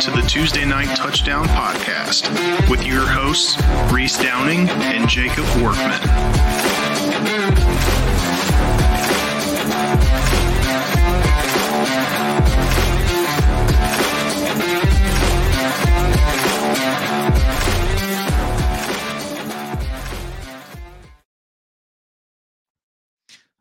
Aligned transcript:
to 0.00 0.10
the 0.12 0.22
Tuesday 0.22 0.64
Night 0.64 0.96
Touchdown 0.96 1.44
Podcast 1.46 2.30
with 2.70 2.86
your 2.86 3.04
hosts, 3.04 3.60
Reese 3.92 4.16
Downing 4.16 4.68
and 4.68 5.08
Jacob 5.08 5.44
Workman. 5.60 6.00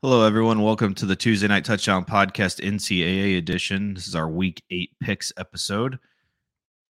Hello, 0.03 0.23
everyone. 0.23 0.61
Welcome 0.61 0.93
to 0.93 1.07
the 1.07 1.15
Tuesday 1.15 1.47
Night 1.47 1.65
Touchdown 1.65 2.05
Podcast 2.05 2.63
NCAA 2.63 3.39
edition. 3.39 3.95
This 3.95 4.07
is 4.07 4.13
our 4.13 4.29
Week 4.29 4.61
8 4.69 4.91
picks 5.01 5.33
episode. 5.35 5.97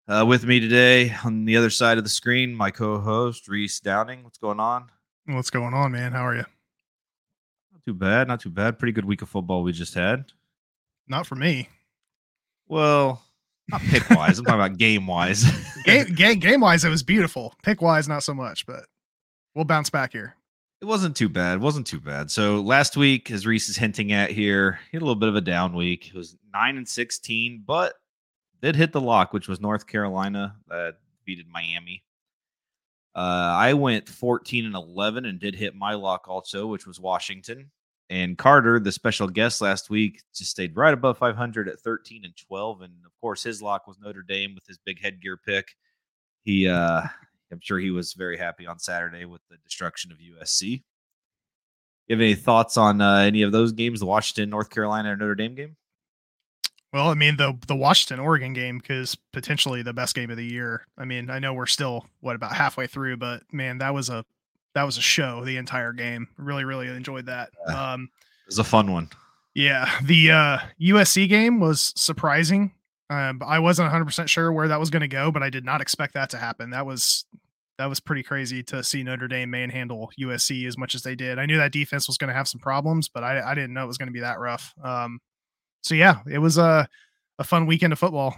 Uh, 0.08 0.24
with 0.24 0.46
me 0.46 0.58
today 0.58 1.14
on 1.22 1.44
the 1.44 1.54
other 1.54 1.68
side 1.68 1.98
of 1.98 2.04
the 2.04 2.08
screen, 2.08 2.54
my 2.54 2.70
co 2.70 2.98
host, 2.98 3.46
Reese 3.46 3.78
Downing. 3.78 4.24
What's 4.24 4.38
going 4.38 4.58
on? 4.58 4.90
What's 5.26 5.50
going 5.50 5.74
on, 5.74 5.92
man? 5.92 6.12
How 6.12 6.26
are 6.26 6.34
you? 6.34 6.46
Not 7.70 7.84
too 7.84 7.92
bad. 7.92 8.26
Not 8.26 8.40
too 8.40 8.48
bad. 8.48 8.78
Pretty 8.78 8.92
good 8.92 9.04
week 9.04 9.20
of 9.20 9.28
football 9.28 9.62
we 9.62 9.72
just 9.72 9.92
had. 9.92 10.24
Not 11.08 11.26
for 11.26 11.34
me. 11.34 11.68
Well, 12.68 13.22
not 13.68 13.82
pick 13.82 14.08
wise. 14.08 14.38
I'm 14.38 14.46
talking 14.46 14.60
about 14.60 14.78
game 14.78 15.06
wise. 15.06 15.44
game 15.84 16.06
game 16.14 16.38
game 16.38 16.62
wise, 16.62 16.86
it 16.86 16.88
was 16.88 17.02
beautiful. 17.02 17.54
Pick 17.62 17.82
wise, 17.82 18.08
not 18.08 18.22
so 18.22 18.32
much, 18.32 18.64
but 18.64 18.86
we'll 19.54 19.66
bounce 19.66 19.90
back 19.90 20.12
here. 20.12 20.36
It 20.80 20.86
wasn't 20.86 21.16
too 21.16 21.28
bad. 21.28 21.56
It 21.56 21.60
wasn't 21.60 21.86
too 21.86 22.00
bad. 22.00 22.30
So 22.30 22.62
last 22.62 22.96
week, 22.96 23.30
as 23.30 23.46
Reese 23.46 23.68
is 23.68 23.76
hinting 23.76 24.12
at 24.12 24.30
here, 24.30 24.80
he 24.90 24.96
had 24.96 25.02
a 25.02 25.04
little 25.04 25.20
bit 25.20 25.28
of 25.28 25.36
a 25.36 25.42
down 25.42 25.74
week. 25.74 26.08
It 26.08 26.14
was 26.14 26.34
nine 26.54 26.78
and 26.78 26.88
sixteen, 26.88 27.62
but 27.66 27.92
did 28.62 28.76
hit 28.76 28.92
the 28.92 29.00
lock, 29.00 29.32
which 29.32 29.48
was 29.48 29.60
North 29.60 29.86
Carolina 29.86 30.56
that 30.68 30.96
beated 31.24 31.46
Miami. 31.48 32.04
Uh, 33.14 33.54
I 33.56 33.74
went 33.74 34.08
14 34.08 34.66
and 34.66 34.74
11 34.74 35.24
and 35.24 35.40
did 35.40 35.54
hit 35.54 35.74
my 35.74 35.94
lock 35.94 36.28
also, 36.28 36.66
which 36.66 36.86
was 36.86 37.00
Washington. 37.00 37.70
And 38.10 38.38
Carter, 38.38 38.80
the 38.80 38.92
special 38.92 39.28
guest 39.28 39.60
last 39.60 39.90
week, 39.90 40.22
just 40.34 40.50
stayed 40.50 40.76
right 40.76 40.94
above 40.94 41.18
500 41.18 41.68
at 41.68 41.80
13 41.80 42.24
and 42.24 42.34
12. 42.36 42.82
And 42.82 42.92
of 43.04 43.12
course, 43.20 43.42
his 43.42 43.60
lock 43.60 43.86
was 43.86 43.98
Notre 43.98 44.22
Dame 44.22 44.54
with 44.54 44.66
his 44.66 44.78
big 44.78 45.00
headgear 45.00 45.36
pick. 45.36 45.74
He 46.44 46.68
uh, 46.68 47.02
I'm 47.52 47.60
sure 47.60 47.78
he 47.78 47.90
was 47.90 48.12
very 48.12 48.36
happy 48.36 48.66
on 48.66 48.78
Saturday 48.78 49.24
with 49.24 49.42
the 49.50 49.56
destruction 49.58 50.12
of 50.12 50.18
USC. 50.18 50.82
You 52.06 52.16
have 52.16 52.20
any 52.20 52.34
thoughts 52.34 52.76
on 52.76 53.00
uh, 53.00 53.18
any 53.18 53.42
of 53.42 53.52
those 53.52 53.72
games, 53.72 54.00
the 54.00 54.06
Washington, 54.06 54.48
North 54.48 54.70
Carolina, 54.70 55.12
or 55.12 55.16
Notre 55.16 55.34
Dame 55.34 55.54
game? 55.54 55.76
Well, 56.92 57.08
I 57.08 57.14
mean 57.14 57.36
the 57.36 57.58
the 57.66 57.76
Washington 57.76 58.18
Oregon 58.24 58.54
game 58.54 58.78
because 58.78 59.14
potentially 59.32 59.82
the 59.82 59.92
best 59.92 60.14
game 60.14 60.30
of 60.30 60.36
the 60.36 60.44
year. 60.44 60.86
I 60.96 61.04
mean, 61.04 61.30
I 61.30 61.38
know 61.38 61.52
we're 61.52 61.66
still 61.66 62.06
what 62.20 62.36
about 62.36 62.52
halfway 62.52 62.86
through, 62.86 63.18
but 63.18 63.42
man, 63.52 63.78
that 63.78 63.92
was 63.92 64.08
a 64.08 64.24
that 64.74 64.84
was 64.84 64.96
a 64.96 65.02
show 65.02 65.44
the 65.44 65.56
entire 65.56 65.92
game. 65.92 66.28
Really, 66.36 66.64
really 66.64 66.88
enjoyed 66.88 67.26
that. 67.26 67.50
Um, 67.66 68.08
it 68.44 68.48
was 68.48 68.58
a 68.58 68.64
fun 68.64 68.92
one. 68.92 69.10
Yeah, 69.54 69.90
the 70.02 70.30
uh, 70.30 70.58
USC 70.80 71.28
game 71.28 71.60
was 71.60 71.92
surprising. 71.96 72.72
Um, 73.10 73.40
I 73.44 73.58
wasn't 73.58 73.86
100 73.86 74.04
percent 74.04 74.30
sure 74.30 74.52
where 74.52 74.68
that 74.68 74.80
was 74.80 74.90
going 74.90 75.00
to 75.00 75.08
go, 75.08 75.30
but 75.30 75.42
I 75.42 75.50
did 75.50 75.64
not 75.64 75.80
expect 75.80 76.14
that 76.14 76.30
to 76.30 76.38
happen. 76.38 76.70
That 76.70 76.86
was 76.86 77.24
that 77.78 77.86
was 77.86 78.00
pretty 78.00 78.22
crazy 78.22 78.62
to 78.64 78.82
see 78.82 79.02
Notre 79.02 79.28
Dame 79.28 79.50
manhandle 79.50 80.10
USC 80.20 80.66
as 80.66 80.76
much 80.76 80.94
as 80.94 81.02
they 81.02 81.14
did. 81.14 81.38
I 81.38 81.46
knew 81.46 81.58
that 81.58 81.72
defense 81.72 82.08
was 82.08 82.18
going 82.18 82.28
to 82.28 82.34
have 82.34 82.48
some 82.48 82.60
problems, 82.60 83.08
but 83.08 83.22
I, 83.22 83.40
I 83.40 83.54
didn't 83.54 83.72
know 83.72 83.84
it 83.84 83.88
was 83.88 83.98
going 83.98 84.08
to 84.08 84.12
be 84.12 84.20
that 84.20 84.40
rough. 84.40 84.74
Um, 84.82 85.20
so 85.82 85.94
yeah, 85.94 86.20
it 86.30 86.38
was 86.38 86.58
a 86.58 86.88
a 87.38 87.44
fun 87.44 87.66
weekend 87.66 87.92
of 87.92 87.98
football. 87.98 88.36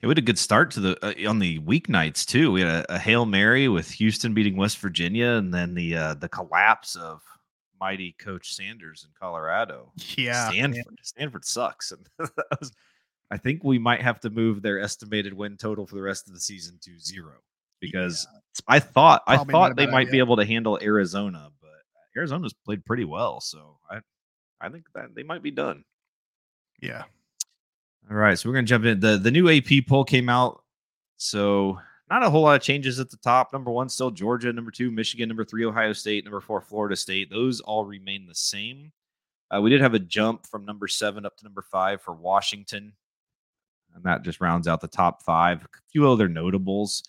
It 0.00 0.06
was 0.06 0.16
a 0.16 0.22
good 0.22 0.38
start 0.38 0.70
to 0.72 0.80
the 0.80 1.26
uh, 1.26 1.28
on 1.28 1.38
the 1.38 1.58
weeknights 1.60 2.24
too. 2.24 2.52
We 2.52 2.60
had 2.60 2.70
a, 2.70 2.94
a, 2.94 2.98
hail 2.98 3.26
mary 3.26 3.68
with 3.68 3.90
Houston 3.92 4.32
beating 4.32 4.56
West 4.56 4.78
Virginia, 4.78 5.30
and 5.30 5.52
then 5.52 5.74
the 5.74 5.96
uh, 5.96 6.14
the 6.14 6.28
collapse 6.28 6.94
of 6.94 7.20
mighty 7.80 8.12
Coach 8.12 8.54
Sanders 8.54 9.04
in 9.04 9.10
Colorado. 9.18 9.92
Yeah, 10.16 10.50
Stanford. 10.50 10.86
Man. 10.86 10.96
Stanford 11.02 11.44
sucks, 11.44 11.92
and 12.18 12.30
was. 12.60 12.72
I 13.30 13.38
think 13.38 13.64
we 13.64 13.78
might 13.78 14.02
have 14.02 14.20
to 14.20 14.30
move 14.30 14.60
their 14.60 14.78
estimated 14.78 15.32
win 15.32 15.56
total 15.56 15.86
for 15.86 15.94
the 15.94 16.02
rest 16.02 16.28
of 16.28 16.34
the 16.34 16.40
season 16.40 16.78
to 16.82 16.98
zero 16.98 17.36
because 17.80 18.26
yeah, 18.30 18.38
I 18.68 18.78
thought 18.78 19.22
I 19.26 19.38
thought 19.38 19.74
they 19.74 19.86
might 19.86 20.08
idea. 20.08 20.12
be 20.12 20.18
able 20.18 20.36
to 20.36 20.44
handle 20.44 20.78
Arizona, 20.80 21.50
but 21.60 21.70
Arizona's 22.16 22.52
played 22.52 22.84
pretty 22.84 23.04
well, 23.04 23.40
so 23.40 23.78
I 23.90 24.00
I 24.60 24.68
think 24.68 24.84
that 24.94 25.14
they 25.14 25.22
might 25.22 25.42
be 25.42 25.50
done. 25.50 25.84
Yeah. 26.82 27.04
All 28.10 28.16
right, 28.16 28.38
so 28.38 28.48
we're 28.48 28.54
gonna 28.56 28.66
jump 28.66 28.84
in. 28.84 29.00
the 29.00 29.16
The 29.16 29.30
new 29.30 29.48
AP 29.48 29.86
poll 29.88 30.04
came 30.04 30.28
out, 30.28 30.62
so 31.16 31.78
not 32.10 32.24
a 32.24 32.28
whole 32.28 32.42
lot 32.42 32.56
of 32.56 32.62
changes 32.62 32.98
at 33.00 33.08
the 33.08 33.16
top. 33.18 33.52
Number 33.52 33.70
one, 33.70 33.88
still 33.88 34.10
Georgia. 34.10 34.52
Number 34.52 34.72
two, 34.72 34.90
Michigan. 34.90 35.28
Number 35.28 35.44
three, 35.44 35.64
Ohio 35.64 35.92
State. 35.94 36.24
Number 36.24 36.40
four, 36.40 36.60
Florida 36.60 36.96
State. 36.96 37.30
Those 37.30 37.60
all 37.60 37.86
remain 37.86 38.26
the 38.26 38.34
same. 38.34 38.92
Uh, 39.50 39.60
we 39.60 39.70
did 39.70 39.80
have 39.80 39.94
a 39.94 39.98
jump 39.98 40.46
from 40.46 40.64
number 40.64 40.88
seven 40.88 41.24
up 41.24 41.36
to 41.36 41.44
number 41.44 41.62
five 41.62 42.02
for 42.02 42.12
Washington, 42.14 42.92
and 43.94 44.04
that 44.04 44.22
just 44.22 44.40
rounds 44.40 44.66
out 44.66 44.80
the 44.80 44.88
top 44.88 45.22
five. 45.22 45.62
A 45.62 45.68
few 45.90 46.10
other 46.10 46.28
notables. 46.28 47.04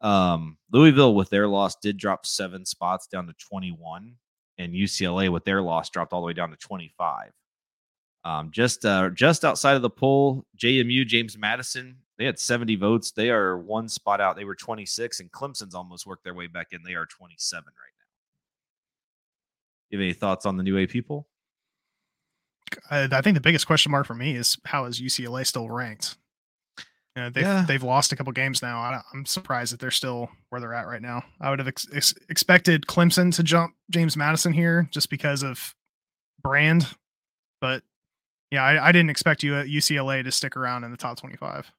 Um, 0.00 0.56
Louisville 0.70 1.14
with 1.14 1.30
their 1.30 1.48
loss 1.48 1.76
did 1.76 1.96
drop 1.96 2.24
seven 2.24 2.64
spots 2.64 3.06
down 3.08 3.26
to 3.26 3.34
21, 3.34 4.14
and 4.58 4.72
UCLA 4.72 5.30
with 5.30 5.44
their 5.44 5.60
loss 5.60 5.90
dropped 5.90 6.12
all 6.12 6.20
the 6.20 6.26
way 6.26 6.32
down 6.32 6.50
to 6.50 6.56
25. 6.56 7.32
Um, 8.24 8.50
just 8.52 8.84
uh, 8.84 9.10
just 9.10 9.44
outside 9.44 9.74
of 9.74 9.82
the 9.82 9.90
poll, 9.90 10.44
JMU 10.56 11.06
James 11.06 11.36
Madison 11.36 11.96
they 12.22 12.26
had 12.26 12.38
70 12.38 12.76
votes. 12.76 13.10
They 13.10 13.30
are 13.30 13.58
one 13.58 13.88
spot 13.88 14.20
out. 14.20 14.36
They 14.36 14.44
were 14.44 14.54
26, 14.54 15.18
and 15.18 15.32
Clemson's 15.32 15.74
almost 15.74 16.06
worked 16.06 16.22
their 16.22 16.34
way 16.34 16.46
back 16.46 16.68
in. 16.70 16.84
They 16.84 16.94
are 16.94 17.04
27 17.04 17.64
right 17.64 17.72
now. 17.72 18.04
You 19.90 19.98
have 19.98 20.04
any 20.04 20.12
thoughts 20.12 20.46
on 20.46 20.56
the 20.56 20.62
new 20.62 20.80
AP 20.80 21.04
poll? 21.06 21.26
I 22.90 23.20
think 23.20 23.34
the 23.34 23.40
biggest 23.40 23.66
question 23.66 23.90
mark 23.90 24.06
for 24.06 24.14
me 24.14 24.36
is 24.36 24.56
how 24.64 24.84
is 24.84 25.00
UCLA 25.00 25.44
still 25.44 25.68
ranked? 25.68 26.16
You 27.16 27.22
know, 27.22 27.30
they've 27.30 27.42
yeah. 27.42 27.64
they've 27.66 27.82
lost 27.82 28.12
a 28.12 28.16
couple 28.16 28.32
games 28.32 28.62
now. 28.62 28.78
I, 28.78 29.00
am 29.12 29.26
surprised 29.26 29.72
that 29.72 29.80
they're 29.80 29.90
still 29.90 30.30
where 30.48 30.60
they're 30.60 30.72
at 30.72 30.86
right 30.86 31.02
now. 31.02 31.22
I 31.40 31.50
would 31.50 31.58
have 31.58 31.68
ex- 31.68 31.88
ex- 31.92 32.14
expected 32.30 32.86
Clemson 32.86 33.34
to 33.34 33.42
jump 33.42 33.74
James 33.90 34.16
Madison 34.16 34.52
here 34.52 34.88
just 34.92 35.10
because 35.10 35.42
of 35.42 35.74
brand, 36.42 36.86
but 37.60 37.82
yeah, 38.52 38.62
I, 38.62 38.88
I 38.88 38.92
didn't 38.92 39.08
expect 39.08 39.42
you 39.42 39.56
at 39.56 39.66
UCLA 39.66 40.22
to 40.22 40.30
stick 40.30 40.58
around 40.58 40.84
in 40.84 40.90
the 40.90 40.96
top 40.98 41.18
25. 41.18 41.72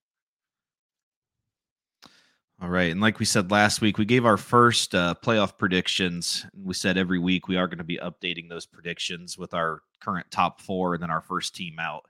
All 2.59 2.69
right, 2.69 2.91
and 2.91 3.00
like 3.00 3.19
we 3.19 3.25
said 3.25 3.51
last 3.51 3.79
week, 3.79 4.00
we 4.00 4.06
gave 4.06 4.25
our 4.25 4.38
first 4.38 4.95
uh, 4.95 5.13
playoff 5.23 5.56
predictions. 5.56 6.47
We 6.59 6.73
said 6.73 6.97
every 6.97 7.19
week 7.19 7.47
we 7.47 7.57
are 7.57 7.67
going 7.67 7.78
to 7.78 7.84
be 7.84 8.00
updating 8.00 8.50
those 8.50 8.66
predictions 8.66 9.38
with 9.38 9.53
our 9.53 9.81
current 10.00 10.25
top 10.31 10.61
four 10.61 10.95
and 10.95 11.03
then 11.03 11.11
our 11.11 11.22
first 11.22 11.56
team 11.56 11.78
out. 11.79 12.06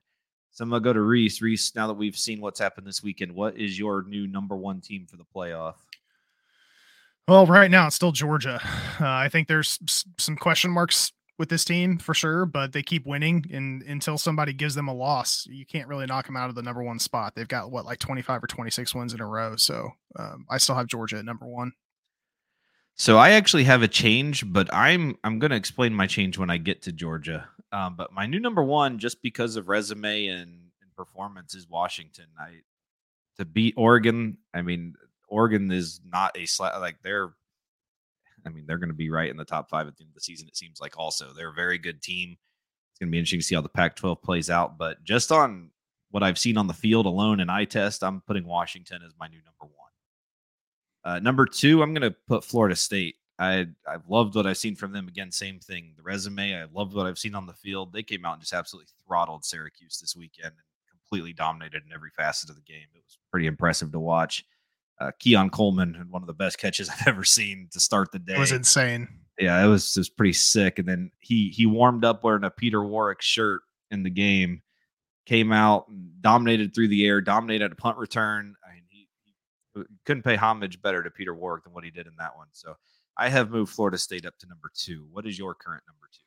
So 0.52 0.64
I'm 0.64 0.70
gonna 0.70 0.82
go 0.82 0.94
to 0.94 1.02
Reese. 1.02 1.42
Reese, 1.42 1.76
now 1.76 1.88
that 1.88 1.96
we've 1.96 2.16
seen 2.16 2.40
what's 2.40 2.60
happened 2.60 2.86
this 2.88 3.02
weekend, 3.04 3.34
what 3.34 3.58
is 3.58 3.78
your 3.78 4.04
new 4.04 4.28
number 4.28 4.56
one 4.56 4.80
team 4.80 5.08
for 5.08 5.18
the 5.18 5.26
playoff? 5.36 5.76
Well, 7.28 7.48
right 7.48 7.72
now 7.72 7.88
it's 7.88 7.96
still 7.96 8.12
Georgia. 8.12 8.62
Uh, 9.02 9.08
I 9.08 9.30
think 9.30 9.48
there's 9.48 9.80
some 10.20 10.38
question 10.38 10.70
marks 10.70 11.12
with 11.38 11.50
this 11.50 11.66
team 11.66 11.98
for 11.98 12.14
sure, 12.14 12.46
but 12.46 12.74
they 12.74 12.84
keep 12.84 13.06
winning. 13.06 13.46
And 13.52 13.82
until 13.84 14.18
somebody 14.18 14.54
gives 14.54 14.76
them 14.76 14.88
a 14.88 14.94
loss, 14.94 15.48
you 15.50 15.66
can't 15.66 15.88
really 15.88 16.06
knock 16.06 16.26
them 16.26 16.38
out 16.38 16.50
of 16.50 16.56
the 16.56 16.62
number 16.62 16.84
one 16.84 17.00
spot. 17.00 17.34
They've 17.36 17.48
got 17.48 17.72
what 17.72 17.86
like 17.86 18.00
25 18.00 18.44
or 18.44 18.48
26 18.48 18.94
wins 18.94 19.14
in 19.14 19.22
a 19.22 19.28
row. 19.28 19.56
So 19.56 19.90
um, 20.18 20.46
I 20.50 20.58
still 20.58 20.76
have 20.76 20.88
Georgia 20.88 21.18
at 21.18 21.26
number 21.26 21.46
one. 21.46 21.74
So 22.96 23.18
I 23.18 23.32
actually 23.32 23.64
have 23.64 23.82
a 23.82 23.88
change, 23.88 24.52
but 24.52 24.72
I'm 24.72 25.18
I'm 25.24 25.40
going 25.40 25.50
to 25.50 25.58
explain 25.58 25.94
my 25.94 26.06
change 26.06 26.38
when 26.38 26.52
I 26.52 26.58
get 26.58 26.84
to 26.84 26.92
Georgia. 26.92 27.50
Um, 27.72 27.96
but 27.96 28.14
my 28.14 28.28
new 28.28 28.40
number 28.40 28.62
one, 28.62 29.00
just 29.00 29.24
because 29.24 29.56
of 29.56 29.68
resume 29.68 30.28
and, 30.28 30.52
and 30.82 30.96
performance, 30.96 31.56
is 31.56 31.68
Washington. 31.68 32.26
I 32.40 32.62
to 33.38 33.46
beat 33.46 33.74
Oregon. 33.78 34.38
I 34.54 34.62
mean, 34.62 34.94
Oregon 35.28 35.72
is 35.72 36.02
not 36.06 36.38
a 36.38 36.44
sla- 36.44 36.80
like 36.80 36.98
they're. 37.02 37.34
I 38.46 38.50
mean, 38.50 38.66
they're 38.68 38.78
going 38.78 38.90
to 38.90 38.96
be 38.96 39.10
right 39.10 39.30
in 39.30 39.38
the 39.38 39.46
top 39.46 39.70
five 39.70 39.88
at 39.88 39.96
the 39.96 40.04
end 40.04 40.10
of 40.10 40.16
the 40.16 40.22
season. 40.22 40.48
It 40.48 40.58
seems 40.58 40.80
like. 40.82 40.98
Also, 40.98 41.34
they're 41.34 41.52
a 41.52 41.54
very 41.54 41.78
good 41.78 42.02
team. 42.02 42.38
It's 42.92 43.00
going 43.00 43.10
to 43.10 43.12
be 43.12 43.18
interesting 43.18 43.40
to 43.40 43.46
see 43.46 43.56
how 43.56 43.62
the 43.62 43.70
Pac-12 43.70 44.22
plays 44.22 44.50
out. 44.50 44.78
But 44.78 45.04
just 45.04 45.32
on 45.32 45.72
what 46.12 46.24
I've 46.24 46.38
seen 46.38 46.58
on 46.58 46.68
the 46.68 46.74
field 46.74 47.06
alone 47.06 47.40
and 47.40 47.50
eye 47.50 47.66
test, 47.66 48.04
I'm 48.04 48.22
putting 48.22 48.46
Washington 48.46 49.02
as 49.06 49.14
my 49.20 49.28
new 49.28 49.40
number 49.40 49.74
one. 49.74 51.16
Uh, 51.16 51.20
number 51.20 51.46
two, 51.46 51.82
I'm 51.82 51.94
going 51.94 52.10
to 52.10 52.16
put 52.28 52.44
Florida 52.44 52.76
State. 52.76 53.16
I 53.40 53.66
I've 53.88 54.08
loved 54.08 54.36
what 54.36 54.46
I've 54.46 54.58
seen 54.58 54.76
from 54.76 54.94
them. 54.94 55.08
Again, 55.08 55.32
same 55.32 55.60
thing. 55.60 55.94
The 55.98 56.04
resume, 56.04 56.56
I 56.56 56.66
loved 56.72 56.94
what 56.94 57.08
I've 57.08 57.18
seen 57.18 57.36
on 57.36 57.48
the 57.48 57.54
field. 57.54 57.92
They 57.92 58.04
came 58.04 58.26
out 58.26 58.34
and 58.34 58.42
just 58.42 58.54
absolutely 58.54 58.92
throttled 59.06 59.44
Syracuse 59.44 59.98
this 60.00 60.16
weekend 60.16 60.52
and 60.52 60.56
completely 60.92 61.34
dominated 61.34 61.82
in 61.86 61.94
every 61.94 62.12
facet 62.16 62.50
of 62.50 62.56
the 62.56 62.62
game. 62.62 62.86
It 62.94 63.02
was 63.04 63.18
pretty 63.32 63.48
impressive 63.48 63.92
to 63.92 64.00
watch. 64.00 64.46
Uh, 65.00 65.12
Keon 65.20 65.50
Coleman 65.50 65.94
had 65.94 66.10
one 66.10 66.24
of 66.24 66.28
the 66.28 66.34
best 66.34 66.58
catches 66.58 66.90
I've 66.90 67.08
ever 67.08 67.24
seen 67.24 67.68
to 67.72 67.80
start 67.80 68.12
the 68.12 68.20
day. 68.20 68.36
It 68.36 68.40
was 68.40 68.52
insane. 68.52 69.08
Yeah, 69.40 69.64
it 69.64 69.68
was 69.68 69.96
was 69.98 70.10
pretty 70.10 70.34
sick. 70.34 70.80
And 70.80 70.88
then 70.88 71.12
he 71.20 71.50
he 71.50 71.66
warmed 71.66 72.06
up 72.06 72.24
wearing 72.24 72.44
a 72.44 72.52
Peter 72.52 72.84
Warrick 72.84 73.22
shirt 73.22 73.62
in 73.92 74.04
the 74.04 74.10
game. 74.10 74.62
came 75.26 75.52
out, 75.52 75.86
dominated 76.22 76.74
through 76.74 76.90
the 76.90 77.06
air, 77.06 77.22
dominated 77.22 77.72
a 77.72 77.76
punt 77.76 77.98
return. 77.98 78.56
I 78.68 78.74
mean, 78.74 78.84
he, 78.90 79.08
he 79.74 79.84
couldn't 80.06 80.24
pay 80.24 80.36
homage 80.36 80.82
better 80.82 81.02
to 81.02 81.10
Peter 81.10 81.34
Warrick 81.34 81.64
than 81.64 81.74
what 81.74 81.84
he 81.84 81.92
did 81.92 82.08
in 82.08 82.14
that 82.20 82.36
one. 82.36 82.48
So 82.52 82.76
I 83.18 83.30
have 83.30 83.52
moved 83.52 83.74
Florida 83.74 83.98
State 83.98 84.26
up 84.26 84.38
to 84.40 84.48
number 84.48 84.70
two. 84.76 85.08
What 85.12 85.26
is 85.26 85.38
your 85.38 85.56
current 85.56 85.84
number 85.88 86.08
two? 86.12 86.23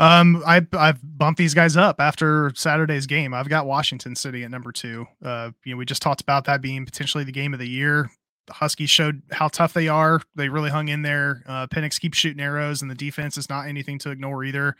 Um, 0.00 0.42
I 0.46 0.66
I've 0.72 0.98
bumped 1.02 1.36
these 1.36 1.52
guys 1.52 1.76
up 1.76 2.00
after 2.00 2.50
Saturday's 2.54 3.06
game. 3.06 3.34
I've 3.34 3.50
got 3.50 3.66
Washington 3.66 4.16
City 4.16 4.44
at 4.44 4.50
number 4.50 4.72
two. 4.72 5.06
Uh, 5.22 5.50
you 5.64 5.74
know, 5.74 5.76
we 5.76 5.84
just 5.84 6.00
talked 6.00 6.22
about 6.22 6.46
that 6.46 6.62
being 6.62 6.86
potentially 6.86 7.22
the 7.22 7.30
game 7.32 7.52
of 7.52 7.60
the 7.60 7.68
year. 7.68 8.10
The 8.46 8.54
Huskies 8.54 8.88
showed 8.88 9.20
how 9.30 9.48
tough 9.48 9.74
they 9.74 9.88
are. 9.88 10.22
They 10.34 10.48
really 10.48 10.70
hung 10.70 10.88
in 10.88 11.02
there. 11.02 11.42
Uh, 11.46 11.66
Penix 11.66 12.00
keeps 12.00 12.16
shooting 12.16 12.40
arrows, 12.40 12.80
and 12.80 12.90
the 12.90 12.94
defense 12.94 13.36
is 13.36 13.50
not 13.50 13.68
anything 13.68 13.98
to 13.98 14.10
ignore 14.10 14.42
either. 14.42 14.74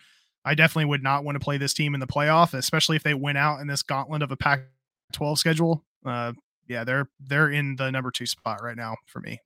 I 0.47 0.55
definitely 0.55 0.87
would 0.87 1.03
not 1.03 1.23
want 1.23 1.37
to 1.37 1.45
play 1.45 1.59
this 1.59 1.75
team 1.75 1.93
in 1.93 2.01
the 2.01 2.07
playoff, 2.07 2.55
especially 2.55 2.97
if 2.97 3.03
they 3.03 3.13
went 3.13 3.37
out 3.37 3.61
in 3.61 3.67
this 3.67 3.83
gauntlet 3.83 4.23
of 4.23 4.33
a 4.33 4.39
Pac-12 4.39 5.37
schedule. 5.37 5.85
Uh, 6.03 6.33
yeah, 6.67 6.83
they're 6.83 7.11
they're 7.21 7.51
in 7.51 7.77
the 7.77 7.91
number 7.91 8.11
two 8.11 8.25
spot 8.25 8.63
right 8.63 8.77
now 8.77 8.97
for 9.05 9.21
me. 9.21 9.39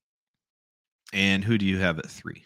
And 1.13 1.45
who 1.45 1.59
do 1.59 1.67
you 1.67 1.79
have 1.79 1.99
at 1.99 2.09
three? 2.09 2.45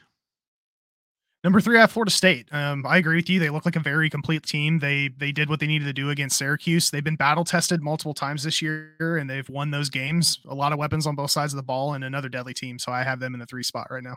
Number 1.44 1.60
three, 1.60 1.78
I 1.78 1.82
have 1.82 1.92
Florida 1.92 2.10
State. 2.10 2.48
Um, 2.50 2.84
I 2.84 2.98
agree 2.98 3.16
with 3.16 3.30
you. 3.30 3.38
They 3.38 3.50
look 3.50 3.64
like 3.64 3.76
a 3.76 3.80
very 3.80 4.10
complete 4.10 4.44
team. 4.44 4.80
They 4.80 5.08
they 5.16 5.30
did 5.30 5.48
what 5.48 5.60
they 5.60 5.68
needed 5.68 5.84
to 5.84 5.92
do 5.92 6.10
against 6.10 6.36
Syracuse. 6.36 6.90
They've 6.90 7.04
been 7.04 7.16
battle 7.16 7.44
tested 7.44 7.80
multiple 7.80 8.14
times 8.14 8.42
this 8.42 8.60
year, 8.60 8.90
and 9.00 9.30
they've 9.30 9.48
won 9.48 9.70
those 9.70 9.88
games. 9.88 10.40
A 10.48 10.54
lot 10.54 10.72
of 10.72 10.78
weapons 10.78 11.06
on 11.06 11.14
both 11.14 11.30
sides 11.30 11.52
of 11.52 11.56
the 11.56 11.62
ball, 11.62 11.94
and 11.94 12.02
another 12.02 12.28
deadly 12.28 12.54
team. 12.54 12.78
So 12.78 12.90
I 12.90 13.04
have 13.04 13.20
them 13.20 13.34
in 13.34 13.40
the 13.40 13.46
three 13.46 13.62
spot 13.62 13.86
right 13.90 14.02
now. 14.02 14.16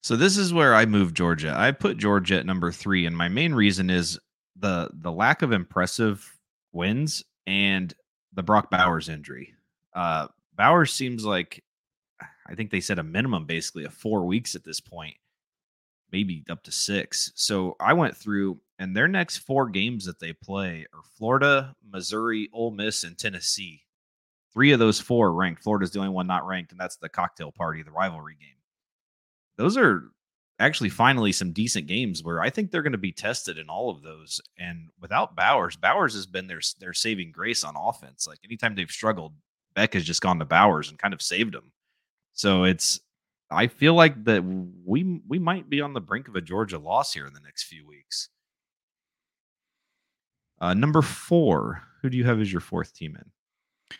So 0.00 0.16
this 0.16 0.36
is 0.36 0.52
where 0.52 0.74
I 0.74 0.84
moved 0.84 1.16
Georgia. 1.16 1.54
I 1.56 1.72
put 1.72 1.96
Georgia 1.96 2.36
at 2.38 2.46
number 2.46 2.70
three, 2.70 3.06
and 3.06 3.16
my 3.16 3.28
main 3.28 3.52
reason 3.52 3.90
is 3.90 4.18
the 4.56 4.90
the 4.92 5.10
lack 5.10 5.42
of 5.42 5.50
impressive 5.50 6.38
wins 6.72 7.24
and 7.48 7.92
the 8.32 8.42
Brock 8.44 8.70
Bowers 8.70 9.08
injury. 9.08 9.54
Uh, 9.92 10.28
Bowers 10.56 10.92
seems 10.92 11.24
like 11.24 11.64
I 12.46 12.54
think 12.54 12.70
they 12.70 12.80
said 12.80 12.98
a 12.98 13.04
minimum 13.04 13.44
basically 13.44 13.84
of 13.84 13.94
four 13.94 14.24
weeks 14.24 14.54
at 14.54 14.64
this 14.64 14.80
point, 14.80 15.16
maybe 16.12 16.44
up 16.50 16.62
to 16.64 16.72
six. 16.72 17.32
So 17.34 17.76
I 17.80 17.92
went 17.94 18.16
through, 18.16 18.60
and 18.78 18.94
their 18.94 19.08
next 19.08 19.38
four 19.38 19.68
games 19.68 20.04
that 20.04 20.20
they 20.20 20.32
play 20.32 20.86
are 20.92 21.02
Florida, 21.16 21.74
Missouri, 21.90 22.48
Ole 22.52 22.70
Miss, 22.70 23.04
and 23.04 23.18
Tennessee. 23.18 23.82
Three 24.52 24.72
of 24.72 24.78
those 24.78 25.00
four 25.00 25.28
are 25.28 25.32
ranked. 25.32 25.62
Florida's 25.62 25.90
the 25.90 25.98
only 25.98 26.10
one 26.10 26.26
not 26.26 26.46
ranked, 26.46 26.72
and 26.72 26.80
that's 26.80 26.96
the 26.96 27.08
cocktail 27.08 27.50
party, 27.52 27.82
the 27.82 27.90
rivalry 27.90 28.36
game 28.38 28.52
those 29.56 29.76
are 29.76 30.10
actually 30.58 30.88
finally 30.88 31.32
some 31.32 31.52
decent 31.52 31.86
games 31.86 32.22
where 32.22 32.40
I 32.40 32.50
think 32.50 32.70
they're 32.70 32.82
going 32.82 32.92
to 32.92 32.98
be 32.98 33.12
tested 33.12 33.58
in 33.58 33.68
all 33.68 33.90
of 33.90 34.02
those. 34.02 34.40
And 34.58 34.88
without 35.00 35.34
Bowers, 35.34 35.76
Bowers 35.76 36.14
has 36.14 36.26
been 36.26 36.46
their 36.46 36.60
their 36.78 36.94
saving 36.94 37.32
grace 37.32 37.64
on 37.64 37.74
offense. 37.76 38.26
Like 38.26 38.38
anytime 38.44 38.74
they've 38.74 38.90
struggled, 38.90 39.34
Beck 39.74 39.94
has 39.94 40.04
just 40.04 40.20
gone 40.20 40.38
to 40.38 40.44
Bowers 40.44 40.90
and 40.90 40.98
kind 40.98 41.14
of 41.14 41.22
saved 41.22 41.54
them. 41.54 41.72
So 42.34 42.64
it's 42.64 43.00
I 43.52 43.66
feel 43.68 43.94
like 43.94 44.24
that 44.24 44.42
we 44.44 45.20
we 45.26 45.38
might 45.38 45.68
be 45.68 45.80
on 45.80 45.92
the 45.92 46.00
brink 46.00 46.28
of 46.28 46.36
a 46.36 46.40
Georgia 46.40 46.78
loss 46.78 47.12
here 47.12 47.26
in 47.26 47.32
the 47.32 47.40
next 47.40 47.64
few 47.64 47.86
weeks. 47.86 48.28
Uh, 50.60 50.74
number 50.74 51.02
four, 51.02 51.82
who 52.00 52.10
do 52.10 52.16
you 52.16 52.24
have 52.24 52.40
as 52.40 52.52
your 52.52 52.60
fourth 52.60 52.94
team 52.94 53.16
in? 53.16 53.96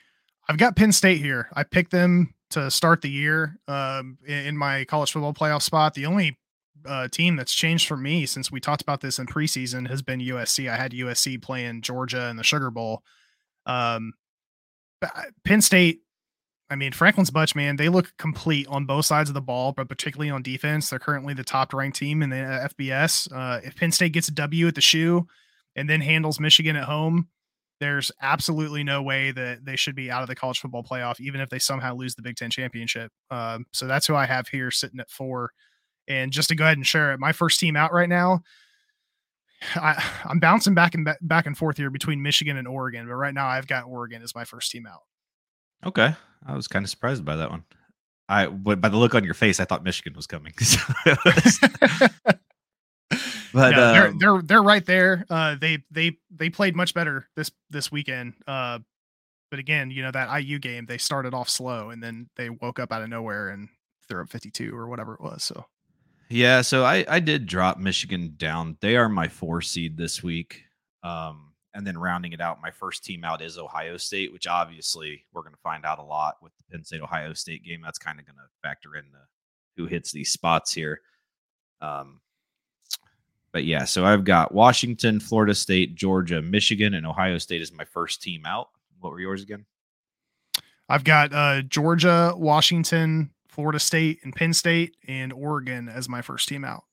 I've 0.49 0.59
got 0.59 0.77
Penn 0.77 0.93
State 0.93 1.19
here. 1.19 1.49
I 1.55 1.65
picked 1.65 1.91
them 1.91 2.35
to 2.51 2.71
start 2.71 3.03
the 3.03 3.11
year 3.11 3.59
um, 3.69 4.19
in 4.27 4.57
my 4.57 4.85
college 4.85 5.13
football 5.13 5.35
playoff 5.35 5.63
spot. 5.63 5.95
The 5.95 6.07
only 6.07 6.39
uh, 6.87 7.09
team 7.09 7.37
that's 7.37 7.55
changed 7.55 7.89
for 7.89 7.97
me 7.97 8.27
since 8.27 8.51
we 8.51 8.61
talked 8.61 8.83
about 8.83 9.01
this 9.01 9.19
in 9.19 9.27
preseason 9.27 9.89
has 9.89 10.03
been 10.03 10.21
USC. 10.21 10.71
I 10.71 10.77
had 10.77 10.93
USC 10.93 11.41
playing 11.41 11.83
Georgia 11.83 12.29
in 12.29 12.37
the 12.37 12.45
Sugar 12.45 12.71
Bowl. 12.71 13.03
Um, 13.67 14.13
uh, 15.01 15.09
Penn 15.45 15.63
State, 15.63 16.03
I 16.73 16.75
mean, 16.75 16.93
Franklin's 16.93 17.31
Butch, 17.31 17.55
man, 17.55 17.77
they 17.77 17.91
look 17.91 18.15
complete 18.17 18.67
on 18.67 18.87
both 18.87 19.05
sides 19.05 19.29
of 19.29 19.35
the 19.35 19.43
ball, 19.43 19.73
but 19.73 19.91
particularly 19.91 20.31
on 20.31 20.43
defense. 20.43 20.89
They're 20.89 20.99
currently 20.99 21.35
the 21.35 21.45
top 21.45 21.75
ranked 21.75 21.99
team 21.99 22.23
in 22.23 22.31
the 22.31 22.37
FBS. 22.37 23.31
Uh, 23.31 23.61
if 23.63 23.77
Penn 23.77 23.93
State 23.93 24.15
gets 24.15 24.29
a 24.29 24.33
W 24.33 24.69
at 24.69 24.75
the 24.75 24.81
shoe 24.81 25.27
and 25.77 25.89
then 25.89 26.01
handles 26.01 26.41
Michigan 26.41 26.75
at 26.77 26.85
home, 26.85 27.29
there's 27.79 28.11
absolutely 28.23 28.83
no 28.85 29.03
way 29.03 29.33
that 29.33 29.67
they 29.67 29.77
should 29.77 29.95
be 29.95 30.11
out 30.11 30.23
of 30.23 30.29
the 30.29 30.35
college 30.35 30.61
football 30.61 30.83
playoff, 30.83 31.21
even 31.21 31.43
if 31.43 31.51
they 31.51 31.59
somehow 31.59 31.95
lose 31.95 32.15
the 32.15 32.23
Big 32.23 32.37
Ten 32.37 32.49
championship. 32.49 33.13
Um, 33.31 33.67
so 33.75 33.87
that's 33.87 34.07
who 34.07 34.15
I 34.15 34.25
have 34.25 34.49
here 34.49 34.71
sitting 34.71 34.99
at 34.99 35.11
four. 35.11 35.51
And 36.09 36.33
just 36.33 36.49
to 36.49 36.55
go 36.55 36.65
ahead 36.65 36.79
and 36.79 36.87
share 36.87 37.13
it, 37.13 37.21
my 37.21 37.33
first 37.33 37.61
team 37.61 37.77
out 37.77 37.93
right 37.93 38.09
now, 38.09 38.41
I, 39.77 40.03
am 40.25 40.39
bouncing 40.39 40.73
back 40.73 40.95
and 40.95 41.07
back 41.21 41.45
and 41.45 41.59
forth 41.59 41.77
here 41.77 41.91
between 41.91 42.23
Michigan 42.23 42.57
and 42.57 42.67
Oregon, 42.67 43.07
but 43.07 43.15
right 43.17 43.35
now 43.35 43.47
I've 43.47 43.67
got 43.67 43.85
Oregon 43.85 44.23
as 44.23 44.35
my 44.35 44.47
first 44.47 44.71
team 44.71 44.87
out. 44.87 45.03
Okay, 45.85 46.15
I 46.47 46.55
was 46.55 46.69
kind 46.69 46.85
of 46.85 46.91
surprised 46.91 47.25
by 47.25 47.37
that 47.37 47.51
one. 47.51 47.65
I, 48.29 48.47
by 48.47 48.89
the 48.89 48.97
look 48.97 49.15
on 49.15 49.25
your 49.25 49.35
face, 49.35 49.61
I 49.61 49.65
thought 49.65 49.85
Michigan 49.85 50.15
was 50.15 50.27
coming. 50.27 50.55
But 53.53 53.73
yeah, 53.77 53.93
they're, 53.93 54.07
um, 54.09 54.19
they're 54.19 54.43
they're 54.43 54.63
right 54.63 54.85
there. 54.85 55.27
Uh, 55.29 55.57
they 55.61 55.85
they 55.91 56.17
they 56.31 56.51
played 56.51 56.75
much 56.75 56.95
better 56.95 57.29
this 57.37 57.51
this 57.71 57.93
weekend. 57.93 58.35
Uh, 58.47 58.79
but 59.51 59.59
again, 59.59 59.91
you 59.91 60.03
know 60.03 60.11
that 60.11 60.43
IU 60.43 60.59
game, 60.59 60.87
they 60.87 60.99
started 60.99 61.35
off 61.35 61.49
slow 61.49 61.91
and 61.91 62.03
then 62.03 62.29
they 62.37 62.49
woke 62.49 62.79
up 62.79 62.93
out 62.93 63.03
of 63.03 63.09
nowhere 63.11 63.51
and 63.51 63.69
threw 64.09 64.23
up 64.23 64.31
52 64.31 64.75
or 64.75 64.89
whatever 64.89 65.15
it 65.15 65.21
was. 65.21 65.45
So 65.45 65.67
yeah, 66.31 66.63
so 66.63 66.85
I 66.85 67.05
I 67.09 67.21
did 67.21 67.47
drop 67.47 67.79
Michigan 67.79 68.35
down. 68.37 68.79
They 68.81 68.97
are 68.97 69.09
my 69.09 69.29
four 69.29 69.61
seed 69.61 69.97
this 69.97 70.23
week. 70.23 70.63
Um, 71.03 71.52
and 71.75 71.87
then 71.87 71.97
rounding 71.97 72.33
it 72.33 72.41
out, 72.41 72.61
my 72.63 72.71
first 72.71 73.05
team 73.05 73.25
out 73.25 73.43
is 73.43 73.59
Ohio 73.59 73.97
State, 73.97 74.33
which 74.33 74.47
obviously 74.47 75.25
we're 75.33 75.43
going 75.43 75.55
to 75.55 75.61
find 75.63 75.85
out 75.85 75.99
a 75.99 76.03
lot 76.03 76.37
with 76.43 76.53
the 76.57 76.65
Penn 76.71 76.85
State 76.85 77.01
Ohio 77.01 77.33
State 77.33 77.65
game. 77.65 77.81
That's 77.83 77.99
kind 77.99 78.21
of 78.21 78.27
going 78.27 78.37
to 78.37 78.43
factor 78.63 78.97
in 78.97 79.05
the 79.13 79.21
who 79.77 79.87
hits 79.87 80.13
these 80.13 80.31
spots 80.31 80.73
here. 80.75 81.01
Um, 81.81 82.21
but 83.53 83.65
yeah, 83.65 83.85
so 83.85 84.05
I've 84.05 84.25
got 84.25 84.53
Washington, 84.53 85.21
Florida 85.21 85.55
State, 85.55 85.95
Georgia, 85.95 86.41
Michigan, 86.43 86.95
and 86.95 87.07
Ohio 87.07 87.39
State 87.39 87.63
as 87.63 87.73
my 87.73 87.85
first 87.85 88.23
team 88.23 88.47
out. 88.47 88.69
What 89.01 89.13
were 89.13 89.21
yours 89.21 89.43
again? 89.43 89.65
I've 90.89 91.05
got 91.05 91.33
uh, 91.33 91.63
Georgia, 91.63 92.35
Washington, 92.37 93.31
Florida 93.49 93.79
State, 93.79 94.21
and 94.25 94.35
Penn 94.35 94.53
State, 94.53 94.97
and 95.09 95.33
Oregon 95.33 95.89
as 95.89 96.09
my 96.09 96.23
first 96.23 96.49
team 96.49 96.65
out. 96.65 96.85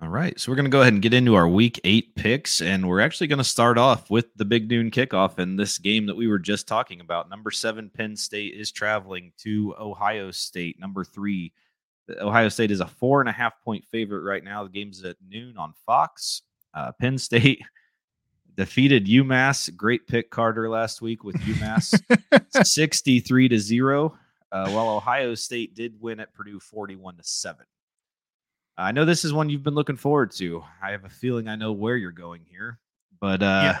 All 0.00 0.08
right. 0.08 0.38
So 0.38 0.52
we're 0.52 0.56
going 0.56 0.64
to 0.66 0.70
go 0.70 0.80
ahead 0.82 0.92
and 0.92 1.02
get 1.02 1.12
into 1.12 1.34
our 1.34 1.48
week 1.48 1.80
eight 1.82 2.14
picks. 2.14 2.60
And 2.60 2.88
we're 2.88 3.00
actually 3.00 3.26
going 3.26 3.38
to 3.38 3.44
start 3.44 3.78
off 3.78 4.10
with 4.10 4.32
the 4.36 4.44
big 4.44 4.70
noon 4.70 4.92
kickoff 4.92 5.40
in 5.40 5.56
this 5.56 5.76
game 5.78 6.06
that 6.06 6.16
we 6.16 6.28
were 6.28 6.38
just 6.38 6.68
talking 6.68 7.00
about. 7.00 7.28
Number 7.28 7.50
seven, 7.50 7.90
Penn 7.90 8.14
State 8.14 8.54
is 8.54 8.70
traveling 8.70 9.32
to 9.38 9.74
Ohio 9.78 10.30
State. 10.30 10.78
Number 10.78 11.02
three, 11.02 11.52
Ohio 12.20 12.48
State 12.48 12.70
is 12.70 12.78
a 12.78 12.86
four 12.86 13.18
and 13.20 13.28
a 13.28 13.32
half 13.32 13.60
point 13.60 13.84
favorite 13.90 14.22
right 14.22 14.44
now. 14.44 14.62
The 14.62 14.70
game's 14.70 15.04
at 15.04 15.16
noon 15.28 15.56
on 15.58 15.74
Fox. 15.84 16.42
Uh, 16.74 16.92
Penn 16.92 17.18
State 17.18 17.60
defeated 18.56 19.06
UMass. 19.06 19.74
Great 19.76 20.06
pick, 20.06 20.30
Carter, 20.30 20.70
last 20.70 21.02
week 21.02 21.24
with 21.24 21.34
UMass 21.40 22.00
63 22.64 23.48
to 23.48 23.58
0. 23.58 24.16
Uh, 24.50 24.70
while 24.70 24.90
Ohio 24.90 25.34
State 25.34 25.74
did 25.74 26.00
win 26.00 26.20
at 26.20 26.32
Purdue 26.34 26.60
41 26.60 27.16
to 27.16 27.24
7. 27.24 27.66
I 28.78 28.92
know 28.92 29.04
this 29.04 29.24
is 29.24 29.32
one 29.32 29.50
you've 29.50 29.64
been 29.64 29.74
looking 29.74 29.96
forward 29.96 30.30
to. 30.32 30.62
I 30.80 30.92
have 30.92 31.04
a 31.04 31.08
feeling 31.08 31.48
I 31.48 31.56
know 31.56 31.72
where 31.72 31.96
you're 31.96 32.12
going 32.12 32.42
here, 32.48 32.78
but 33.20 33.42
uh, 33.42 33.60
yeah. 33.64 33.80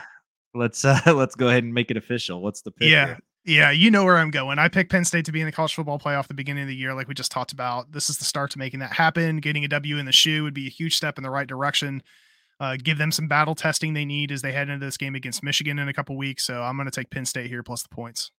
let's 0.54 0.84
uh, 0.84 1.00
let's 1.14 1.36
go 1.36 1.48
ahead 1.48 1.62
and 1.62 1.72
make 1.72 1.92
it 1.92 1.96
official. 1.96 2.42
What's 2.42 2.62
the 2.62 2.72
pick? 2.72 2.88
Yeah, 2.88 3.06
here? 3.06 3.18
Yeah, 3.44 3.70
you 3.70 3.90
know 3.92 4.04
where 4.04 4.18
I'm 4.18 4.32
going. 4.32 4.58
I 4.58 4.68
picked 4.68 4.90
Penn 4.90 5.04
State 5.04 5.24
to 5.26 5.32
be 5.32 5.40
in 5.40 5.46
the 5.46 5.52
college 5.52 5.74
football 5.74 6.00
playoff 6.00 6.24
at 6.24 6.28
the 6.28 6.34
beginning 6.34 6.64
of 6.64 6.68
the 6.68 6.74
year, 6.74 6.94
like 6.94 7.06
we 7.06 7.14
just 7.14 7.30
talked 7.30 7.52
about. 7.52 7.92
This 7.92 8.10
is 8.10 8.18
the 8.18 8.24
start 8.24 8.50
to 8.50 8.58
making 8.58 8.80
that 8.80 8.92
happen. 8.92 9.38
Getting 9.38 9.64
a 9.64 9.68
W 9.68 9.98
in 9.98 10.04
the 10.04 10.12
shoe 10.12 10.42
would 10.42 10.52
be 10.52 10.66
a 10.66 10.70
huge 10.70 10.96
step 10.96 11.16
in 11.16 11.22
the 11.22 11.30
right 11.30 11.46
direction. 11.46 12.02
Uh, 12.60 12.76
give 12.76 12.98
them 12.98 13.12
some 13.12 13.28
battle 13.28 13.54
testing 13.54 13.94
they 13.94 14.04
need 14.04 14.32
as 14.32 14.42
they 14.42 14.50
head 14.50 14.68
into 14.68 14.84
this 14.84 14.96
game 14.96 15.14
against 15.14 15.44
Michigan 15.44 15.78
in 15.78 15.88
a 15.88 15.92
couple 15.92 16.16
weeks. 16.16 16.44
So 16.44 16.60
I'm 16.60 16.76
going 16.76 16.90
to 16.90 16.90
take 16.90 17.08
Penn 17.08 17.24
State 17.24 17.48
here 17.48 17.62
plus 17.62 17.84
the 17.84 17.88
points. 17.88 18.32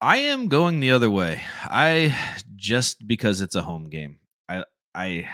I 0.00 0.18
am 0.18 0.46
going 0.46 0.78
the 0.78 0.92
other 0.92 1.10
way. 1.10 1.42
I 1.64 2.16
just 2.56 3.06
because 3.06 3.40
it's 3.40 3.56
a 3.56 3.62
home 3.62 3.90
game. 3.90 4.18
I 4.96 5.28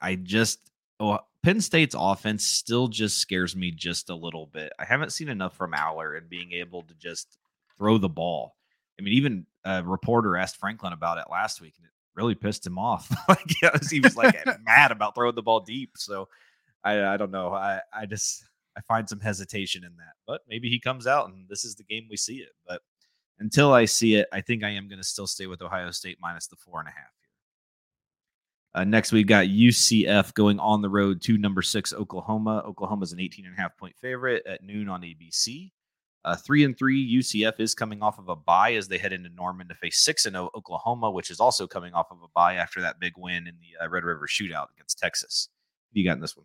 I 0.00 0.14
just 0.14 0.60
oh 1.00 1.18
Penn 1.42 1.60
State's 1.60 1.94
offense 1.98 2.46
still 2.46 2.88
just 2.88 3.18
scares 3.18 3.54
me 3.54 3.70
just 3.70 4.10
a 4.10 4.14
little 4.14 4.46
bit. 4.46 4.72
I 4.78 4.84
haven't 4.84 5.12
seen 5.12 5.28
enough 5.28 5.56
from 5.56 5.72
Allar 5.72 6.16
and 6.16 6.28
being 6.28 6.52
able 6.52 6.82
to 6.82 6.94
just 6.94 7.38
throw 7.76 7.98
the 7.98 8.08
ball. 8.08 8.56
I 8.98 9.02
mean, 9.02 9.14
even 9.14 9.46
a 9.64 9.82
reporter 9.82 10.36
asked 10.36 10.56
Franklin 10.56 10.92
about 10.92 11.18
it 11.18 11.30
last 11.30 11.60
week, 11.60 11.74
and 11.76 11.86
it 11.86 11.92
really 12.14 12.34
pissed 12.34 12.66
him 12.66 12.78
off. 12.78 13.10
like 13.28 13.44
he 13.90 14.00
was 14.00 14.16
like 14.16 14.34
mad 14.64 14.90
about 14.90 15.14
throwing 15.14 15.34
the 15.34 15.42
ball 15.42 15.60
deep. 15.60 15.92
So 15.96 16.28
I, 16.82 17.04
I 17.04 17.16
don't 17.16 17.30
know. 17.30 17.52
I, 17.52 17.80
I 17.92 18.06
just 18.06 18.44
I 18.76 18.80
find 18.82 19.08
some 19.08 19.20
hesitation 19.20 19.84
in 19.84 19.96
that. 19.96 20.14
But 20.26 20.42
maybe 20.48 20.68
he 20.68 20.78
comes 20.78 21.06
out 21.06 21.28
and 21.28 21.48
this 21.48 21.64
is 21.64 21.74
the 21.74 21.84
game 21.84 22.06
we 22.10 22.16
see 22.16 22.36
it. 22.36 22.50
But 22.66 22.82
until 23.38 23.72
I 23.72 23.84
see 23.84 24.16
it, 24.16 24.28
I 24.32 24.40
think 24.40 24.64
I 24.64 24.70
am 24.70 24.88
going 24.88 24.98
to 24.98 25.04
still 25.04 25.26
stay 25.26 25.46
with 25.46 25.62
Ohio 25.62 25.90
State 25.90 26.18
minus 26.20 26.46
the 26.46 26.56
four 26.56 26.80
and 26.80 26.88
a 26.88 26.92
half. 26.92 27.12
Uh, 28.76 28.84
next, 28.84 29.10
we've 29.10 29.26
got 29.26 29.46
UCF 29.46 30.34
going 30.34 30.60
on 30.60 30.82
the 30.82 30.90
road 30.90 31.22
to 31.22 31.38
number 31.38 31.62
six 31.62 31.94
Oklahoma. 31.94 32.62
Oklahoma's 32.66 33.10
an 33.10 33.20
18 33.20 33.46
and 33.46 33.54
a 33.54 33.60
half 33.60 33.74
point 33.78 33.96
favorite 34.02 34.46
at 34.46 34.62
noon 34.62 34.90
on 34.90 35.00
ABC. 35.00 35.72
Uh, 36.26 36.36
three 36.36 36.62
and 36.62 36.76
three, 36.76 37.18
UCF 37.18 37.58
is 37.58 37.74
coming 37.74 38.02
off 38.02 38.18
of 38.18 38.28
a 38.28 38.36
bye 38.36 38.74
as 38.74 38.86
they 38.86 38.98
head 38.98 39.14
into 39.14 39.30
Norman 39.30 39.66
to 39.68 39.74
face 39.74 40.04
six 40.04 40.26
and 40.26 40.34
zero 40.34 40.50
oh 40.52 40.58
Oklahoma, 40.58 41.10
which 41.10 41.30
is 41.30 41.40
also 41.40 41.66
coming 41.66 41.94
off 41.94 42.08
of 42.10 42.18
a 42.22 42.28
bye 42.34 42.56
after 42.56 42.82
that 42.82 43.00
big 43.00 43.14
win 43.16 43.46
in 43.46 43.54
the 43.60 43.82
uh, 43.82 43.88
Red 43.88 44.04
River 44.04 44.26
Shootout 44.28 44.66
against 44.76 44.98
Texas. 44.98 45.48
You 45.92 46.04
got 46.04 46.14
in 46.14 46.20
this 46.20 46.36
one? 46.36 46.44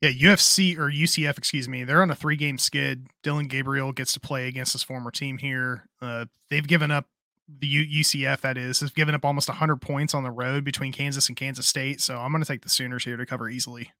Yeah, 0.00 0.10
UFC 0.10 0.78
or 0.78 0.90
UCF, 0.90 1.36
excuse 1.36 1.68
me. 1.68 1.84
They're 1.84 2.00
on 2.00 2.10
a 2.10 2.14
three 2.14 2.36
game 2.36 2.56
skid. 2.56 3.08
Dillon 3.22 3.48
Gabriel 3.48 3.92
gets 3.92 4.14
to 4.14 4.20
play 4.20 4.48
against 4.48 4.72
his 4.72 4.82
former 4.82 5.10
team 5.10 5.36
here. 5.36 5.88
Uh, 6.00 6.26
they've 6.48 6.66
given 6.66 6.90
up 6.90 7.06
the 7.48 8.00
UCF 8.00 8.40
that 8.40 8.56
is 8.56 8.80
has 8.80 8.90
given 8.90 9.14
up 9.14 9.24
almost 9.24 9.48
100 9.48 9.76
points 9.76 10.14
on 10.14 10.24
the 10.24 10.30
road 10.30 10.64
between 10.64 10.92
Kansas 10.92 11.28
and 11.28 11.36
Kansas 11.36 11.66
State. 11.66 12.00
So 12.00 12.18
I'm 12.18 12.32
going 12.32 12.42
to 12.42 12.48
take 12.48 12.62
the 12.62 12.68
Sooners 12.68 13.04
here 13.04 13.16
to 13.16 13.26
cover 13.26 13.48
easily. 13.48 13.92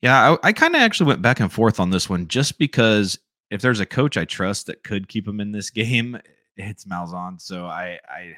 Yeah, 0.00 0.36
I, 0.42 0.48
I 0.48 0.52
kind 0.52 0.74
of 0.74 0.82
actually 0.82 1.08
went 1.08 1.22
back 1.22 1.40
and 1.40 1.52
forth 1.52 1.80
on 1.80 1.90
this 1.90 2.08
one 2.08 2.28
just 2.28 2.58
because 2.58 3.18
if 3.50 3.62
there's 3.62 3.80
a 3.80 3.86
coach 3.86 4.16
I 4.16 4.24
trust 4.24 4.66
that 4.66 4.84
could 4.84 5.08
keep 5.08 5.26
him 5.26 5.40
in 5.40 5.52
this 5.52 5.70
game, 5.70 6.18
it's 6.56 6.84
Malzahn. 6.84 7.40
So 7.40 7.66
I, 7.66 7.98
I, 8.08 8.34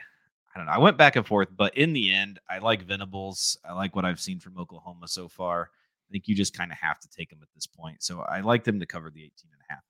I 0.55 0.59
don't 0.59 0.67
know. 0.67 0.73
I 0.73 0.79
went 0.79 0.97
back 0.97 1.17
and 1.17 1.27
forth, 1.27 1.49
but 1.55 1.77
in 1.77 1.93
the 1.93 2.15
end, 2.15 2.39
I 2.49 2.59
like 2.59 2.83
Venables. 2.83 3.59
I 3.69 3.73
like 3.73 3.95
what 3.95 4.05
I've 4.05 4.21
seen 4.21 4.41
from 4.41 4.59
Oklahoma 4.59 5.09
so 5.09 5.29
far. 5.29 5.71
I 6.09 6.13
think 6.13 6.29
you 6.29 6.35
just 6.35 6.57
kind 6.57 6.71
of 6.71 6.79
have 6.79 7.01
to 7.01 7.09
take 7.09 7.31
them 7.31 7.41
at 7.43 7.49
this 7.55 7.67
point. 7.67 8.03
So 8.03 8.21
I 8.21 8.41
like 8.41 8.65
them 8.65 8.79
to 8.81 8.87
cover 8.87 9.11
the 9.11 9.25
18 9.25 9.33
and 9.53 9.61
a 9.69 9.73
half. 9.73 9.83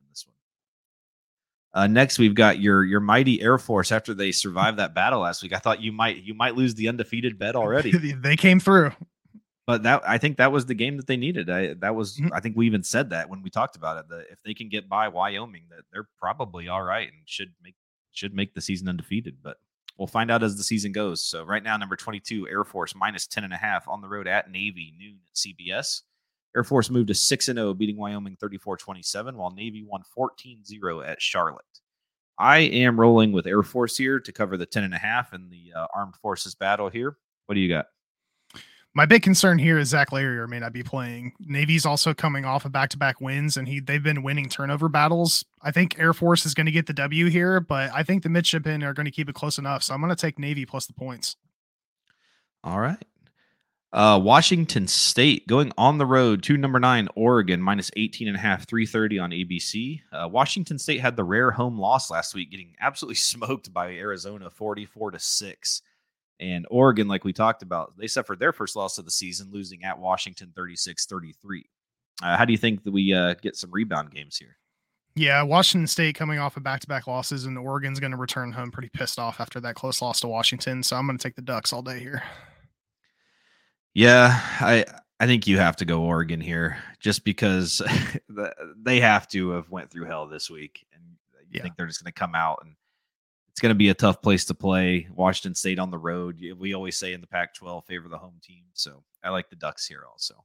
Uh, 1.77 1.87
next, 1.87 2.19
we've 2.19 2.35
got 2.35 2.59
your 2.59 2.83
your 2.85 3.01
mighty 3.01 3.41
Air 3.41 3.59
Force. 3.59 3.93
After 3.93 4.15
they 4.15 4.33
survived 4.33 4.79
that 4.79 4.95
battle 4.95 5.21
last 5.21 5.43
week, 5.43 5.53
I 5.53 5.59
thought 5.59 5.81
you 5.81 5.93
might 5.93 6.25
you 6.25 6.35
might 6.35 6.57
lose 6.57 6.75
the 6.75 6.89
undefeated 6.89 7.39
bet 7.39 7.55
already. 7.57 7.93
they 7.93 8.37
came 8.37 8.59
through 8.59 8.93
but 9.67 9.83
that 9.83 10.03
I 10.07 10.19
think 10.19 10.37
that 10.37 10.53
was 10.53 10.67
the 10.67 10.75
game 10.75 10.97
that 10.97 11.07
they 11.07 11.17
needed. 11.17 11.51
I, 11.51 11.75
that 11.75 11.95
was 11.95 12.17
mm-hmm. 12.17 12.33
I 12.33 12.41
think 12.41 12.57
we 12.57 12.67
even 12.67 12.85
said 12.85 13.11
that 13.11 13.29
when 13.29 13.43
we 13.43 13.51
talked 13.51 13.77
about 13.77 13.99
it 13.99 14.09
that 14.09 14.27
if 14.31 14.43
they 14.43 14.55
can 14.55 14.69
get 14.69 14.89
by 14.89 15.09
Wyoming, 15.09 15.65
that 15.71 15.85
they're 15.93 16.09
probably 16.19 16.69
all 16.69 16.83
right 16.83 17.09
and 17.09 17.19
should 17.27 17.53
make 17.63 17.75
should 18.13 18.33
make 18.33 18.55
the 18.55 18.61
season 18.61 18.89
undefeated. 18.89 19.39
But 19.43 19.57
we'll 19.99 20.07
find 20.07 20.31
out 20.31 20.45
as 20.45 20.57
the 20.57 20.63
season 20.63 20.93
goes. 20.93 21.21
So 21.21 21.43
right 21.43 21.63
now, 21.63 21.77
number 21.77 21.97
twenty 21.97 22.21
two 22.21 22.49
Air 22.49 22.65
Force 22.65 22.95
minus 22.95 23.27
ten 23.27 23.43
and 23.43 23.53
a 23.53 23.57
half 23.57 23.89
on 23.89 24.01
the 24.01 24.09
road 24.09 24.29
at 24.29 24.51
Navy 24.51 24.95
noon 24.97 25.19
at 25.29 25.35
CBS. 25.35 26.03
Air 26.57 26.65
Force 26.65 26.91
moved 26.91 27.09
to 27.09 27.15
6 27.15 27.45
0, 27.45 27.75
beating 27.75 27.99
Wyoming 27.99 28.37
34 28.41 28.79
27, 28.79 29.37
while 29.37 29.51
Navy 29.51 29.85
won 29.87 30.03
14 30.15 30.65
0 30.65 31.03
at 31.03 31.21
Charlotte. 31.21 31.65
I 32.39 32.59
am 32.59 32.99
rolling 32.99 33.33
with 33.33 33.47
Air 33.47 33.63
Force 33.63 33.97
here 33.97 34.19
to 34.21 34.33
cover 34.33 34.57
the 34.57 34.67
10 34.67 34.85
and 34.85 34.95
a 34.95 34.99
half 34.99 35.33
in 35.33 35.49
the 35.49 35.73
uh, 35.75 35.87
armed 35.95 36.17
forces 36.17 36.55
battle 36.55 36.89
here. 36.89 37.17
What 37.47 37.55
do 37.55 37.61
you 37.61 37.69
got? 37.69 37.87
My 38.95 39.05
big 39.05 39.23
concern 39.23 39.59
here 39.59 39.79
is 39.79 39.89
Xavier 39.89 40.41
Arline 40.41 40.49
may 40.49 40.59
not 40.59 40.73
be 40.73 40.83
playing. 40.83 41.35
Navy's 41.39 41.85
also 41.85 42.15
coming 42.15 42.47
off 42.47 42.65
of 42.65 42.73
back-to-back 42.73 43.21
wins, 43.21 43.59
and 43.59 43.69
he 43.69 43.81
they've 43.81 44.03
been 44.03 44.23
winning 44.23 44.49
turnover 44.49 44.89
battles. 44.89 45.45
I 45.61 45.71
think 45.71 45.99
Air 45.99 46.15
Force 46.15 46.47
is 46.47 46.55
going 46.55 46.65
to 46.65 46.73
get 46.73 46.87
the 46.87 46.95
W 46.95 47.27
here, 47.27 47.61
but 47.61 47.91
I 47.93 48.03
think 48.03 48.23
the 48.23 48.31
midshipmen 48.31 48.83
are 48.83 48.95
going 48.95 49.05
to 49.05 49.11
keep 49.11 49.29
it 49.29 49.35
close 49.35 49.59
enough. 49.59 49.83
So 49.83 49.93
I'm 49.93 50.01
going 50.01 50.09
to 50.09 50.17
take 50.17 50.39
Navy 50.39 50.65
plus 50.65 50.87
the 50.87 50.95
points. 50.95 51.37
All 52.65 52.81
right. 52.81 53.03
Uh, 53.97 54.19
Washington 54.19 54.87
State 54.87 55.47
going 55.49 55.73
on 55.79 55.97
the 55.97 56.05
road 56.05 56.43
to 56.43 56.59
number 56.59 56.79
nine, 56.79 57.09
Oregon, 57.15 57.63
minus 57.63 57.91
18 57.97 58.29
and 58.29 58.37
a 58.37 58.41
half, 58.41 58.69
330 58.69 59.19
on 59.19 59.31
ABC. 59.31 60.03
Uh, 60.13 60.29
Washington 60.29 60.79
State 60.79 61.01
had 61.01 61.17
the 61.17 61.25
rare 61.25 61.51
home 61.51 61.79
loss 61.79 62.11
last 62.11 62.35
week, 62.35 62.51
getting 62.51 62.75
absolutely 62.79 63.15
smoked 63.15 63.73
by 63.73 63.93
Arizona 63.93 64.51
44 64.51 65.13
to 65.13 65.19
6. 65.19 65.83
And 66.39 66.67
Oregon, 66.71 67.09
like 67.09 67.25
we 67.25 67.33
talked 67.33 67.63
about, 67.63 67.97
they 67.97 68.07
suffered 68.07 68.39
their 68.39 68.53
first 68.53 68.77
loss 68.77 68.99
of 68.99 69.07
the 69.07 69.11
season, 69.11 69.49
losing 69.51 69.83
at 69.83 69.99
Washington 69.99 70.53
36 70.55 71.07
33. 71.07 71.65
Uh, 72.23 72.37
how 72.37 72.45
do 72.45 72.53
you 72.53 72.59
think 72.59 72.85
that 72.85 72.93
we 72.93 73.15
uh, 73.15 73.33
get 73.41 73.57
some 73.57 73.71
rebound 73.71 74.11
games 74.11 74.37
here? 74.37 74.59
Yeah, 75.15 75.43
Washington 75.43 75.87
State 75.87 76.17
coming 76.17 76.39
off 76.39 76.59
of 76.59 76.63
back 76.63 76.81
to 76.81 76.87
back 76.87 77.07
losses, 77.07 77.47
and 77.47 77.57
Oregon's 77.57 77.99
going 77.99 78.11
to 78.11 78.19
return 78.19 78.53
home 78.53 78.71
pretty 78.71 78.91
pissed 78.91 79.19
off 79.19 79.41
after 79.41 79.59
that 79.61 79.75
close 79.75 80.03
loss 80.03 80.21
to 80.21 80.29
Washington. 80.29 80.83
So 80.83 80.97
I'm 80.97 81.07
going 81.07 81.17
to 81.17 81.23
take 81.23 81.37
the 81.37 81.41
Ducks 81.41 81.73
all 81.73 81.81
day 81.81 81.99
here. 81.99 82.23
Yeah, 83.97 84.39
I 84.61 84.85
I 85.21 85.27
think 85.27 85.47
you 85.47 85.57
have 85.57 85.77
to 85.77 85.87
go 85.87 86.03
Oregon 86.03 86.39
here, 86.39 86.77
just 87.01 87.25
because 87.25 87.81
they 88.77 89.01
have 89.01 89.27
to 89.29 89.51
have 89.53 89.71
went 89.71 89.91
through 89.91 90.05
hell 90.05 90.27
this 90.27 90.51
week, 90.51 90.87
and 90.93 91.03
you 91.33 91.47
yeah. 91.53 91.63
think 91.63 91.77
they're 91.77 91.87
just 91.87 92.05
going 92.05 92.13
to 92.13 92.19
come 92.21 92.35
out 92.35 92.59
and 92.63 92.77
it's 93.49 93.61
going 93.63 93.71
to 93.71 93.75
be 93.75 93.89
a 93.89 93.95
tough 93.95 94.21
place 94.21 94.45
to 94.45 94.55
play. 94.55 95.09
Washington 95.15 95.55
State 95.55 95.79
on 95.79 95.91
the 95.91 95.97
road. 95.97 96.45
We 96.59 96.75
always 96.75 96.99
say 96.99 97.15
in 97.15 97.23
the 97.23 97.27
Pac 97.27 97.55
12, 97.55 97.87
favor 97.87 98.07
the 98.07 98.19
home 98.19 98.39
team. 98.43 98.65
So 98.75 99.03
I 99.25 99.31
like 99.31 99.49
the 99.49 99.57
Ducks 99.57 99.87
here 99.87 100.03
also. 100.07 100.45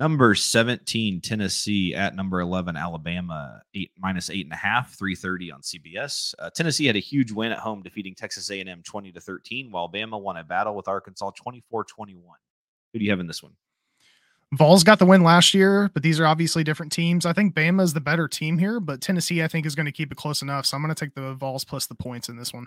Number 0.00 0.34
17, 0.34 1.20
Tennessee 1.20 1.94
at 1.94 2.16
number 2.16 2.40
11, 2.40 2.76
Alabama, 2.76 3.62
eight 3.74 3.92
minus 3.96 4.28
eight 4.28 4.44
and 4.44 4.52
a 4.52 4.56
half, 4.56 4.94
330 4.98 5.52
on 5.52 5.60
CBS. 5.60 6.34
Uh, 6.40 6.50
Tennessee 6.50 6.86
had 6.86 6.96
a 6.96 7.00
huge 7.00 7.30
win 7.30 7.52
at 7.52 7.60
home, 7.60 7.80
defeating 7.80 8.14
Texas 8.14 8.50
A&M 8.50 8.82
20 8.82 9.12
to 9.12 9.20
13, 9.20 9.70
while 9.70 9.88
Bama 9.88 10.20
won 10.20 10.36
a 10.36 10.42
battle 10.42 10.74
with 10.74 10.88
Arkansas 10.88 11.30
24 11.36 11.84
21. 11.84 12.24
Who 12.92 12.98
do 12.98 13.04
you 13.04 13.10
have 13.12 13.20
in 13.20 13.28
this 13.28 13.42
one? 13.42 13.52
Vols 14.52 14.82
got 14.82 14.98
the 14.98 15.06
win 15.06 15.22
last 15.22 15.54
year, 15.54 15.90
but 15.94 16.02
these 16.02 16.18
are 16.18 16.26
obviously 16.26 16.64
different 16.64 16.92
teams. 16.92 17.24
I 17.24 17.32
think 17.32 17.54
Bama 17.54 17.82
is 17.82 17.92
the 17.92 18.00
better 18.00 18.26
team 18.26 18.58
here, 18.58 18.80
but 18.80 19.00
Tennessee, 19.00 19.42
I 19.44 19.48
think, 19.48 19.64
is 19.64 19.76
going 19.76 19.86
to 19.86 19.92
keep 19.92 20.10
it 20.10 20.16
close 20.16 20.42
enough. 20.42 20.66
So 20.66 20.76
I'm 20.76 20.82
going 20.82 20.94
to 20.94 21.04
take 21.04 21.14
the 21.14 21.34
Vols 21.34 21.64
plus 21.64 21.86
the 21.86 21.94
points 21.94 22.28
in 22.28 22.36
this 22.36 22.52
one. 22.52 22.66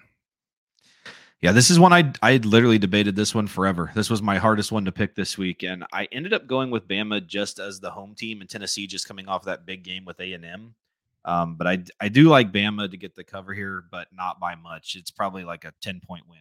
Yeah, 1.41 1.51
this 1.51 1.69
is 1.69 1.79
one 1.79 1.93
I 1.93 2.11
I 2.21 2.37
literally 2.37 2.79
debated 2.79 3.15
this 3.15 3.35
one 3.35 3.47
forever. 3.47 3.91
This 3.93 4.09
was 4.09 4.21
my 4.21 4.37
hardest 4.37 4.71
one 4.71 4.85
to 4.85 4.91
pick 4.91 5.15
this 5.15 5.37
week, 5.37 5.63
and 5.63 5.85
I 5.93 6.07
ended 6.11 6.33
up 6.33 6.47
going 6.47 6.71
with 6.71 6.87
Bama 6.87 7.25
just 7.25 7.59
as 7.59 7.79
the 7.79 7.91
home 7.91 8.15
team, 8.15 8.41
and 8.41 8.49
Tennessee 8.49 8.87
just 8.87 9.07
coming 9.07 9.27
off 9.27 9.45
that 9.45 9.65
big 9.65 9.83
game 9.83 10.03
with 10.05 10.19
A 10.19 10.33
and 10.33 10.43
M. 10.43 10.75
Um, 11.25 11.55
but 11.55 11.67
I 11.67 11.83
I 11.99 12.09
do 12.09 12.29
like 12.29 12.51
Bama 12.51 12.89
to 12.89 12.97
get 12.97 13.15
the 13.15 13.23
cover 13.23 13.53
here, 13.53 13.83
but 13.91 14.07
not 14.11 14.39
by 14.39 14.55
much. 14.55 14.95
It's 14.95 15.11
probably 15.11 15.43
like 15.43 15.63
a 15.63 15.73
ten 15.79 16.01
point 16.05 16.23
win 16.27 16.39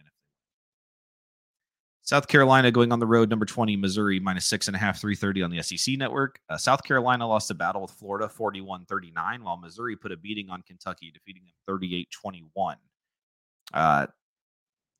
South 2.07 2.29
Carolina 2.29 2.71
going 2.71 2.93
on 2.93 2.99
the 2.99 3.05
road, 3.05 3.29
number 3.29 3.45
20, 3.45 3.75
Missouri, 3.75 4.17
minus 4.17 4.45
six 4.45 4.67
and 4.67 4.75
a 4.77 4.79
half, 4.79 4.97
330 5.01 5.43
on 5.43 5.51
the 5.51 5.61
SEC 5.61 5.97
network. 5.97 6.39
Uh, 6.49 6.55
South 6.55 6.81
Carolina 6.81 7.27
lost 7.27 7.51
a 7.51 7.53
battle 7.53 7.81
with 7.81 7.91
Florida 7.91 8.29
41 8.29 8.85
39, 8.85 9.43
while 9.43 9.57
Missouri 9.57 9.97
put 9.97 10.13
a 10.13 10.17
beating 10.17 10.49
on 10.49 10.61
Kentucky, 10.61 11.11
defeating 11.11 11.43
them 11.43 11.51
38 11.67 12.09
21. 12.09 12.77
Uh, 13.73 14.07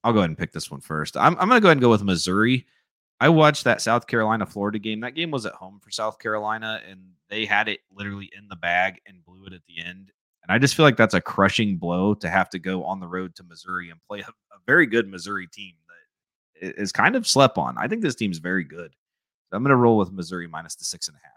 I'll 0.07 0.13
go 0.13 0.19
ahead 0.19 0.29
and 0.29 0.37
pick 0.37 0.53
this 0.53 0.71
one 0.71 0.79
first. 0.79 1.17
I'm, 1.17 1.33
I'm 1.37 1.49
going 1.49 1.59
to 1.59 1.61
go 1.61 1.67
ahead 1.67 1.75
and 1.75 1.81
go 1.81 1.89
with 1.89 2.01
Missouri. 2.01 2.65
I 3.19 3.27
watched 3.27 3.65
that 3.65 3.81
South 3.81 4.07
Carolina 4.07 4.45
Florida 4.45 4.79
game. 4.79 5.01
That 5.01 5.15
game 5.15 5.31
was 5.31 5.45
at 5.45 5.51
home 5.51 5.81
for 5.83 5.91
South 5.91 6.17
Carolina, 6.17 6.79
and 6.89 7.01
they 7.29 7.45
had 7.45 7.67
it 7.67 7.81
literally 7.91 8.31
in 8.37 8.47
the 8.47 8.55
bag 8.55 9.01
and 9.05 9.25
blew 9.25 9.45
it 9.47 9.53
at 9.53 9.65
the 9.67 9.83
end. 9.83 10.13
And 10.43 10.49
I 10.49 10.59
just 10.59 10.75
feel 10.75 10.85
like 10.85 10.95
that's 10.95 11.13
a 11.13 11.19
crushing 11.19 11.75
blow 11.75 12.13
to 12.13 12.29
have 12.29 12.49
to 12.51 12.59
go 12.59 12.85
on 12.85 13.01
the 13.01 13.07
road 13.07 13.35
to 13.35 13.43
Missouri 13.43 13.89
and 13.89 13.99
play 14.07 14.21
a, 14.21 14.29
a 14.29 14.59
very 14.65 14.85
good 14.85 15.09
Missouri 15.09 15.45
team 15.45 15.73
that 16.61 16.79
is 16.79 16.93
kind 16.93 17.17
of 17.17 17.27
slept 17.27 17.57
on. 17.57 17.75
I 17.77 17.89
think 17.89 18.01
this 18.01 18.15
team's 18.15 18.37
very 18.37 18.63
good. 18.63 18.93
I'm 19.51 19.61
going 19.61 19.71
to 19.71 19.75
roll 19.75 19.97
with 19.97 20.13
Missouri 20.13 20.47
minus 20.47 20.75
the 20.75 20.85
six 20.85 21.09
and 21.09 21.17
a 21.17 21.19
half. 21.21 21.37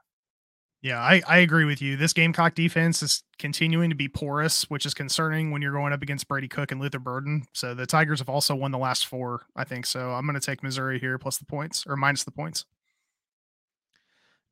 Yeah, 0.82 0.98
I, 0.98 1.20
I 1.28 1.38
agree 1.38 1.66
with 1.66 1.82
you. 1.82 1.96
This 1.96 2.14
Gamecock 2.14 2.54
defense 2.54 3.02
is 3.02 3.22
continuing 3.38 3.90
to 3.90 3.96
be 3.96 4.08
porous, 4.08 4.62
which 4.70 4.86
is 4.86 4.94
concerning 4.94 5.50
when 5.50 5.60
you're 5.60 5.72
going 5.72 5.92
up 5.92 6.00
against 6.00 6.26
Brady 6.26 6.48
Cook 6.48 6.72
and 6.72 6.80
Luther 6.80 6.98
Burden. 6.98 7.44
So 7.52 7.74
the 7.74 7.84
Tigers 7.84 8.20
have 8.20 8.30
also 8.30 8.54
won 8.54 8.70
the 8.70 8.78
last 8.78 9.06
four, 9.06 9.44
I 9.54 9.64
think. 9.64 9.84
So 9.84 10.12
I'm 10.12 10.24
going 10.24 10.40
to 10.40 10.44
take 10.44 10.62
Missouri 10.62 10.98
here 10.98 11.18
plus 11.18 11.36
the 11.36 11.44
points 11.44 11.84
or 11.86 11.96
minus 11.96 12.24
the 12.24 12.30
points. 12.30 12.64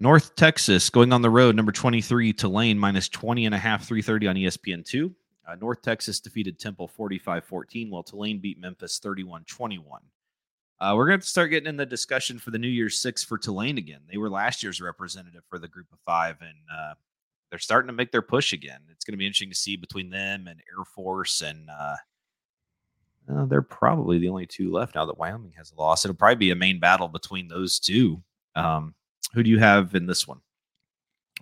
North 0.00 0.36
Texas 0.36 0.90
going 0.90 1.12
on 1.12 1.22
the 1.22 1.30
road, 1.30 1.56
number 1.56 1.72
23, 1.72 2.32
Tulane 2.34 2.78
minus 2.78 3.08
20 3.08 3.46
and 3.46 3.54
a 3.54 3.58
half, 3.58 3.86
330 3.86 4.26
on 4.28 4.36
ESPN2. 4.36 5.12
Uh, 5.48 5.54
North 5.54 5.80
Texas 5.80 6.20
defeated 6.20 6.58
Temple 6.58 6.86
45 6.86 7.42
14, 7.44 7.90
while 7.90 8.02
Tulane 8.02 8.38
beat 8.38 8.60
Memphis 8.60 8.98
31 8.98 9.44
21. 9.44 10.02
Uh, 10.80 10.94
we're 10.96 11.08
going 11.08 11.20
to 11.20 11.26
start 11.26 11.50
getting 11.50 11.68
in 11.68 11.76
the 11.76 11.86
discussion 11.86 12.38
for 12.38 12.50
the 12.50 12.58
New 12.58 12.68
Year's 12.68 12.98
Six 12.98 13.24
for 13.24 13.36
Tulane 13.36 13.78
again. 13.78 14.00
They 14.08 14.16
were 14.16 14.30
last 14.30 14.62
year's 14.62 14.80
representative 14.80 15.42
for 15.48 15.58
the 15.58 15.66
Group 15.66 15.88
of 15.92 15.98
Five, 16.06 16.36
and 16.40 16.56
uh, 16.72 16.94
they're 17.50 17.58
starting 17.58 17.88
to 17.88 17.92
make 17.92 18.12
their 18.12 18.22
push 18.22 18.52
again. 18.52 18.80
It's 18.90 19.04
going 19.04 19.14
to 19.14 19.18
be 19.18 19.26
interesting 19.26 19.50
to 19.50 19.56
see 19.56 19.76
between 19.76 20.10
them 20.10 20.46
and 20.46 20.60
Air 20.60 20.84
Force, 20.84 21.40
and 21.40 21.68
uh, 21.68 21.96
uh, 23.32 23.44
they're 23.46 23.60
probably 23.60 24.18
the 24.18 24.28
only 24.28 24.46
two 24.46 24.70
left 24.70 24.94
now 24.94 25.04
that 25.04 25.18
Wyoming 25.18 25.52
has 25.56 25.72
a 25.72 25.80
loss. 25.80 26.04
It'll 26.04 26.14
probably 26.16 26.36
be 26.36 26.50
a 26.52 26.56
main 26.56 26.78
battle 26.78 27.08
between 27.08 27.48
those 27.48 27.80
two. 27.80 28.22
Um, 28.54 28.94
who 29.34 29.42
do 29.42 29.50
you 29.50 29.58
have 29.58 29.94
in 29.94 30.06
this 30.06 30.26
one? 30.26 30.40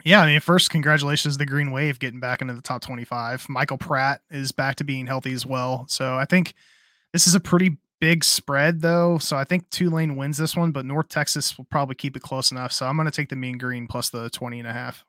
Yeah, 0.05 0.21
I 0.21 0.26
mean, 0.26 0.40
first, 0.40 0.71
congratulations 0.71 1.35
to 1.35 1.38
the 1.38 1.47
Green 1.47 1.71
Wave 1.71 1.99
getting 1.99 2.21
back 2.21 2.43
into 2.43 2.55
the 2.55 2.61
top 2.61 2.83
25. 2.83 3.49
Michael 3.49 3.78
Pratt 3.78 4.21
is 4.31 4.52
back 4.52 4.76
to 4.76 4.85
being 4.85 5.07
healthy 5.07 5.33
as 5.33 5.47
well. 5.47 5.87
So 5.88 6.16
I 6.16 6.25
think 6.25 6.55
this 7.12 7.26
is 7.26 7.35
a 7.35 7.40
pretty 7.40 7.78
big 8.00 8.25
spread 8.25 8.81
though, 8.81 9.19
so 9.19 9.37
I 9.37 9.45
think 9.45 9.69
Tulane 9.71 10.17
wins 10.17 10.37
this 10.37 10.57
one, 10.57 10.73
but 10.73 10.85
North 10.85 11.09
Texas 11.09 11.57
will 11.57 11.67
probably 11.67 11.95
keep 11.95 12.17
it 12.17 12.23
close 12.23 12.50
enough. 12.50 12.73
So 12.73 12.87
I'm 12.87 12.97
going 12.97 13.07
to 13.07 13.12
take 13.12 13.29
the 13.29 13.37
mean 13.37 13.59
green 13.59 13.87
plus 13.87 14.11
the 14.11 14.31
20 14.31 14.61
and 14.61 14.69
a 14.69 14.73
half. 14.73 15.05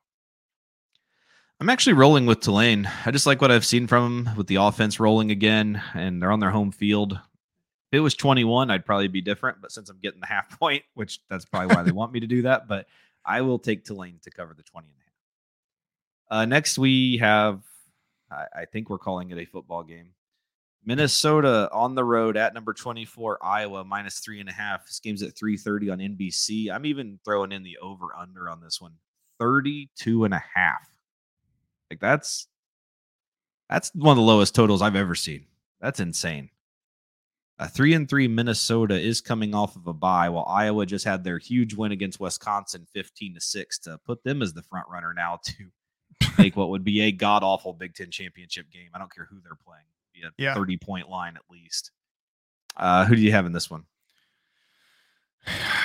I'm 1.60 1.70
actually 1.70 1.94
rolling 1.94 2.27
with 2.27 2.41
Tulane. 2.41 2.88
I 3.06 3.10
just 3.10 3.25
like 3.25 3.41
what 3.41 3.50
I've 3.50 3.65
seen 3.65 3.88
from 3.88 4.25
them 4.25 4.36
with 4.36 4.46
the 4.46 4.58
offense 4.58 5.00
rolling 5.00 5.32
again, 5.32 5.82
and 5.96 6.22
they're 6.22 6.32
on 6.32 6.39
their 6.39 6.51
home 6.51 6.72
field. 6.72 7.13
If 7.13 7.98
it 7.98 8.00
was 8.00 8.13
21, 8.13 8.70
I'd 8.70 8.86
probably 8.86 9.08
be 9.08 9.22
different. 9.22 9.60
But 9.60 9.72
since 9.72 9.89
I'm 9.89 9.98
getting 9.98 10.20
the 10.20 10.27
half 10.27 10.60
point, 10.60 10.84
which 10.94 11.20
that's 11.29 11.46
probably 11.46 11.75
why 11.75 11.82
they 11.82 11.91
want 11.91 12.12
me 12.12 12.20
to 12.20 12.27
do 12.27 12.44
that, 12.44 12.67
but 12.67 12.86
I 13.25 13.41
will 13.41 13.58
take 13.58 13.86
Tulane 13.86 14.20
to 14.22 14.29
cover 14.29 14.53
the 14.53 14.63
20 14.63 14.88
and 14.88 14.96
a 14.98 16.36
half. 16.36 16.41
Uh, 16.41 16.46
next, 16.46 16.77
we 16.77 17.17
have, 17.17 17.63
I, 18.29 18.46
I 18.62 18.65
think 18.65 18.89
we're 18.89 19.00
calling 19.00 19.32
it 19.32 19.39
a 19.39 19.46
football 19.46 19.84
game. 19.84 20.10
Minnesota 20.88 21.70
on 21.74 21.96
the 21.96 22.03
road 22.03 22.38
at 22.38 22.53
number 22.53 22.74
24, 22.74 23.44
Iowa, 23.44 23.84
minus 23.84 24.20
three 24.20 24.39
and 24.39 24.48
a 24.48 24.53
half. 24.53 24.86
This 24.86 25.01
game's 25.01 25.22
at 25.22 25.36
3:30 25.36 25.91
on 25.91 26.00
NBC. 26.00 26.72
I'm 26.72 26.86
even 26.86 27.20
throwing 27.25 27.51
in 27.51 27.62
the 27.62 27.77
over-under 27.79 28.50
on 28.50 28.62
this 28.62 28.79
one. 28.79 28.94
32 29.38 30.24
and 30.24 30.34
a 30.34 30.41
half. 30.56 30.89
Like 31.91 32.00
that's 32.00 32.48
that's 33.70 33.91
one 33.96 34.12
of 34.12 34.15
the 34.15 34.24
lowest 34.24 34.56
totals 34.56 34.82
I've 34.82 34.96
ever 34.96 35.13
seen. 35.13 35.46
That's 35.82 36.00
insane. 36.00 36.50
A 37.60 37.67
three 37.67 37.94
and 37.94 38.08
three 38.08 38.29
Minnesota 38.29 38.98
is 38.98 39.20
coming 39.20 39.53
off 39.53 39.75
of 39.75 39.88
a 39.88 39.94
bye, 39.94 40.29
while 40.29 40.46
Iowa 40.48 40.86
just 40.86 41.03
had 41.03 41.22
their 41.22 41.38
huge 41.38 41.74
win 41.74 41.91
against 41.91 42.22
Wisconsin, 42.22 42.88
fifteen 42.94 43.34
to 43.34 43.41
six, 43.41 43.77
to 43.79 43.98
put 44.06 44.24
them 44.24 44.41
as 44.41 44.53
the 44.53 44.63
front 44.63 44.88
runner 44.89 45.13
now 45.13 45.41
to 45.44 45.72
make 46.38 46.56
what 46.56 46.70
would 46.70 46.86
be 46.86 47.01
a 47.01 47.12
god 47.12 47.44
awful 47.44 47.74
Big 47.74 47.94
Ten 47.94 48.10
championship 48.10 48.72
game. 48.72 48.89
I 48.94 49.00
don't 49.00 49.13
care 49.13 49.27
who 49.29 49.41
they're 49.44 49.56
playing, 49.56 49.84
be 50.19 50.27
a 50.27 50.31
yeah. 50.38 50.53
thirty 50.53 50.77
point 50.77 51.09
line 51.09 51.36
at 51.36 51.43
least. 51.50 51.91
Uh, 52.75 53.05
who 53.05 53.15
do 53.15 53.21
you 53.21 53.31
have 53.31 53.45
in 53.45 53.51
this 53.51 53.69
one? 53.69 53.86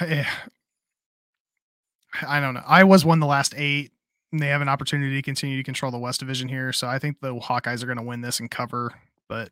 Yeah. 0.02 0.28
I 2.26 2.40
don't 2.40 2.54
know. 2.54 2.62
Iowa's 2.66 3.04
won 3.04 3.20
the 3.20 3.26
last 3.26 3.54
eight. 3.56 3.92
And 4.32 4.40
they 4.40 4.48
have 4.48 4.62
an 4.62 4.68
opportunity 4.68 5.14
to 5.16 5.22
continue 5.22 5.58
to 5.58 5.62
control 5.62 5.92
the 5.92 5.98
West 5.98 6.20
Division 6.20 6.48
here, 6.48 6.72
so 6.72 6.88
I 6.88 6.98
think 6.98 7.20
the 7.20 7.34
Hawkeyes 7.34 7.82
are 7.82 7.86
going 7.86 7.98
to 7.98 8.02
win 8.02 8.22
this 8.22 8.40
and 8.40 8.50
cover. 8.50 8.94
But 9.28 9.50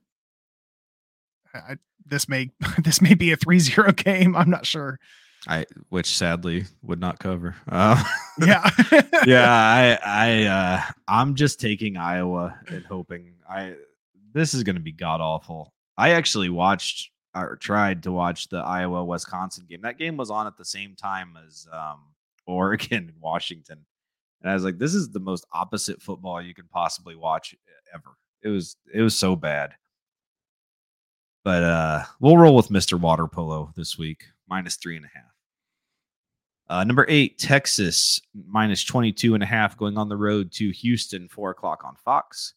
I, 1.52 1.76
this 2.06 2.28
may 2.28 2.50
this 2.82 3.02
may 3.02 3.14
be 3.14 3.32
a 3.32 3.36
3-0 3.36 3.94
game. 4.04 4.34
I'm 4.34 4.50
not 4.50 4.66
sure. 4.66 4.98
I 5.48 5.64
which 5.88 6.16
sadly 6.16 6.64
would 6.82 7.00
not 7.00 7.18
cover. 7.18 7.56
Uh, 7.66 8.02
yeah, 8.44 8.68
yeah. 9.26 9.50
I 9.50 9.98
I 10.04 10.44
uh, 10.44 10.82
I'm 11.08 11.34
just 11.34 11.60
taking 11.60 11.96
Iowa 11.96 12.58
and 12.68 12.84
hoping 12.84 13.32
I 13.48 13.74
this 14.32 14.54
is 14.54 14.62
going 14.62 14.76
to 14.76 14.82
be 14.82 14.92
god 14.92 15.20
awful. 15.20 15.72
I 15.96 16.10
actually 16.10 16.48
watched 16.48 17.10
or 17.34 17.56
tried 17.56 18.02
to 18.02 18.12
watch 18.12 18.48
the 18.48 18.58
Iowa 18.58 19.04
Wisconsin 19.04 19.66
game. 19.68 19.82
That 19.82 19.98
game 19.98 20.16
was 20.16 20.30
on 20.30 20.46
at 20.46 20.56
the 20.56 20.64
same 20.64 20.96
time 20.96 21.36
as 21.46 21.66
um, 21.72 22.00
Oregon 22.46 23.08
and 23.08 23.20
Washington, 23.20 23.84
and 24.42 24.50
I 24.50 24.54
was 24.54 24.64
like, 24.64 24.78
this 24.78 24.94
is 24.94 25.10
the 25.10 25.20
most 25.20 25.46
opposite 25.52 26.02
football 26.02 26.42
you 26.42 26.54
can 26.54 26.66
possibly 26.68 27.14
watch 27.14 27.54
ever. 27.94 28.16
It 28.42 28.48
was 28.48 28.76
it 28.92 29.02
was 29.02 29.16
so 29.16 29.36
bad. 29.36 29.74
But 31.44 31.62
uh, 31.62 32.04
we'll 32.20 32.36
roll 32.36 32.54
with 32.54 32.68
Mr. 32.68 33.00
Water 33.00 33.26
Polo 33.26 33.72
this 33.74 33.96
week, 33.96 34.24
minus 34.48 34.76
three 34.76 34.96
and 34.96 35.06
a 35.06 35.08
half. 35.14 35.24
Uh, 36.68 36.84
number 36.84 37.04
eight, 37.08 37.38
Texas, 37.38 38.20
minus 38.46 38.84
22 38.84 39.34
and 39.34 39.42
a 39.42 39.46
half, 39.46 39.76
going 39.76 39.98
on 39.98 40.08
the 40.08 40.16
road 40.16 40.52
to 40.52 40.70
Houston, 40.70 41.28
four 41.28 41.50
o'clock 41.50 41.82
on 41.84 41.96
Fox. 42.04 42.54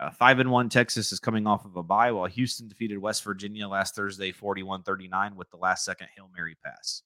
Uh, 0.00 0.10
five 0.10 0.40
and 0.40 0.50
one, 0.50 0.68
Texas 0.68 1.12
is 1.12 1.20
coming 1.20 1.46
off 1.46 1.64
of 1.64 1.76
a 1.76 1.82
bye, 1.82 2.10
while 2.10 2.26
Houston 2.26 2.68
defeated 2.68 2.98
West 2.98 3.22
Virginia 3.22 3.68
last 3.68 3.94
Thursday, 3.94 4.32
41 4.32 4.82
39, 4.82 5.36
with 5.36 5.48
the 5.50 5.56
last 5.56 5.84
second 5.84 6.08
Hail 6.16 6.28
Mary 6.34 6.56
pass. 6.64 7.02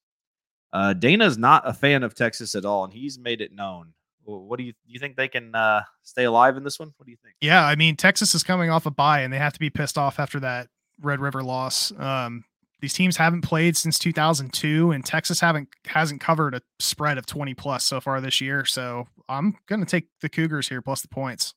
Uh, 0.72 0.92
Dana's 0.94 1.38
not 1.38 1.68
a 1.68 1.72
fan 1.72 2.02
of 2.02 2.14
Texas 2.14 2.54
at 2.54 2.64
all, 2.64 2.84
and 2.84 2.92
he's 2.92 3.18
made 3.18 3.40
it 3.40 3.52
known. 3.52 3.92
What 4.24 4.58
do 4.58 4.64
you 4.64 4.72
do 4.72 4.92
you 4.92 4.98
think 4.98 5.16
they 5.16 5.28
can 5.28 5.54
uh, 5.54 5.82
stay 6.02 6.24
alive 6.24 6.58
in 6.58 6.64
this 6.64 6.78
one? 6.78 6.92
What 6.98 7.06
do 7.06 7.10
you 7.10 7.16
think? 7.22 7.36
Yeah, 7.40 7.64
I 7.64 7.76
mean 7.76 7.96
Texas 7.96 8.34
is 8.34 8.42
coming 8.42 8.68
off 8.68 8.84
a 8.84 8.90
bye, 8.90 9.22
and 9.22 9.32
they 9.32 9.38
have 9.38 9.54
to 9.54 9.58
be 9.58 9.70
pissed 9.70 9.96
off 9.96 10.18
after 10.18 10.38
that 10.40 10.68
Red 11.00 11.20
River 11.20 11.42
loss. 11.42 11.92
Um, 11.98 12.44
these 12.80 12.92
teams 12.92 13.16
haven't 13.16 13.40
played 13.40 13.76
since 13.76 13.98
2002, 13.98 14.92
and 14.92 15.04
Texas 15.04 15.40
haven't 15.40 15.68
hasn't 15.86 16.20
covered 16.20 16.54
a 16.54 16.60
spread 16.78 17.16
of 17.16 17.24
20 17.24 17.54
plus 17.54 17.84
so 17.84 18.00
far 18.00 18.20
this 18.20 18.40
year. 18.40 18.66
So 18.66 19.08
I'm 19.28 19.56
going 19.66 19.80
to 19.80 19.86
take 19.86 20.08
the 20.20 20.28
Cougars 20.28 20.68
here 20.68 20.82
plus 20.82 21.00
the 21.00 21.08
points. 21.08 21.54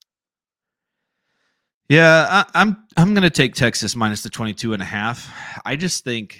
Yeah, 1.92 2.46
I, 2.56 2.62
I'm 2.62 2.86
I'm 2.96 3.14
going 3.14 3.24
to 3.24 3.30
take 3.30 3.54
Texas 3.54 3.98
minus 3.98 4.24
the 4.24 4.30
22 4.30 4.72
and 4.72 4.82
a 4.82 4.86
half. 4.86 5.30
I 5.66 5.76
just 5.76 6.06
think 6.06 6.40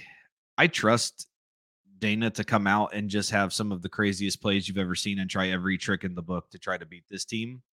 I 0.58 0.68
trust 0.68 1.28
Dana 2.00 2.30
to 2.30 2.46
come 2.46 2.68
out 2.68 2.94
and 2.94 3.10
just 3.10 3.32
have 3.32 3.52
some 3.52 3.74
of 3.74 3.82
the 3.82 3.90
craziest 3.90 4.42
plays 4.42 4.70
you've 4.70 4.78
ever 4.78 4.96
seen 4.96 5.20
and 5.20 5.30
try 5.30 5.50
every 5.50 5.78
trick 5.78 6.06
in 6.06 6.16
the 6.16 6.22
book 6.22 6.50
to 6.52 6.58
try 6.58 6.78
to 6.78 6.86
beat 6.86 7.04
this 7.10 7.26
team. 7.26 7.64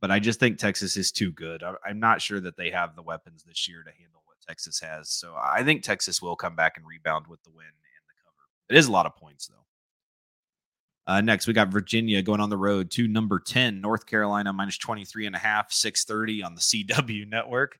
But 0.00 0.10
I 0.10 0.18
just 0.18 0.40
think 0.40 0.58
Texas 0.58 0.96
is 0.96 1.12
too 1.12 1.30
good. 1.30 1.62
I, 1.62 1.74
I'm 1.86 2.00
not 2.00 2.20
sure 2.20 2.40
that 2.40 2.56
they 2.56 2.70
have 2.70 2.96
the 2.96 3.02
weapons 3.02 3.44
this 3.44 3.68
year 3.68 3.84
to 3.84 3.90
handle 3.92 4.22
what 4.24 4.38
Texas 4.48 4.80
has. 4.80 5.08
So 5.08 5.36
I 5.40 5.62
think 5.62 5.84
Texas 5.84 6.20
will 6.20 6.34
come 6.34 6.56
back 6.56 6.78
and 6.78 6.84
rebound 6.84 7.28
with 7.28 7.44
the 7.44 7.50
win 7.50 7.66
and 7.66 7.74
the 8.08 8.14
cover. 8.24 8.48
It 8.70 8.76
is 8.76 8.88
a 8.88 8.92
lot 8.92 9.06
of 9.06 9.14
points, 9.14 9.46
though. 9.46 9.69
Uh, 11.06 11.20
next, 11.20 11.46
we 11.46 11.52
got 11.52 11.68
Virginia 11.68 12.22
going 12.22 12.40
on 12.40 12.50
the 12.50 12.56
road 12.56 12.90
to 12.92 13.08
number 13.08 13.40
10, 13.40 13.80
North 13.80 14.06
Carolina 14.06 14.52
minus 14.52 14.78
23 14.78 15.26
and 15.26 15.34
a 15.34 15.38
half, 15.38 15.72
630 15.72 16.42
on 16.42 16.54
the 16.54 16.60
CW 16.60 17.28
network. 17.28 17.78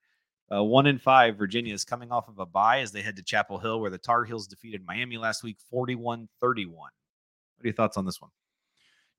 Uh, 0.53 0.65
one 0.65 0.87
in 0.87 0.99
five, 0.99 1.37
Virginia 1.37 1.73
is 1.73 1.85
coming 1.85 2.11
off 2.11 2.29
of 2.29 2.41
a 2.41 2.47
bye 2.47 2.81
as 2.81 2.91
they 2.91 3.03
head 3.03 3.15
to 3.17 3.23
Chapel 3.23 3.59
Hill, 3.59 3.81
where 3.81 3.91
the 3.91 3.99
Tar 3.99 4.25
Heels 4.25 4.49
defeated 4.49 4.85
Miami 4.85 5.17
last 5.17 5.45
week 5.45 5.59
41 5.71 6.29
31. 6.41 6.75
What 6.77 6.91
are 7.63 7.67
your 7.67 7.75
thoughts 7.75 7.97
on 7.97 8.05
this 8.05 8.21
one? 8.21 8.31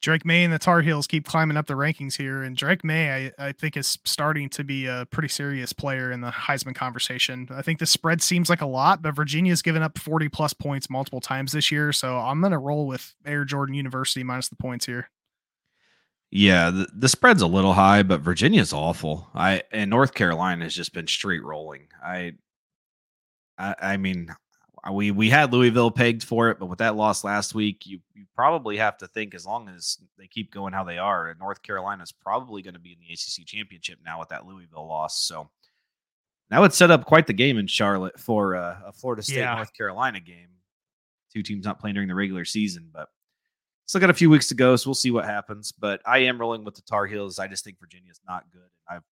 Drake 0.01 0.25
Maye 0.25 0.43
and 0.43 0.51
the 0.51 0.57
Tar 0.57 0.81
Heels 0.81 1.05
keep 1.05 1.25
climbing 1.25 1.57
up 1.57 1.67
the 1.67 1.75
rankings 1.75 2.17
here, 2.17 2.41
and 2.41 2.57
Drake 2.57 2.83
Maye, 2.83 3.31
I, 3.37 3.47
I 3.47 3.51
think, 3.51 3.77
is 3.77 3.99
starting 4.03 4.49
to 4.49 4.63
be 4.63 4.87
a 4.87 5.07
pretty 5.11 5.27
serious 5.27 5.73
player 5.73 6.11
in 6.11 6.21
the 6.21 6.31
Heisman 6.31 6.73
conversation. 6.73 7.47
I 7.51 7.61
think 7.61 7.77
the 7.77 7.85
spread 7.85 8.21
seems 8.21 8.49
like 8.49 8.61
a 8.61 8.65
lot, 8.65 9.03
but 9.03 9.15
Virginia's 9.15 9.61
given 9.61 9.83
up 9.83 9.99
40 9.99 10.27
plus 10.29 10.53
points 10.53 10.89
multiple 10.89 11.21
times 11.21 11.51
this 11.51 11.71
year, 11.71 11.93
so 11.93 12.17
I'm 12.17 12.41
going 12.41 12.51
to 12.51 12.57
roll 12.57 12.87
with 12.87 13.13
Air 13.25 13.45
Jordan 13.45 13.75
University 13.75 14.23
minus 14.23 14.49
the 14.49 14.55
points 14.55 14.87
here. 14.87 15.09
Yeah, 16.31 16.71
the, 16.71 16.87
the 16.93 17.09
spread's 17.09 17.41
a 17.41 17.47
little 17.47 17.73
high, 17.73 18.03
but 18.03 18.21
Virginia's 18.21 18.73
awful. 18.73 19.29
I 19.35 19.63
and 19.71 19.89
North 19.89 20.13
Carolina 20.13 20.63
has 20.63 20.73
just 20.73 20.93
been 20.93 21.07
straight 21.07 21.43
rolling. 21.43 21.89
I, 22.03 22.33
I, 23.57 23.75
I 23.81 23.97
mean, 23.97 24.33
we 24.89 25.11
we 25.11 25.29
had 25.29 25.53
Louisville 25.53 25.91
pegged 25.91 26.23
for 26.23 26.49
it, 26.49 26.57
but 26.57 26.65
with 26.65 26.79
that 26.79 26.95
loss 26.95 27.23
last 27.23 27.53
week, 27.53 27.85
you 27.85 27.99
you 28.15 28.25
probably 28.35 28.77
have 28.77 28.97
to 28.99 29.07
think 29.07 29.35
as 29.35 29.45
long 29.45 29.69
as 29.69 29.99
they 30.17 30.25
keep 30.25 30.51
going 30.51 30.73
how 30.73 30.83
they 30.83 30.97
are, 30.97 31.35
North 31.39 31.61
Carolina 31.61 32.01
is 32.01 32.11
probably 32.11 32.63
going 32.63 32.73
to 32.73 32.79
be 32.79 32.93
in 32.93 32.97
the 32.99 33.13
ACC 33.13 33.45
championship 33.45 33.99
now 34.03 34.19
with 34.19 34.29
that 34.29 34.47
Louisville 34.47 34.87
loss. 34.87 35.21
So 35.21 35.49
that 36.49 36.59
would 36.59 36.73
set 36.73 36.89
up 36.89 37.05
quite 37.05 37.27
the 37.27 37.33
game 37.33 37.57
in 37.57 37.67
Charlotte 37.67 38.19
for 38.19 38.55
uh, 38.55 38.77
a 38.87 38.91
Florida 38.91 39.21
State 39.21 39.37
yeah. 39.37 39.55
North 39.55 39.73
Carolina 39.73 40.19
game. 40.19 40.49
Two 41.31 41.43
teams 41.43 41.63
not 41.63 41.79
playing 41.79 41.93
during 41.93 42.09
the 42.09 42.15
regular 42.15 42.43
season, 42.43 42.89
but 42.91 43.07
still 43.85 44.01
got 44.01 44.09
a 44.09 44.15
few 44.15 44.29
weeks 44.29 44.47
to 44.47 44.55
go, 44.55 44.75
so 44.75 44.89
we'll 44.89 44.95
see 44.95 45.11
what 45.11 45.25
happens. 45.25 45.71
But 45.71 46.01
I 46.05 46.19
am 46.19 46.39
rolling 46.39 46.63
with 46.63 46.75
the 46.75 46.81
Tar 46.81 47.05
Heels. 47.05 47.39
I 47.39 47.47
just 47.47 47.63
think 47.63 47.79
Virginia's 47.79 48.19
not 48.27 48.45
good. 48.51 48.69
I've 48.89 49.03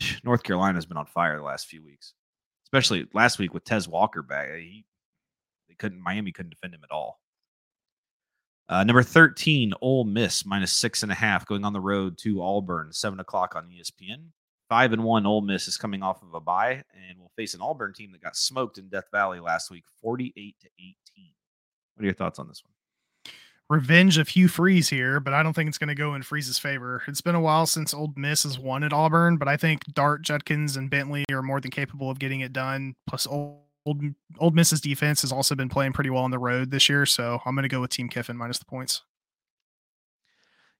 North 0.24 0.42
Carolina's 0.42 0.86
been 0.86 0.96
on 0.96 1.06
fire 1.06 1.36
the 1.36 1.42
last 1.42 1.66
few 1.66 1.82
weeks, 1.82 2.12
especially 2.66 3.06
last 3.14 3.38
week 3.38 3.54
with 3.54 3.64
Tez 3.64 3.88
Walker 3.88 4.22
back. 4.22 4.54
He 4.54 4.84
couldn't 5.78 6.00
Miami 6.00 6.32
couldn't 6.32 6.50
defend 6.50 6.74
him 6.74 6.84
at 6.84 6.90
all. 6.90 7.20
Uh, 8.68 8.82
number 8.82 9.02
13, 9.02 9.72
Ole 9.80 10.04
Miss 10.04 10.44
minus 10.44 10.72
six 10.72 11.02
and 11.02 11.12
a 11.12 11.14
half 11.14 11.46
going 11.46 11.64
on 11.64 11.72
the 11.72 11.80
road 11.80 12.18
to 12.18 12.42
Auburn, 12.42 12.92
seven 12.92 13.20
o'clock 13.20 13.54
on 13.54 13.68
ESPN. 13.68 14.30
Five 14.68 14.92
and 14.92 15.04
one, 15.04 15.26
Ole 15.26 15.42
Miss 15.42 15.68
is 15.68 15.76
coming 15.76 16.02
off 16.02 16.22
of 16.22 16.34
a 16.34 16.40
bye 16.40 16.82
and 16.92 17.20
will 17.20 17.30
face 17.36 17.54
an 17.54 17.60
Auburn 17.60 17.92
team 17.92 18.10
that 18.10 18.22
got 18.22 18.36
smoked 18.36 18.78
in 18.78 18.88
Death 18.88 19.06
Valley 19.12 19.38
last 19.38 19.70
week, 19.70 19.84
48 20.02 20.56
to 20.60 20.68
18. 20.78 20.96
What 21.94 22.02
are 22.02 22.06
your 22.06 22.14
thoughts 22.14 22.40
on 22.40 22.48
this 22.48 22.64
one? 22.64 22.72
Revenge 23.68 24.18
of 24.18 24.28
Hugh 24.28 24.46
Freeze 24.46 24.88
here, 24.88 25.18
but 25.18 25.34
I 25.34 25.42
don't 25.42 25.52
think 25.52 25.68
it's 25.68 25.78
going 25.78 25.88
to 25.88 25.94
go 25.94 26.14
in 26.14 26.22
Freeze's 26.22 26.58
favor. 26.58 27.02
It's 27.08 27.20
been 27.20 27.34
a 27.34 27.40
while 27.40 27.66
since 27.66 27.92
Old 27.92 28.16
Miss 28.16 28.44
has 28.44 28.58
won 28.58 28.84
at 28.84 28.92
Auburn, 28.92 29.38
but 29.38 29.48
I 29.48 29.56
think 29.56 29.84
Dart, 29.92 30.22
Judkins, 30.22 30.76
and 30.76 30.88
Bentley 30.88 31.24
are 31.32 31.42
more 31.42 31.60
than 31.60 31.72
capable 31.72 32.08
of 32.08 32.20
getting 32.20 32.40
it 32.40 32.52
done. 32.52 32.94
Plus, 33.08 33.26
Ole 33.26 33.65
Old 33.86 34.02
Ole 34.38 34.50
Miss's 34.50 34.80
defense 34.80 35.22
has 35.22 35.32
also 35.32 35.54
been 35.54 35.68
playing 35.68 35.92
pretty 35.92 36.10
well 36.10 36.24
on 36.24 36.32
the 36.32 36.38
road 36.38 36.70
this 36.70 36.88
year, 36.88 37.06
so 37.06 37.40
I'm 37.46 37.54
going 37.54 37.62
to 37.62 37.68
go 37.68 37.80
with 37.80 37.90
Team 37.90 38.08
Kiffin 38.08 38.36
minus 38.36 38.58
the 38.58 38.64
points. 38.64 39.02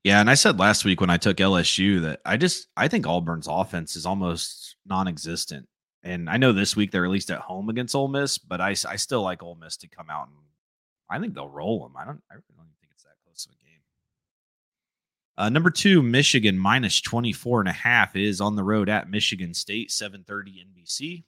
Yeah, 0.02 0.20
and 0.20 0.28
I 0.28 0.34
said 0.34 0.58
last 0.58 0.84
week 0.84 1.00
when 1.00 1.10
I 1.10 1.16
took 1.16 1.36
LSU 1.38 2.02
that 2.02 2.20
I 2.24 2.36
just 2.36 2.68
I 2.76 2.88
think 2.88 3.06
Auburn's 3.06 3.48
offense 3.48 3.96
is 3.96 4.06
almost 4.06 4.76
non-existent. 4.84 5.68
And 6.02 6.30
I 6.30 6.36
know 6.36 6.52
this 6.52 6.76
week 6.76 6.90
they're 6.90 7.04
at 7.04 7.10
least 7.10 7.30
at 7.30 7.40
home 7.40 7.68
against 7.68 7.94
Ole 7.94 8.06
Miss, 8.08 8.38
but 8.38 8.60
I, 8.60 8.70
I 8.70 8.96
still 8.96 9.22
like 9.22 9.42
Ole 9.42 9.56
Miss 9.56 9.76
to 9.78 9.88
come 9.88 10.10
out 10.10 10.28
and 10.28 10.36
I 11.10 11.18
think 11.18 11.34
they'll 11.34 11.48
roll 11.48 11.82
them. 11.82 11.96
I 11.96 12.04
don't 12.04 12.22
I 12.30 12.34
don't 12.34 12.44
even 12.52 12.66
think 12.80 12.92
it's 12.92 13.04
that 13.04 13.18
close 13.24 13.46
of 13.46 13.52
a 13.52 13.64
game. 13.64 13.80
Uh, 15.38 15.48
number 15.48 15.70
two, 15.70 16.02
Michigan 16.02 16.58
minus 16.58 17.00
24 17.00 17.60
and 17.60 17.68
a 17.68 17.72
half 17.72 18.14
is 18.14 18.40
on 18.40 18.56
the 18.56 18.64
road 18.64 18.88
at 18.88 19.10
Michigan 19.10 19.54
State, 19.54 19.90
730 19.90 20.66
NBC. 20.72 21.24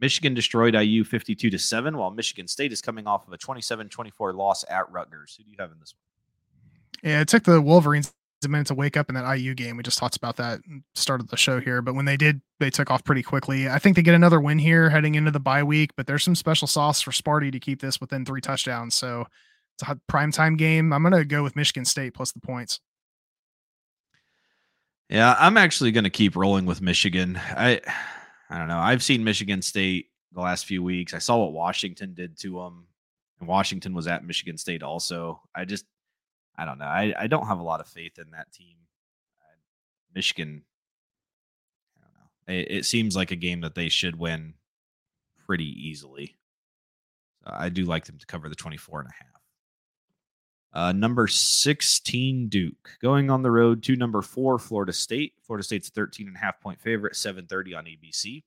Michigan 0.00 0.34
destroyed 0.34 0.74
IU 0.74 1.04
52 1.04 1.50
to 1.50 1.58
7, 1.58 1.96
while 1.96 2.10
Michigan 2.10 2.48
State 2.48 2.72
is 2.72 2.80
coming 2.80 3.06
off 3.06 3.26
of 3.26 3.32
a 3.32 3.38
27 3.38 3.88
24 3.88 4.32
loss 4.32 4.64
at 4.68 4.90
Rutgers. 4.90 5.36
Who 5.36 5.44
do 5.44 5.50
you 5.50 5.56
have 5.58 5.70
in 5.70 5.78
this 5.80 5.94
one? 5.94 7.10
Yeah, 7.10 7.20
it 7.20 7.28
took 7.28 7.44
the 7.44 7.60
Wolverines 7.60 8.12
a 8.44 8.48
minute 8.48 8.66
to 8.68 8.74
wake 8.74 8.96
up 8.96 9.08
in 9.08 9.14
that 9.14 9.36
IU 9.36 9.54
game. 9.54 9.76
We 9.76 9.82
just 9.82 9.98
talked 9.98 10.16
about 10.16 10.36
that 10.36 10.60
started 10.94 11.28
the 11.28 11.36
show 11.36 11.60
here, 11.60 11.82
but 11.82 11.94
when 11.94 12.04
they 12.04 12.16
did, 12.16 12.40
they 12.60 12.70
took 12.70 12.90
off 12.90 13.04
pretty 13.04 13.22
quickly. 13.22 13.68
I 13.68 13.78
think 13.78 13.96
they 13.96 14.02
get 14.02 14.14
another 14.14 14.40
win 14.40 14.58
here 14.58 14.90
heading 14.90 15.14
into 15.14 15.30
the 15.30 15.40
bye 15.40 15.62
week, 15.62 15.90
but 15.96 16.06
there's 16.06 16.22
some 16.22 16.34
special 16.34 16.68
sauce 16.68 17.00
for 17.00 17.10
Sparty 17.10 17.50
to 17.52 17.60
keep 17.60 17.80
this 17.80 18.00
within 18.00 18.24
three 18.24 18.40
touchdowns. 18.40 18.94
So 18.94 19.26
it's 19.76 19.88
a 19.88 19.98
prime 20.08 20.32
time 20.32 20.56
game. 20.56 20.92
I'm 20.92 21.02
going 21.02 21.14
to 21.14 21.24
go 21.24 21.42
with 21.42 21.56
Michigan 21.56 21.84
State 21.84 22.14
plus 22.14 22.32
the 22.32 22.40
points. 22.40 22.80
Yeah, 25.08 25.36
I'm 25.38 25.56
actually 25.56 25.92
going 25.92 26.04
to 26.04 26.10
keep 26.10 26.36
rolling 26.36 26.66
with 26.66 26.80
Michigan. 26.80 27.38
I 27.38 27.80
I 28.50 28.58
don't 28.58 28.68
know. 28.68 28.78
I've 28.78 29.02
seen 29.02 29.24
Michigan 29.24 29.62
State 29.62 30.10
the 30.32 30.40
last 30.40 30.66
few 30.66 30.82
weeks. 30.82 31.14
I 31.14 31.18
saw 31.18 31.38
what 31.38 31.52
Washington 31.52 32.14
did 32.14 32.38
to 32.40 32.60
them, 32.60 32.86
and 33.40 33.48
Washington 33.48 33.94
was 33.94 34.06
at 34.06 34.24
Michigan 34.24 34.58
State 34.58 34.82
also. 34.82 35.40
I 35.54 35.64
just 35.64 35.86
I 36.56 36.64
don't 36.64 36.78
know. 36.78 36.86
I, 36.86 37.14
I 37.18 37.26
don't 37.26 37.46
have 37.46 37.58
a 37.58 37.64
lot 37.64 37.80
of 37.80 37.88
faith 37.88 38.18
in 38.18 38.30
that 38.32 38.52
team. 38.52 38.76
Michigan, 40.14 40.62
I 41.98 42.04
don't 42.04 42.14
know. 42.14 42.54
It, 42.54 42.78
it, 42.78 42.84
seems 42.84 43.16
like 43.16 43.32
a 43.32 43.36
game 43.36 43.62
that 43.62 43.74
they 43.74 43.88
should 43.88 44.16
win 44.16 44.54
pretty 45.44 45.66
easily. 45.88 46.36
So 47.42 47.50
I 47.52 47.68
do 47.68 47.84
like 47.84 48.04
them 48.04 48.18
to 48.18 48.26
cover 48.26 48.48
the 48.48 48.54
24 48.54 49.00
and 49.00 49.08
a 49.08 49.12
half. 49.12 49.42
Uh, 50.74 50.90
number 50.92 51.28
16, 51.28 52.48
Duke. 52.48 52.98
Going 53.00 53.30
on 53.30 53.42
the 53.42 53.50
road 53.50 53.82
to 53.84 53.94
number 53.94 54.22
four, 54.22 54.58
Florida 54.58 54.92
State. 54.92 55.34
Florida 55.46 55.62
State's 55.62 55.88
13 55.88 56.26
and 56.26 56.36
a 56.36 56.40
half 56.40 56.60
point 56.60 56.80
favorite, 56.80 57.14
730 57.14 57.74
on 57.74 57.84
ABC. 57.84 58.42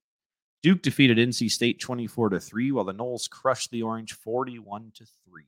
Duke 0.61 0.81
defeated 0.81 1.17
NC 1.17 1.49
State 1.49 1.79
24 1.79 2.29
to 2.29 2.39
3, 2.39 2.71
while 2.73 2.83
the 2.83 2.93
Noles 2.93 3.29
crushed 3.29 3.71
the 3.71 3.83
Orange 3.83 4.13
41 4.13 4.91
to 4.95 5.05
3. 5.05 5.43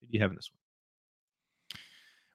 Who 0.00 0.06
do 0.06 0.12
you 0.12 0.20
have 0.20 0.30
in 0.30 0.36
this 0.36 0.50
one? 0.52 0.59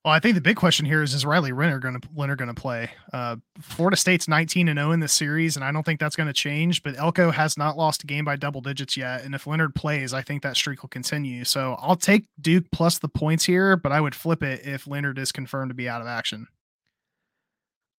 Well, 0.06 0.14
I 0.14 0.20
think 0.20 0.36
the 0.36 0.42
big 0.42 0.56
question 0.56 0.86
here 0.86 1.02
is: 1.02 1.16
Is 1.16 1.26
Riley 1.26 1.52
Leonard 1.52 1.82
going 1.82 2.00
to 2.00 2.08
Leonard 2.16 2.38
going 2.38 2.54
to 2.54 2.62
play? 2.62 2.92
Uh, 3.12 3.38
Florida 3.60 3.98
State's 3.98 4.28
19 4.28 4.68
and 4.68 4.78
0 4.78 4.92
in 4.92 5.00
this 5.00 5.14
series, 5.14 5.56
and 5.56 5.66
I 5.66 5.72
don't 5.72 5.82
think 5.82 6.00
that's 6.00 6.16
going 6.16 6.28
to 6.28 6.34
change. 6.34 6.84
But 6.84 6.96
Elko 7.00 7.32
has 7.32 7.58
not 7.58 7.76
lost 7.76 8.04
a 8.04 8.06
game 8.06 8.24
by 8.24 8.36
double 8.36 8.62
digits 8.62 8.96
yet, 8.96 9.24
and 9.24 9.34
if 9.34 9.48
Leonard 9.48 9.74
plays, 9.74 10.14
I 10.14 10.22
think 10.22 10.44
that 10.44 10.58
streak 10.58 10.84
will 10.84 10.90
continue. 10.90 11.44
So 11.44 11.76
I'll 11.80 11.96
take 11.96 12.28
Duke 12.40 12.66
plus 12.72 13.00
the 13.00 13.10
points 13.10 13.46
here, 13.46 13.76
but 13.76 13.92
I 13.92 14.00
would 14.00 14.14
flip 14.14 14.44
it 14.44 14.64
if 14.64 14.86
Leonard 14.86 15.18
is 15.18 15.32
confirmed 15.32 15.72
to 15.72 15.76
be 15.76 15.90
out 15.90 16.02
of 16.02 16.08
action. 16.08 16.50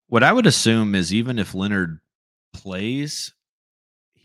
What 0.06 0.22
I 0.22 0.32
would 0.32 0.46
assume 0.46 0.94
is 0.94 1.12
even 1.12 1.40
if 1.40 1.56
Leonard 1.56 1.98
plays, 2.54 3.34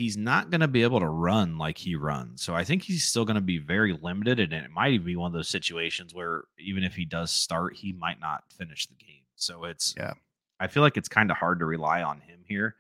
he's 0.02 0.18
not 0.18 0.50
going 0.50 0.62
to 0.62 0.68
be 0.68 0.84
able 0.84 1.00
to 1.00 1.08
run 1.08 1.58
like 1.58 1.78
he 1.78 1.96
runs. 1.96 2.42
So 2.42 2.56
I 2.56 2.64
think 2.64 2.82
he's 2.82 3.06
still 3.06 3.24
going 3.24 3.36
to 3.36 3.42
be 3.42 3.60
very 3.60 3.98
limited. 4.02 4.52
And 4.52 4.66
it 4.66 4.72
might 4.72 4.94
even 4.94 5.06
be 5.06 5.16
one 5.16 5.28
of 5.28 5.34
those 5.34 5.48
situations 5.48 6.14
where 6.14 6.46
even 6.58 6.84
if 6.84 6.96
he 6.96 7.06
does 7.06 7.32
start, 7.32 7.76
he 7.76 7.94
might 7.94 8.20
not 8.20 8.44
finish 8.58 8.88
the 8.88 8.96
game. 8.96 9.22
So 9.36 9.66
it's, 9.66 9.94
yeah, 9.96 10.14
I 10.60 10.68
feel 10.68 10.82
like 10.82 10.98
it's 10.98 11.08
kind 11.08 11.30
of 11.30 11.38
hard 11.38 11.60
to 11.60 11.66
rely 11.66 12.02
on 12.02 12.20
him 12.20 12.40
here. 12.48 12.76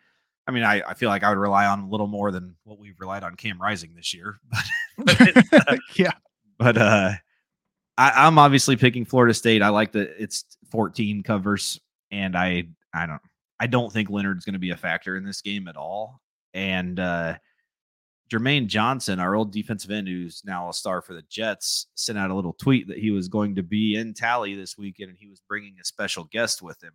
I 0.47 0.51
mean, 0.51 0.63
I, 0.63 0.81
I 0.81 0.93
feel 0.95 1.09
like 1.09 1.23
I 1.23 1.29
would 1.29 1.37
rely 1.37 1.67
on 1.67 1.81
a 1.81 1.87
little 1.87 2.07
more 2.07 2.31
than 2.31 2.55
what 2.63 2.79
we've 2.79 2.99
relied 2.99 3.23
on 3.23 3.35
Cam 3.35 3.61
Rising 3.61 3.93
this 3.95 4.13
year. 4.13 4.39
But, 4.97 5.17
but 5.49 5.67
uh, 5.67 5.77
yeah, 5.95 6.11
but 6.59 6.77
uh, 6.77 7.13
I, 7.97 8.11
I'm 8.11 8.37
obviously 8.37 8.75
picking 8.75 9.03
Florida 9.03 9.33
State. 9.33 9.63
I 9.63 9.69
like 9.69 9.93
that 9.93 10.13
it's 10.21 10.45
14 10.69 11.23
covers, 11.23 11.79
and 12.11 12.37
I 12.37 12.67
I 12.93 13.07
don't 13.07 13.21
I 13.59 13.65
don't 13.65 13.91
think 13.91 14.11
Leonard's 14.11 14.45
going 14.45 14.53
to 14.53 14.59
be 14.59 14.69
a 14.69 14.77
factor 14.77 15.15
in 15.17 15.23
this 15.23 15.41
game 15.41 15.67
at 15.67 15.75
all. 15.75 16.21
And 16.53 16.99
uh, 16.99 17.37
Jermaine 18.31 18.67
Johnson, 18.67 19.19
our 19.19 19.35
old 19.35 19.51
defensive 19.51 19.91
end, 19.91 20.07
who's 20.07 20.41
now 20.45 20.69
a 20.69 20.73
star 20.73 21.01
for 21.01 21.13
the 21.13 21.23
Jets, 21.23 21.87
sent 21.95 22.17
out 22.17 22.31
a 22.31 22.35
little 22.35 22.53
tweet 22.53 22.87
that 22.87 22.97
he 22.97 23.11
was 23.11 23.27
going 23.27 23.55
to 23.55 23.63
be 23.63 23.95
in 23.95 24.13
Tally 24.13 24.55
this 24.55 24.77
weekend, 24.77 25.09
and 25.09 25.19
he 25.19 25.27
was 25.27 25.41
bringing 25.47 25.75
a 25.81 25.85
special 25.85 26.23
guest 26.25 26.61
with 26.61 26.81
him. 26.81 26.93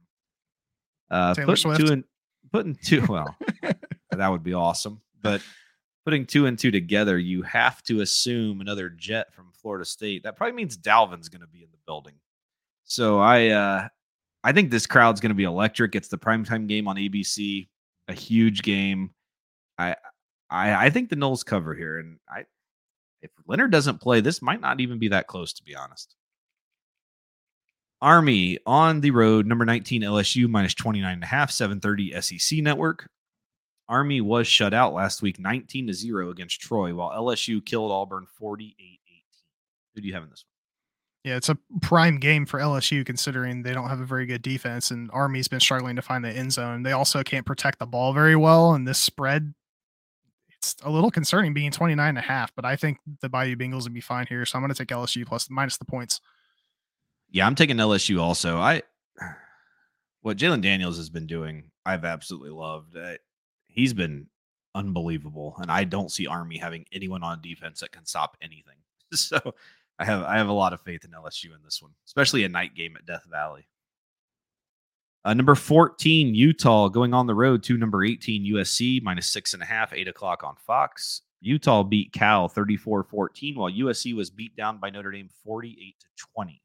Uh, 1.11 1.35
putting 1.35 1.57
Swift. 1.57 1.81
two 1.81 1.93
and 1.93 2.05
putting 2.53 2.75
two. 2.75 3.05
Well, 3.09 3.37
that 4.11 4.29
would 4.29 4.43
be 4.43 4.55
awesome. 4.55 5.01
But 5.21 5.43
putting 6.07 6.25
two 6.25 6.47
and 6.47 6.59
two 6.59 6.71
together, 6.71 7.19
you 7.19 7.43
have 7.43 7.83
to 7.85 8.01
assume 8.01 8.61
another 8.61 8.89
Jet 8.89 9.35
from 9.35 9.53
Florida 9.53 9.85
State. 9.85 10.23
That 10.23 10.37
probably 10.37 10.57
means 10.57 10.77
Dalvin's 10.77 11.29
going 11.29 11.43
to 11.43 11.47
be 11.47 11.63
in 11.63 11.71
the 11.71 11.79
building. 11.87 12.15
So 12.85 13.19
I, 13.19 13.49
uh, 13.49 13.89
I 14.43 14.53
think 14.53 14.71
this 14.71 14.87
crowd's 14.87 15.21
going 15.21 15.31
to 15.31 15.35
be 15.35 15.45
electric. 15.45 15.95
It's 15.95 16.09
the 16.09 16.19
primetime 16.19 16.69
game 16.69 16.87
on 16.89 16.97
ABC, 16.97 17.69
a 18.09 18.13
huge 18.15 18.63
game. 18.63 19.11
I 19.79 19.97
I 20.51 20.87
I 20.87 20.91
think 20.91 21.11
the 21.11 21.17
Noles 21.17 21.45
cover 21.45 21.75
here, 21.75 21.99
and 21.99 22.19
I 22.29 22.45
if 23.23 23.31
Leonard 23.47 23.73
doesn't 23.73 24.01
play, 24.01 24.21
this 24.21 24.43
might 24.43 24.61
not 24.61 24.81
even 24.81 24.99
be 24.99 25.09
that 25.09 25.27
close, 25.27 25.53
to 25.55 25.65
be 25.65 25.75
honest. 25.75 26.15
Army 28.03 28.59
on 28.67 29.01
the 29.01 29.11
road, 29.11 29.47
number 29.47 29.65
19 29.65 30.03
LSU 30.03 30.49
minus 30.49 30.75
29 30.75 31.13
and 31.13 31.23
a 31.23 31.27
half, 31.27 31.51
730 31.51 32.21
SEC 32.21 32.59
network. 32.59 33.09
Army 33.89 34.21
was 34.21 34.47
shut 34.47 34.75
out 34.75 34.93
last 34.93 35.23
week 35.23 35.39
19 35.39 35.87
to 35.87 35.95
0 35.95 36.31
against 36.31 36.61
Troy, 36.61 36.95
while 36.95 37.11
LSU 37.11 37.65
killed 37.65 37.93
Auburn 37.93 38.27
48 38.39 38.75
18. 38.79 39.23
Who 39.95 40.01
do 40.01 40.09
you 40.09 40.15
have 40.15 40.25
in 40.25 40.31
this 40.31 40.45
one? 40.45 41.31
Yeah, 41.31 41.37
it's 41.37 41.49
a 41.49 41.59
prime 41.83 42.19
game 42.19 42.47
for 42.47 42.61
LSU 42.61 43.05
considering 43.05 43.63
they 43.63 43.73
don't 43.73 43.89
have 43.89 44.01
a 44.01 44.07
very 44.07 44.27
good 44.27 44.43
defense 44.43 44.93
and 44.93 45.11
Army's 45.13 45.49
been 45.49 45.59
struggling 45.59 45.97
to 45.97 46.03
find 46.03 46.25
the 46.25 46.31
end 46.31 46.53
zone. 46.53 46.85
They 46.85 46.93
also 46.93 47.25
can't 47.25 47.45
protect 47.45 47.81
the 47.81 47.87
ball 47.87 48.13
very 48.13 48.37
well, 48.37 48.75
and 48.75 48.87
this 48.87 48.99
spread 48.99 49.53
it's 50.75 50.83
a 50.83 50.91
little 50.91 51.11
concerning 51.11 51.55
being 51.55 51.71
29 51.71 52.09
and 52.09 52.19
a 52.19 52.23
half, 52.23 52.55
but 52.55 52.65
I 52.65 52.77
think 52.77 52.99
the 53.21 53.29
Bayou 53.29 53.57
Bengals 53.57 53.85
would 53.85 53.95
be 53.95 54.01
fine 54.01 54.27
here. 54.27 54.45
So 54.45 54.57
I'm 54.57 54.63
going 54.63 54.73
to 54.73 54.79
take 54.79 54.89
LSU 54.89 55.27
plus 55.27 55.49
minus 55.51 55.77
the 55.77 55.85
points. 55.85 56.21
Yeah, 57.31 57.47
I'm 57.47 57.55
taking 57.55 57.77
LSU 57.77 58.21
also. 58.21 58.59
I 58.59 58.83
what 60.23 60.37
Jalen 60.37 60.63
Daniels 60.63 60.97
has 60.97 61.11
been 61.11 61.27
doing, 61.27 61.71
I've 61.85 62.05
absolutely 62.05 62.51
loved. 62.51 62.97
Uh, 62.97 63.15
he's 63.69 63.95
been 63.95 64.27
unbelievable, 64.75 65.57
and 65.59 65.71
I 65.71 65.85
don't 65.85 66.11
see 66.11 66.27
Army 66.27 66.59
having 66.59 66.85
anyone 66.93 67.23
on 67.23 67.41
defense 67.41 67.81
that 67.81 67.93
can 67.93 68.07
stop 68.07 68.37
anything. 68.43 68.75
So 69.15 69.39
I 70.01 70.05
have 70.05 70.25
I 70.25 70.37
have 70.37 70.49
a 70.49 70.53
lot 70.53 70.73
of 70.73 70.81
faith 70.81 71.05
in 71.05 71.13
LSU 71.13 71.55
in 71.55 71.63
this 71.65 71.81
one, 71.81 71.93
especially 72.07 72.43
a 72.43 72.49
night 72.49 72.75
game 72.75 72.97
at 72.97 73.07
Death 73.07 73.25
Valley. 73.31 73.69
Uh, 75.27 75.35
number 75.35 75.57
14, 75.57 76.37
Utah 76.37 76.89
going 76.89 77.13
on 77.13 77.27
the 77.27 77.35
road 77.35 77.61
to 77.65 77.77
number 77.77 78.05
18, 78.05 78.45
USC, 78.55 79.03
minus 79.03 79.27
six 79.27 79.55
and 79.55 79.63
a 79.63 79.67
half, 79.67 79.93
eight 79.93 80.07
o'clock 80.07 80.45
on 80.45 80.55
Fox. 80.55 81.23
Utah 81.41 81.83
beat 81.83 82.13
Cal 82.13 82.47
34 82.49 83.03
14, 83.03 83.57
while 83.57 83.69
USC 83.69 84.15
was 84.15 84.31
beat 84.31 84.55
down 84.55 84.79
by 84.79 84.89
Notre 84.89 85.11
Dame 85.11 85.29
48 85.45 85.97
to 85.99 86.07
20. 86.33 86.63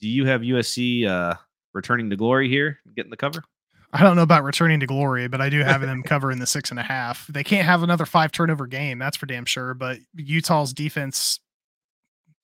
Do 0.00 0.08
you 0.08 0.26
have 0.26 0.42
USC 0.42 1.08
uh, 1.08 1.34
returning 1.74 2.08
to 2.10 2.16
glory 2.16 2.48
here, 2.48 2.78
getting 2.94 3.10
the 3.10 3.16
cover? 3.16 3.42
I 3.92 4.00
don't 4.04 4.14
know 4.14 4.22
about 4.22 4.44
returning 4.44 4.78
to 4.78 4.86
glory, 4.86 5.26
but 5.26 5.40
I 5.40 5.48
do 5.48 5.58
have 5.64 5.80
them 5.80 6.02
covering 6.04 6.38
the 6.38 6.46
six 6.46 6.70
and 6.70 6.78
a 6.78 6.84
half. 6.84 7.26
They 7.26 7.42
can't 7.42 7.66
have 7.66 7.82
another 7.82 8.06
five 8.06 8.30
turnover 8.30 8.68
game, 8.68 9.00
that's 9.00 9.16
for 9.16 9.26
damn 9.26 9.44
sure. 9.44 9.74
But 9.74 9.98
Utah's 10.14 10.72
defense 10.72 11.40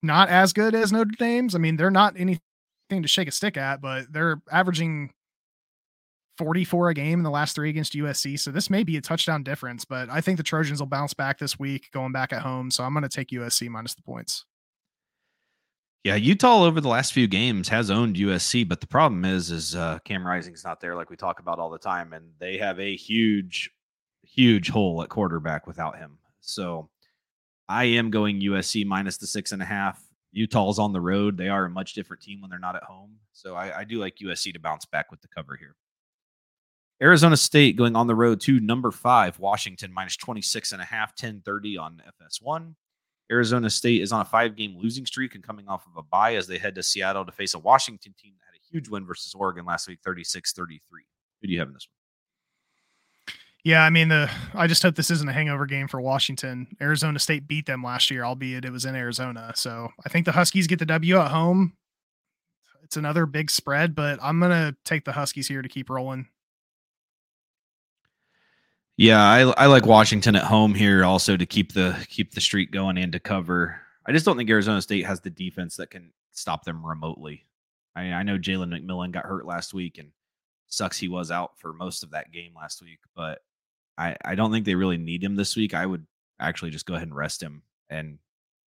not 0.03 0.31
as 0.31 0.53
good 0.53 0.75
as 0.75 0.91
Notre 0.91 1.13
Dame's. 1.17 1.55
I 1.55 1.59
mean, 1.59 1.77
they're 1.77 1.93
not 1.93 2.17
any 2.93 3.03
to 3.03 3.09
shake 3.09 3.29
a 3.29 3.33
stick 3.33 3.57
at, 3.57 3.81
but 3.81 4.13
they're 4.13 4.43
averaging 4.51 5.11
44 6.39 6.91
a 6.91 6.95
game 6.95 7.19
in 7.19 7.25
the 7.25 7.31
last 7.31 7.55
three 7.55 7.71
against 7.71 7.93
USC. 7.95 8.39
So 8.39 8.51
this 8.51 8.71
may 8.71 8.83
be 8.85 8.97
a 8.97 9.01
touchdown 9.01 9.43
difference, 9.43 9.85
but 9.85 10.09
I 10.09 10.21
think 10.21 10.37
the 10.37 10.43
Trojans 10.43 10.81
will 10.81 10.87
bounce 10.87 11.15
back 11.15 11.39
this 11.39 11.59
week 11.59 11.91
going 11.93 12.13
back 12.13 12.33
at 12.33 12.43
home. 12.43 12.71
So 12.71 12.85
I'm 12.85 12.93
going 12.95 13.03
to 13.03 13.09
take 13.09 13.29
USC 13.29 13.69
minus 13.69 13.95
the 13.95 14.03
points. 14.03 14.45
Yeah, 16.05 16.17
Utah 16.17 16.65
over 16.65 16.81
the 16.81 16.89
last 16.89 17.13
few 17.13 17.29
games 17.29 17.69
has 17.69 17.89
owned 17.89 18.17
USC, 18.17 18.69
but 18.69 18.81
the 18.81 18.89
problem 18.89 19.25
is, 19.25 19.53
is 19.53 19.77
uh, 19.77 20.01
Cam 20.05 20.27
Rising's 20.27 20.65
not 20.65 20.81
there, 20.81 20.97
like 20.97 21.11
we 21.11 21.17
talk 21.17 21.39
about 21.39 21.61
all 21.61 21.71
the 21.71 21.79
time, 21.79 22.13
and 22.13 22.25
they 22.41 22.59
have 22.59 22.81
a 22.81 22.97
huge, 22.97 23.71
huge 24.25 24.69
hole 24.69 25.01
at 25.05 25.11
quarterback 25.11 25.69
without 25.69 25.97
him. 25.97 26.19
So 26.41 26.89
I 27.69 27.85
am 27.85 28.11
going 28.11 28.41
USC 28.41 28.85
minus 28.85 29.17
the 29.17 29.29
six 29.29 29.53
and 29.53 29.63
a 29.63 29.65
half. 29.65 30.03
Utah's 30.33 30.79
on 30.79 30.93
the 30.93 31.01
road. 31.01 31.37
They 31.37 31.49
are 31.49 31.67
a 31.67 31.71
much 31.71 31.93
different 31.93 32.23
team 32.23 32.41
when 32.41 32.51
they're 32.51 32.59
not 32.59 32.77
at 32.77 32.83
home. 32.85 33.17
So 33.33 33.55
I, 33.55 33.81
I 33.81 33.85
do 33.85 33.99
like 33.99 34.17
USC 34.17 34.53
to 34.55 34.59
bounce 34.59 34.87
back 34.87 35.11
with 35.11 35.21
the 35.21 35.29
cover 35.29 35.57
here. 35.57 35.77
Arizona 37.03 37.37
State 37.37 37.77
going 37.77 37.97
on 37.97 38.07
the 38.07 38.15
road 38.15 38.41
to 38.43 38.61
number 38.61 38.91
five, 38.91 39.39
Washington 39.39 39.93
minus 39.93 40.17
26 40.17 40.73
and 40.73 40.81
a 40.81 40.85
half, 40.85 41.11
1030 41.11 41.77
on 41.77 42.03
FS1. 42.23 42.75
Arizona 43.31 43.71
State 43.71 44.03
is 44.03 44.13
on 44.13 44.21
a 44.21 44.25
five 44.25 44.57
game 44.57 44.77
losing 44.79 45.07
streak 45.07 45.35
and 45.35 45.43
coming 45.43 45.67
off 45.69 45.87
of 45.87 45.97
a 45.97 46.03
bye 46.03 46.37
as 46.37 46.47
they 46.47 46.59
head 46.59 46.75
to 46.77 46.83
Seattle 46.83 47.25
to 47.25 47.33
face 47.33 47.55
a 47.55 47.59
Washington 47.59 48.15
team 48.19 48.35
that 48.39 48.47
had 48.47 48.57
a 48.57 48.71
huge 48.71 48.89
win 48.89 49.07
versus 49.07 49.35
Oregon 49.35 49.65
last 49.65 49.89
week, 49.89 49.99
36 50.05 50.53
33. 50.53 51.03
Who 51.41 51.47
do 51.49 51.53
you 51.53 51.59
have 51.59 51.69
in 51.69 51.75
this 51.75 51.89
one? 51.89 52.02
Yeah, 53.65 53.85
I 53.85 53.91
mean, 53.91 54.09
the 54.09 54.29
I 54.55 54.67
just 54.67 54.83
hope 54.83 54.97
this 54.97 55.11
isn't 55.11 55.29
a 55.29 55.33
hangover 55.33 55.67
game 55.67 55.87
for 55.87 56.01
Washington. 56.01 56.67
Arizona 56.81 57.19
State 57.19 57.47
beat 57.47 57.67
them 57.67 57.83
last 57.83 58.11
year, 58.11 58.25
albeit 58.25 58.65
it 58.65 58.73
was 58.73 58.85
in 58.85 58.97
Arizona. 58.97 59.53
So 59.55 59.89
I 60.05 60.09
think 60.09 60.27
the 60.27 60.33
Huskies 60.33 60.67
get 60.67 60.81
the 60.81 60.87
W 60.87 61.19
at 61.19 61.31
home. 61.31 61.75
It's 62.83 62.97
another 62.97 63.25
big 63.25 63.51
spread, 63.51 63.95
but 63.95 64.19
I'm 64.21 64.41
gonna 64.41 64.77
take 64.85 65.05
the 65.05 65.13
Huskies 65.13 65.47
here 65.47 65.63
to 65.63 65.69
keep 65.69 65.91
rolling. 65.91 66.27
Yeah, 68.97 69.23
I, 69.23 69.41
I 69.53 69.67
like 69.67 69.87
Washington 69.87 70.37
at 70.37 70.45
home 70.45 70.75
here 70.75 71.05
also 71.05 71.37
to 71.37 71.47
keep 71.47 71.73
the 71.73 72.05
keep 72.09 72.35
the 72.35 72.41
streak 72.41 72.73
going 72.73 72.99
and 72.99 73.13
to 73.13 73.21
cover. 73.21 73.81
I 74.07 74.13
just 74.13 74.27
don't 74.27 74.37
think 74.37 74.51
Arizona 74.51 74.83
State 74.83 75.07
has 75.07 75.21
the 75.21 75.31
defense 75.31 75.77
that 75.77 75.91
can 75.91 76.13
stop 76.33 76.65
them 76.65 76.85
remotely. 76.85 77.47
I, 77.95 78.13
I 78.13 78.23
know 78.25 78.39
Jalen 78.39 78.75
McMillan 78.75 79.13
got 79.13 79.25
hurt 79.25 79.47
last 79.47 79.73
week 79.73 79.99
and 79.99 80.11
sucks 80.67 80.99
he 80.99 81.09
was 81.09 81.31
out 81.31 81.59
for 81.59 81.73
most 81.73 82.03
of 82.03 82.11
that 82.11 82.33
game 82.33 82.53
last 82.57 82.83
week, 82.83 82.99
but 83.15 83.41
I, 83.99 84.17
I 84.25 84.35
don't 84.35 84.53
think 84.53 84.65
they 84.65 84.75
really 84.75 84.97
need 84.97 85.23
him 85.23 85.37
this 85.37 85.57
week. 85.57 85.75
I 85.75 85.87
would 85.87 86.07
actually 86.41 86.71
just 86.71 86.87
go 86.87 86.95
ahead 86.95 87.09
and 87.09 87.17
rest 87.17 87.43
him, 87.43 87.63
and 87.91 88.19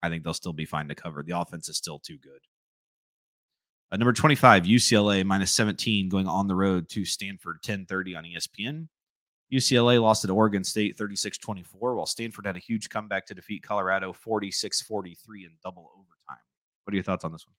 I 0.04 0.10
think 0.10 0.24
they'll 0.24 0.34
still 0.34 0.54
be 0.54 0.66
fine 0.66 0.88
to 0.88 0.96
cover. 0.96 1.24
The 1.24 1.40
offense 1.40 1.70
is 1.70 1.78
still 1.78 2.00
too 2.00 2.18
good. 2.18 2.40
Uh, 3.92 3.98
number 3.98 4.14
25, 4.14 4.64
UCLA 4.64 5.24
minus 5.24 5.52
17 5.52 6.10
going 6.10 6.28
on 6.28 6.48
the 6.48 6.56
road 6.56 6.90
to 6.90 7.06
Stanford 7.06 7.58
1030 7.58 8.16
on 8.16 8.24
ESPN. 8.24 8.88
UCLA 9.54 10.02
lost 10.02 10.24
at 10.24 10.32
Oregon 10.32 10.64
State 10.64 10.98
36 10.98 11.38
24, 11.38 11.96
while 11.96 12.06
Stanford 12.06 12.46
had 12.46 12.56
a 12.56 12.60
huge 12.60 12.90
comeback 12.90 13.26
to 13.28 13.36
defeat 13.36 13.64
Colorado 13.64 14.12
46 14.12 14.82
43 14.82 15.46
in 15.46 15.52
double 15.64 15.92
overtime. 15.94 16.44
What 16.84 16.94
are 16.94 16.96
your 16.96 17.04
thoughts 17.04 17.24
on 17.24 17.32
this 17.32 17.46
one? 17.46 17.56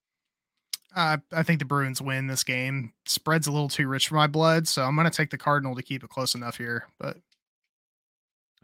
Uh, 0.95 1.17
I 1.31 1.43
think 1.43 1.59
the 1.59 1.65
Bruins 1.65 2.01
win 2.01 2.27
this 2.27 2.43
game. 2.43 2.93
Spread's 3.05 3.47
a 3.47 3.51
little 3.51 3.69
too 3.69 3.87
rich 3.87 4.07
for 4.07 4.15
my 4.15 4.27
blood, 4.27 4.67
so 4.67 4.83
I'm 4.83 4.95
going 4.95 5.09
to 5.09 5.15
take 5.15 5.29
the 5.29 5.37
Cardinal 5.37 5.75
to 5.75 5.83
keep 5.83 6.03
it 6.03 6.09
close 6.09 6.33
enough 6.33 6.57
here. 6.57 6.87
But 6.99 7.17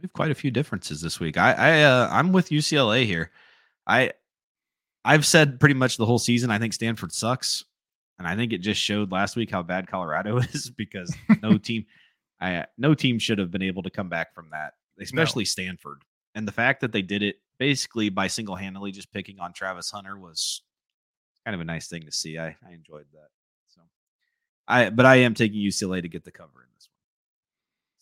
we 0.03 0.07
have 0.07 0.13
quite 0.13 0.31
a 0.31 0.35
few 0.35 0.51
differences 0.51 1.01
this 1.01 1.19
week. 1.21 1.37
I, 1.37 1.53
I 1.53 1.83
uh, 1.83 2.09
I'm 2.11 2.33
with 2.33 2.49
UCLA 2.49 3.05
here. 3.05 3.31
I 3.87 4.11
I've 5.05 5.25
said 5.25 5.61
pretty 5.61 5.75
much 5.75 5.95
the 5.95 6.05
whole 6.05 6.19
season. 6.19 6.51
I 6.51 6.59
think 6.59 6.73
Stanford 6.73 7.13
sucks, 7.13 7.63
and 8.19 8.27
I 8.27 8.35
think 8.35 8.51
it 8.51 8.57
just 8.57 8.81
showed 8.81 9.13
last 9.13 9.37
week 9.37 9.49
how 9.49 9.63
bad 9.63 9.87
Colorado 9.87 10.37
is 10.53 10.69
because 10.69 11.15
no 11.41 11.57
team, 11.57 11.85
I 12.41 12.65
no 12.77 12.93
team 12.93 13.17
should 13.17 13.39
have 13.39 13.49
been 13.49 13.61
able 13.61 13.81
to 13.83 13.89
come 13.89 14.09
back 14.09 14.35
from 14.35 14.49
that, 14.51 14.73
especially 14.99 15.43
no. 15.43 15.47
Stanford. 15.47 16.01
And 16.35 16.45
the 16.45 16.51
fact 16.51 16.81
that 16.81 16.91
they 16.91 17.01
did 17.01 17.23
it 17.23 17.37
basically 17.57 18.09
by 18.09 18.27
single 18.27 18.55
handedly 18.55 18.91
just 18.91 19.13
picking 19.13 19.39
on 19.39 19.53
Travis 19.53 19.89
Hunter 19.89 20.17
was 20.17 20.63
kind 21.45 21.55
of 21.55 21.61
a 21.61 21.65
nice 21.65 21.87
thing 21.87 22.03
to 22.03 22.11
see. 22.11 22.37
I, 22.37 22.47
I 22.47 22.73
enjoyed 22.73 23.05
that. 23.13 23.29
So 23.69 23.81
I 24.67 24.89
but 24.89 25.05
I 25.05 25.15
am 25.17 25.33
taking 25.33 25.61
UCLA 25.61 26.01
to 26.01 26.09
get 26.09 26.25
the 26.25 26.31
cover 26.31 26.61
in 26.61 26.67
this 26.72 26.72
one. 26.72 26.72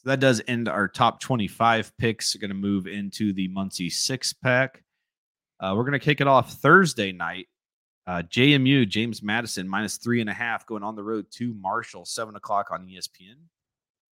So 0.03 0.09
that 0.09 0.19
does 0.19 0.41
end 0.47 0.67
our 0.67 0.87
top 0.87 1.19
25 1.19 1.95
picks. 1.97 2.33
We're 2.33 2.39
going 2.39 2.49
to 2.49 2.55
move 2.55 2.87
into 2.87 3.33
the 3.33 3.47
Muncie 3.49 3.91
six 3.91 4.33
pack. 4.33 4.83
Uh, 5.59 5.75
we're 5.77 5.83
going 5.83 5.91
to 5.93 5.99
kick 5.99 6.21
it 6.21 6.27
off 6.27 6.53
Thursday 6.53 7.11
night. 7.11 7.47
Uh, 8.07 8.23
JMU, 8.23 8.89
James 8.89 9.21
Madison, 9.21 9.69
minus 9.69 9.97
three 9.97 10.19
and 10.19 10.29
a 10.29 10.33
half, 10.33 10.65
going 10.65 10.81
on 10.81 10.95
the 10.95 11.03
road 11.03 11.27
to 11.33 11.53
Marshall, 11.53 12.05
seven 12.05 12.35
o'clock 12.35 12.71
on 12.71 12.87
ESPN. 12.87 13.35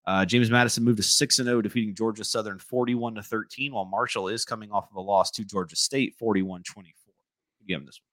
Uh, 0.05 0.25
James 0.25 0.51
Madison 0.51 0.83
moved 0.83 0.97
to 0.97 1.03
six 1.03 1.39
and 1.39 1.45
zero, 1.45 1.59
oh, 1.59 1.61
defeating 1.61 1.95
Georgia 1.95 2.25
Southern 2.25 2.59
forty-one 2.59 3.15
to 3.15 3.23
thirteen, 3.23 3.73
while 3.73 3.85
Marshall 3.85 4.27
is 4.27 4.43
coming 4.43 4.71
off 4.71 4.89
of 4.91 4.97
a 4.97 5.01
loss 5.01 5.31
to 5.31 5.45
Georgia 5.45 5.77
State, 5.77 6.15
41-24. 6.21 6.63
Give 7.65 7.79
him 7.79 7.85
this 7.85 8.01
one 8.01 8.06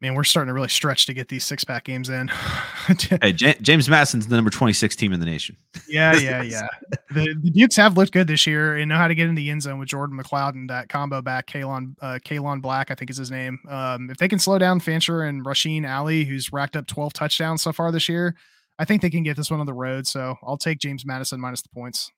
man, 0.00 0.14
we're 0.14 0.24
starting 0.24 0.48
to 0.48 0.54
really 0.54 0.68
stretch 0.68 1.06
to 1.06 1.14
get 1.14 1.28
these 1.28 1.44
six 1.44 1.64
pack 1.64 1.84
games 1.84 2.08
in. 2.08 2.28
hey, 3.22 3.32
J- 3.32 3.56
James 3.60 3.88
Madison's 3.88 4.28
the 4.28 4.36
number 4.36 4.50
26 4.50 4.94
team 4.96 5.12
in 5.12 5.20
the 5.20 5.26
nation. 5.26 5.56
yeah, 5.88 6.16
yeah, 6.18 6.42
yeah. 6.42 6.68
The, 7.10 7.34
the, 7.40 7.50
Dukes 7.50 7.76
have 7.76 7.96
looked 7.96 8.12
good 8.12 8.26
this 8.26 8.46
year 8.46 8.76
and 8.76 8.88
know 8.88 8.96
how 8.96 9.08
to 9.08 9.14
get 9.14 9.28
in 9.28 9.34
the 9.34 9.50
end 9.50 9.62
zone 9.62 9.78
with 9.78 9.88
Jordan 9.88 10.18
McCloud 10.18 10.54
and 10.54 10.70
that 10.70 10.88
combo 10.88 11.20
back, 11.20 11.46
Kaelon, 11.46 11.94
uh, 12.00 12.18
Kaelon 12.24 12.62
Black, 12.62 12.90
I 12.90 12.94
think 12.94 13.10
is 13.10 13.16
his 13.16 13.30
name. 13.30 13.58
Um, 13.68 14.10
if 14.10 14.18
they 14.18 14.28
can 14.28 14.38
slow 14.38 14.58
down 14.58 14.80
Fancher 14.80 15.22
and 15.22 15.44
Rasheen 15.44 15.88
Ali, 15.88 16.24
who's 16.24 16.52
racked 16.52 16.76
up 16.76 16.86
12 16.86 17.12
touchdowns 17.12 17.62
so 17.62 17.72
far 17.72 17.90
this 17.90 18.08
year, 18.08 18.36
I 18.78 18.84
think 18.84 19.02
they 19.02 19.10
can 19.10 19.24
get 19.24 19.36
this 19.36 19.50
one 19.50 19.60
on 19.60 19.66
the 19.66 19.74
road. 19.74 20.06
So 20.06 20.36
I'll 20.42 20.58
take 20.58 20.78
James 20.78 21.04
Madison 21.04 21.40
minus 21.40 21.62
the 21.62 21.68
points. 21.70 22.12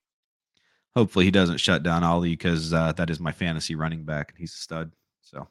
Hopefully 0.94 1.24
he 1.24 1.30
doesn't 1.30 1.58
shut 1.58 1.82
down 1.82 2.02
Ali 2.02 2.30
because 2.30 2.74
uh, 2.74 2.92
that 2.92 3.10
is 3.10 3.20
my 3.20 3.32
fantasy 3.32 3.76
running 3.76 4.04
back 4.04 4.30
and 4.30 4.38
he's 4.38 4.52
a 4.52 4.58
stud. 4.58 4.92
So 5.22 5.46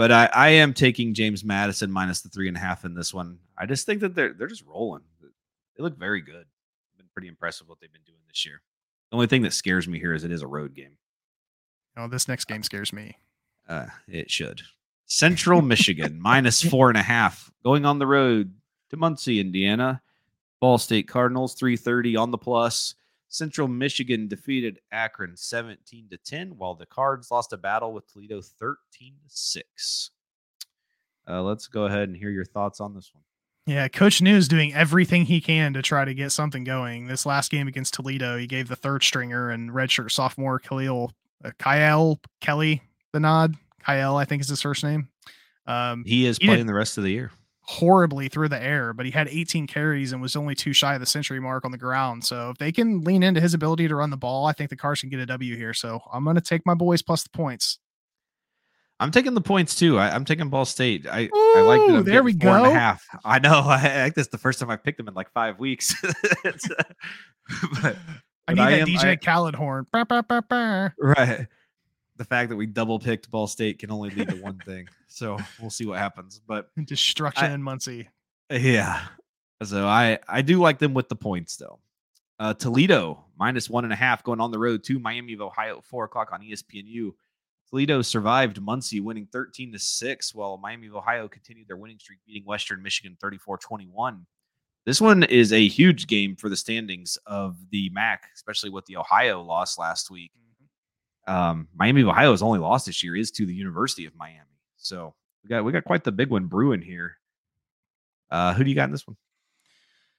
but 0.00 0.10
I, 0.10 0.30
I 0.32 0.48
am 0.48 0.72
taking 0.72 1.12
James 1.12 1.44
Madison 1.44 1.92
minus 1.92 2.22
the 2.22 2.30
three 2.30 2.48
and 2.48 2.56
a 2.56 2.60
half 2.60 2.86
in 2.86 2.94
this 2.94 3.12
one. 3.12 3.38
I 3.58 3.66
just 3.66 3.84
think 3.84 4.00
that 4.00 4.14
they're 4.14 4.32
they're 4.32 4.46
just 4.46 4.64
rolling. 4.64 5.02
They 5.76 5.82
look 5.82 5.98
very 5.98 6.22
good. 6.22 6.46
Been 6.96 7.06
pretty 7.12 7.28
impressive 7.28 7.68
what 7.68 7.80
they've 7.82 7.92
been 7.92 8.00
doing 8.06 8.22
this 8.26 8.46
year. 8.46 8.62
The 9.10 9.16
only 9.16 9.26
thing 9.26 9.42
that 9.42 9.52
scares 9.52 9.86
me 9.86 9.98
here 9.98 10.14
is 10.14 10.24
it 10.24 10.32
is 10.32 10.40
a 10.40 10.46
road 10.46 10.74
game. 10.74 10.96
Oh, 11.98 12.08
this 12.08 12.28
next 12.28 12.46
game 12.46 12.62
scares 12.62 12.94
me. 12.94 13.18
Uh, 13.68 13.88
it 14.08 14.30
should. 14.30 14.62
Central 15.04 15.60
Michigan 15.74 16.18
minus 16.18 16.62
four 16.62 16.88
and 16.88 16.96
a 16.96 17.02
half 17.02 17.50
going 17.62 17.84
on 17.84 17.98
the 17.98 18.06
road 18.06 18.54
to 18.88 18.96
Muncie, 18.96 19.38
Indiana. 19.38 20.00
Ball 20.62 20.78
State 20.78 21.08
Cardinals 21.08 21.52
330 21.52 22.16
on 22.16 22.30
the 22.30 22.38
plus. 22.38 22.94
Central 23.30 23.68
Michigan 23.68 24.26
defeated 24.26 24.80
Akron 24.90 25.36
17 25.36 26.08
to 26.10 26.18
10, 26.18 26.58
while 26.58 26.74
the 26.74 26.84
Cards 26.84 27.30
lost 27.30 27.52
a 27.52 27.56
battle 27.56 27.92
with 27.92 28.06
Toledo 28.12 28.42
13 28.42 29.14
to 29.22 29.28
6. 29.28 30.10
Uh, 31.28 31.42
let's 31.42 31.68
go 31.68 31.84
ahead 31.84 32.08
and 32.08 32.16
hear 32.16 32.30
your 32.30 32.44
thoughts 32.44 32.80
on 32.80 32.92
this 32.92 33.12
one. 33.14 33.22
Yeah, 33.66 33.86
Coach 33.86 34.20
Neu 34.20 34.34
is 34.34 34.48
doing 34.48 34.74
everything 34.74 35.26
he 35.26 35.40
can 35.40 35.72
to 35.74 35.82
try 35.82 36.04
to 36.04 36.12
get 36.12 36.32
something 36.32 36.64
going. 36.64 37.06
This 37.06 37.24
last 37.24 37.52
game 37.52 37.68
against 37.68 37.94
Toledo, 37.94 38.36
he 38.36 38.48
gave 38.48 38.66
the 38.66 38.74
third 38.74 39.04
stringer 39.04 39.50
and 39.50 39.70
redshirt 39.70 40.10
sophomore 40.10 40.58
Khalil 40.58 41.12
uh, 41.44 41.52
Kyle 41.58 42.20
Kelly 42.40 42.82
the 43.12 43.20
nod. 43.20 43.54
Kyle, 43.80 44.16
I 44.16 44.24
think 44.24 44.42
is 44.42 44.48
his 44.48 44.60
first 44.60 44.82
name. 44.82 45.08
Um, 45.66 46.04
he 46.04 46.26
is 46.26 46.38
playing 46.38 46.66
the 46.66 46.74
rest 46.74 46.98
of 46.98 47.04
the 47.04 47.10
year 47.10 47.30
horribly 47.70 48.28
through 48.28 48.48
the 48.48 48.60
air, 48.60 48.92
but 48.92 49.06
he 49.06 49.12
had 49.12 49.28
18 49.28 49.68
carries 49.68 50.12
and 50.12 50.20
was 50.20 50.34
only 50.34 50.56
too 50.56 50.72
shy 50.72 50.94
of 50.94 51.00
the 51.00 51.06
century 51.06 51.38
mark 51.38 51.64
on 51.64 51.70
the 51.70 51.78
ground. 51.78 52.24
So 52.24 52.50
if 52.50 52.58
they 52.58 52.72
can 52.72 53.02
lean 53.02 53.22
into 53.22 53.40
his 53.40 53.54
ability 53.54 53.86
to 53.86 53.94
run 53.94 54.10
the 54.10 54.16
ball, 54.16 54.44
I 54.46 54.52
think 54.52 54.70
the 54.70 54.76
Cars 54.76 55.00
can 55.00 55.08
get 55.08 55.20
a 55.20 55.26
W 55.26 55.56
here. 55.56 55.72
So 55.72 56.00
I'm 56.12 56.24
going 56.24 56.34
to 56.34 56.42
take 56.42 56.66
my 56.66 56.74
boys 56.74 57.00
plus 57.00 57.22
the 57.22 57.30
points. 57.30 57.78
I'm 58.98 59.12
taking 59.12 59.34
the 59.34 59.40
points 59.40 59.76
too. 59.76 59.98
I, 59.98 60.14
am 60.16 60.24
taking 60.24 60.48
Ball 60.50 60.64
State. 60.64 61.06
I, 61.06 61.26
Ooh, 61.26 61.54
I 61.56 61.60
like 61.60 61.80
that. 61.92 62.04
there 62.06 62.24
we 62.24 62.32
go. 62.32 62.52
And 62.52 62.66
a 62.66 62.70
half. 62.70 63.06
I 63.24 63.38
know. 63.38 63.60
I, 63.64 64.02
like 64.02 64.14
this 64.14 64.26
the 64.26 64.36
first 64.36 64.58
time 64.58 64.68
I 64.68 64.76
picked 64.76 64.98
them 64.98 65.06
in 65.06 65.14
like 65.14 65.30
five 65.32 65.58
weeks. 65.58 65.94
Uh, 67.52 67.72
but, 67.82 67.96
I 68.46 68.54
need 68.54 68.60
I 68.60 68.70
that 68.70 68.80
am, 68.82 68.86
DJ 68.86 69.04
I, 69.04 69.16
Khaled 69.16 69.56
horn. 69.56 69.86
Bah, 69.92 70.04
bah, 70.04 70.22
bah, 70.22 70.90
right. 70.98 71.46
The 72.20 72.26
fact 72.26 72.50
that 72.50 72.56
we 72.56 72.66
double 72.66 72.98
picked 72.98 73.30
Ball 73.30 73.46
State 73.46 73.78
can 73.78 73.90
only 73.90 74.10
lead 74.10 74.28
to 74.28 74.36
one 74.36 74.58
thing. 74.66 74.86
So 75.08 75.38
we'll 75.58 75.70
see 75.70 75.86
what 75.86 75.96
happens. 75.96 76.38
But 76.46 76.68
destruction 76.84 77.46
I, 77.46 77.54
in 77.54 77.62
Muncie. 77.62 78.10
Yeah. 78.50 79.00
So 79.62 79.86
I 79.86 80.18
I 80.28 80.42
do 80.42 80.60
like 80.60 80.78
them 80.78 80.92
with 80.92 81.08
the 81.08 81.16
points 81.16 81.56
though. 81.56 81.80
Uh, 82.38 82.52
Toledo 82.52 83.24
minus 83.38 83.70
one 83.70 83.84
and 83.84 83.92
a 83.94 83.96
half 83.96 84.22
going 84.22 84.38
on 84.38 84.50
the 84.50 84.58
road 84.58 84.84
to 84.84 84.98
Miami 84.98 85.32
of 85.32 85.40
Ohio 85.40 85.78
at 85.78 85.84
four 85.84 86.04
o'clock 86.04 86.28
on 86.30 86.42
ESPNU. 86.42 87.12
Toledo 87.70 88.02
survived 88.02 88.60
Muncie, 88.60 89.00
winning 89.00 89.26
13 89.32 89.72
to 89.72 89.78
6, 89.78 90.34
while 90.34 90.58
Miami 90.58 90.88
of 90.88 90.96
Ohio 90.96 91.26
continued 91.26 91.68
their 91.68 91.78
winning 91.78 91.98
streak, 91.98 92.18
beating 92.26 92.44
Western 92.44 92.82
Michigan 92.82 93.16
34 93.18 93.56
21. 93.56 94.26
This 94.84 95.00
one 95.00 95.22
is 95.22 95.54
a 95.54 95.68
huge 95.68 96.06
game 96.06 96.36
for 96.36 96.50
the 96.50 96.56
standings 96.56 97.16
of 97.26 97.56
the 97.70 97.88
MAC, 97.94 98.24
especially 98.34 98.68
with 98.68 98.84
the 98.86 98.96
Ohio 98.96 99.40
loss 99.40 99.78
last 99.78 100.10
week. 100.10 100.32
Mm-hmm. 100.36 100.49
Um, 101.26 101.68
Miami 101.74 102.02
of 102.02 102.08
Ohio's 102.08 102.42
only 102.42 102.58
loss 102.58 102.84
this 102.84 103.02
year 103.02 103.16
is 103.16 103.30
to 103.32 103.46
the 103.46 103.54
University 103.54 104.06
of 104.06 104.16
Miami. 104.16 104.40
So 104.76 105.14
we 105.42 105.48
got 105.48 105.64
we 105.64 105.72
got 105.72 105.84
quite 105.84 106.04
the 106.04 106.12
big 106.12 106.30
one 106.30 106.46
brewing 106.46 106.82
here. 106.82 107.16
Uh, 108.30 108.54
who 108.54 108.64
do 108.64 108.70
you 108.70 108.76
got 108.76 108.84
in 108.84 108.92
this 108.92 109.06
one? 109.06 109.16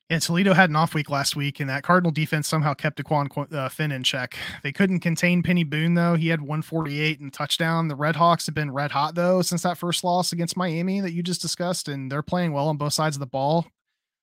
Yeah, 0.10 0.20
Toledo 0.20 0.54
had 0.54 0.70
an 0.70 0.76
off 0.76 0.94
week 0.94 1.10
last 1.10 1.38
week, 1.38 1.62
and 1.62 1.70
that 1.70 1.84
Cardinal 1.84 2.12
defense 2.12 2.46
somehow 2.46 2.74
kept 2.74 3.02
Dequan 3.02 3.54
uh, 3.54 3.70
Finn 3.70 3.94
in 3.94 4.04
check. 4.04 4.36
They 4.62 4.74
couldn't 4.74 5.00
contain 5.00 5.42
Peny 5.42 5.70
Boone 5.70 5.94
though; 5.94 6.16
he 6.16 6.28
had 6.28 6.42
148 6.42 7.22
and 7.22 7.32
touchdown. 7.32 7.88
The 7.88 7.96
Red 7.96 8.18
Hawks 8.18 8.46
have 8.48 8.56
been 8.56 8.72
red 8.72 8.92
hot 8.92 9.16
though 9.16 9.42
since 9.42 9.62
that 9.64 9.78
first 9.78 10.04
loss 10.04 10.34
against 10.34 10.58
Miami 10.58 11.00
that 11.00 11.14
you 11.14 11.24
just 11.24 11.42
discussed, 11.42 11.88
and 11.88 12.12
they're 12.12 12.22
playing 12.22 12.52
well 12.52 12.68
on 12.68 12.76
both 12.76 12.92
sides 12.92 13.16
of 13.16 13.22
the 13.22 13.26
ball. 13.26 13.68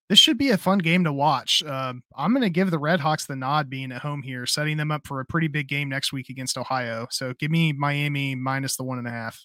This 0.09 0.19
should 0.19 0.39
be 0.39 0.51
a 0.51 0.59
fun 0.59 0.79
game 0.79 1.05
to 1.05 1.13
watch. 1.13 1.63
Uh, 1.63 1.93
I'm 2.17 2.33
going 2.33 2.43
to 2.43 2.51
give 2.51 2.71
the 2.71 2.79
Red 2.79 2.99
Hawks 2.99 3.27
the 3.27 3.37
nod 3.37 3.69
being 3.69 3.93
at 3.93 4.01
home 4.01 4.23
here, 4.23 4.47
setting 4.47 4.79
them 4.79 4.91
up 4.91 5.07
for 5.07 5.21
a 5.21 5.25
pretty 5.27 5.49
big 5.49 5.69
game 5.69 5.91
next 5.91 6.13
week 6.13 6.31
against 6.31 6.57
Ohio. 6.57 7.07
So 7.11 7.35
give 7.39 7.51
me 7.51 7.73
Miami 7.73 8.35
minus 8.35 8.77
the 8.77 8.85
one 8.85 8.99
and 8.99 9.07
a 9.07 9.11
half. 9.11 9.39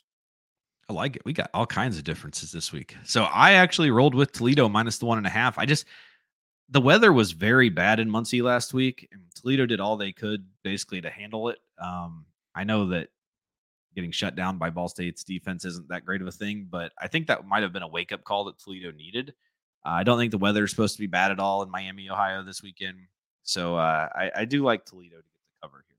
I 0.89 0.93
like 0.93 1.17
it. 1.17 1.23
We 1.25 1.33
got 1.33 1.49
all 1.53 1.65
kinds 1.65 1.97
of 1.97 2.05
differences 2.05 2.51
this 2.51 2.71
week. 2.71 2.95
So 3.03 3.23
I 3.23 3.53
actually 3.53 3.91
rolled 3.91 4.15
with 4.15 4.31
Toledo 4.31 4.69
minus 4.69 4.97
the 4.99 5.05
one 5.05 5.17
and 5.17 5.27
a 5.27 5.29
half. 5.29 5.57
I 5.57 5.65
just 5.65 5.85
the 6.69 6.81
weather 6.81 7.11
was 7.11 7.31
very 7.33 7.69
bad 7.69 7.99
in 7.99 8.09
Muncie 8.09 8.41
last 8.41 8.73
week, 8.73 9.07
and 9.11 9.21
Toledo 9.35 9.65
did 9.65 9.79
all 9.79 9.97
they 9.97 10.11
could 10.11 10.45
basically 10.63 11.01
to 11.01 11.09
handle 11.09 11.49
it. 11.49 11.59
Um, 11.77 12.25
I 12.55 12.63
know 12.63 12.87
that 12.87 13.09
getting 13.95 14.11
shut 14.11 14.35
down 14.35 14.57
by 14.57 14.69
Ball 14.69 14.87
State's 14.87 15.23
defense 15.23 15.65
isn't 15.65 15.89
that 15.89 16.05
great 16.05 16.21
of 16.21 16.27
a 16.27 16.31
thing, 16.31 16.67
but 16.69 16.91
I 16.99 17.07
think 17.07 17.27
that 17.27 17.45
might 17.45 17.63
have 17.63 17.73
been 17.73 17.83
a 17.83 17.87
wake 17.87 18.11
up 18.11 18.23
call 18.23 18.45
that 18.45 18.59
Toledo 18.59 18.91
needed. 18.91 19.33
Uh, 19.85 19.89
I 19.89 20.03
don't 20.03 20.17
think 20.17 20.31
the 20.31 20.37
weather 20.37 20.63
is 20.63 20.69
supposed 20.69 20.95
to 20.95 21.01
be 21.01 21.07
bad 21.07 21.31
at 21.31 21.39
all 21.39 21.61
in 21.63 21.69
Miami, 21.69 22.09
Ohio 22.09 22.43
this 22.43 22.63
weekend. 22.63 22.97
So 23.43 23.75
uh, 23.75 24.07
I, 24.15 24.31
I 24.37 24.45
do 24.45 24.63
like 24.63 24.85
Toledo 24.85 25.17
to 25.17 25.21
get 25.21 25.23
the 25.23 25.67
cover 25.67 25.83
here. 25.87 25.97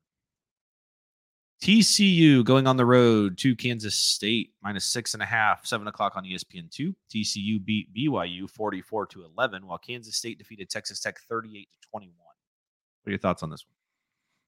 TCU 1.63 2.45
going 2.45 2.67
on 2.67 2.77
the 2.77 2.87
road 2.87 3.39
to 3.39 3.55
Kansas 3.57 3.95
State 3.95 4.53
minus 4.63 4.85
six 4.85 5.15
and 5.15 5.23
a 5.23 5.27
half, 5.27 5.67
seven 5.67 5.87
o'clock 5.87 6.17
on 6.17 6.25
ESPN 6.25 6.71
two. 6.71 6.95
TCU 7.15 7.63
beat 7.65 7.95
BYU 7.95 8.49
44 8.51 9.07
to 9.07 9.25
11, 9.25 9.67
while 9.67 9.79
Kansas 9.79 10.17
State 10.17 10.39
defeated 10.39 10.69
Texas 10.71 11.01
Tech 11.01 11.19
38 11.29 11.69
to 11.71 11.89
21. 11.89 12.15
What 12.17 13.11
are 13.11 13.13
your 13.13 13.19
thoughts 13.19 13.43
on 13.43 13.51
this 13.51 13.65
one? 13.67 13.75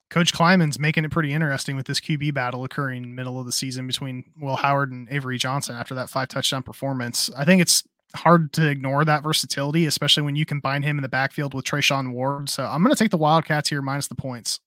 Coach 0.09 0.33
Klieman's 0.33 0.79
making 0.79 1.05
it 1.05 1.11
pretty 1.11 1.33
interesting 1.33 1.75
with 1.75 1.87
this 1.87 2.01
QB 2.01 2.33
battle 2.33 2.65
occurring 2.65 3.15
middle 3.15 3.41
of 3.41 3.47
the 3.47 3.53
season 3.53 3.87
between 3.87 4.25
Will 4.39 4.57
Howard 4.57 4.93
and 4.93 5.09
Avery 5.11 5.37
Johnson 5.37 5.75
after 5.75 5.95
that 5.97 6.09
five 6.09 6.29
touchdown 6.29 6.63
performance. 6.63 7.29
I 7.37 7.45
think 7.45 7.61
it's 7.61 7.83
hard 8.17 8.53
to 8.55 8.69
ignore 8.69 9.05
that 9.05 9.23
versatility, 9.23 9.87
especially 9.87 10.23
when 10.25 10.37
you 10.37 10.45
combine 10.45 10.83
him 10.83 10.99
in 10.99 11.03
the 11.03 11.09
backfield 11.09 11.55
with 11.55 11.65
Treshaun 11.65 12.13
Ward. 12.13 12.49
So 12.49 12.65
I'm 12.65 12.83
going 12.83 12.95
to 12.95 12.99
take 12.99 13.11
the 13.11 13.17
Wildcats 13.17 13.69
here 13.69 13.83
minus 13.83 14.09
the 14.09 14.15
points. 14.15 14.61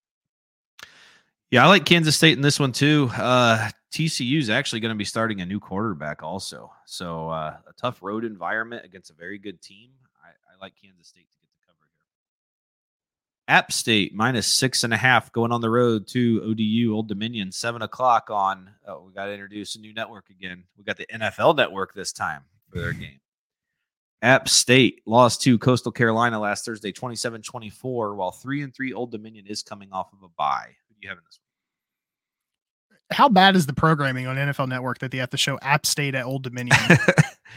Yeah, 1.52 1.66
I 1.66 1.68
like 1.68 1.86
Kansas 1.86 2.16
State 2.16 2.38
in 2.38 2.42
this 2.42 2.60
one 2.60 2.72
too. 2.72 3.10
Uh, 3.16 3.70
TCU 3.92 4.38
is 4.38 4.50
actually 4.52 4.82
going 4.82 4.94
to 4.94 4.98
be 4.98 5.06
starting 5.06 5.42
a 5.42 5.46
new 5.46 5.60
quarterback 5.60 6.22
also. 6.22 6.72
So 6.86 7.30
uh, 7.30 7.58
a 7.68 7.74
tough 7.76 8.04
road 8.04 8.24
environment 8.24 8.86
against 8.86 9.10
a 9.10 9.14
very 9.14 9.40
good 9.40 9.60
team. 9.62 9.90
I, 10.24 10.30
I 10.30 10.64
like 10.64 10.74
Kansas 10.80 11.08
State 11.08 11.30
to 11.32 11.38
get 11.40 11.50
the 11.50 11.66
cover 11.66 11.90
here. 11.92 13.56
App 13.56 13.72
State 13.72 14.14
minus 14.14 14.46
six 14.46 14.84
and 14.84 14.94
a 14.94 14.98
half 14.98 15.32
going 15.32 15.52
on 15.52 15.62
the 15.62 15.72
road 15.72 16.06
to 16.10 16.44
ODU 16.44 16.94
Old 16.94 17.08
Dominion 17.08 17.52
seven 17.52 17.82
o'clock 17.82 18.30
on. 18.30 18.70
Oh, 18.88 19.02
we 19.08 19.14
got 19.14 19.26
to 19.26 19.34
introduce 19.34 19.76
a 19.76 19.80
new 19.80 19.94
network 19.94 20.30
again. 20.30 20.66
We 20.78 20.84
got 20.84 20.98
the 20.98 21.08
NFL 21.08 21.58
Network 21.58 21.96
this 21.96 22.14
time 22.14 22.44
for 22.70 22.80
their 22.80 22.94
game. 22.94 23.20
App 24.22 24.50
State 24.50 25.02
lost 25.06 25.42
to 25.44 25.58
Coastal 25.58 25.92
Carolina 25.92 26.40
last 26.40 26.66
Thursday, 26.66 26.92
27 26.92 27.42
24, 27.42 28.16
while 28.16 28.32
3 28.32 28.64
and 28.64 28.74
3 28.74 28.94
Old 28.94 29.12
Dominion 29.12 29.46
is 29.48 29.64
coming 29.64 29.90
off 29.92 30.12
of 30.14 30.24
a 30.24 30.30
bye. 30.30 30.76
Who 30.88 30.96
do 30.96 31.00
you 31.02 31.10
have 31.10 31.18
in 31.18 31.24
this 31.26 31.40
one? 31.40 31.46
How 33.12 33.28
bad 33.28 33.56
is 33.56 33.66
the 33.66 33.74
programming 33.74 34.28
on 34.28 34.36
NFL 34.36 34.68
Network 34.68 35.00
that 35.00 35.10
they 35.12 35.18
have 35.18 35.32
to 35.32 35.38
show 35.38 35.58
App 35.62 35.86
State 35.86 36.14
at 36.14 36.26
Old 36.26 36.44
Dominion? 36.44 36.78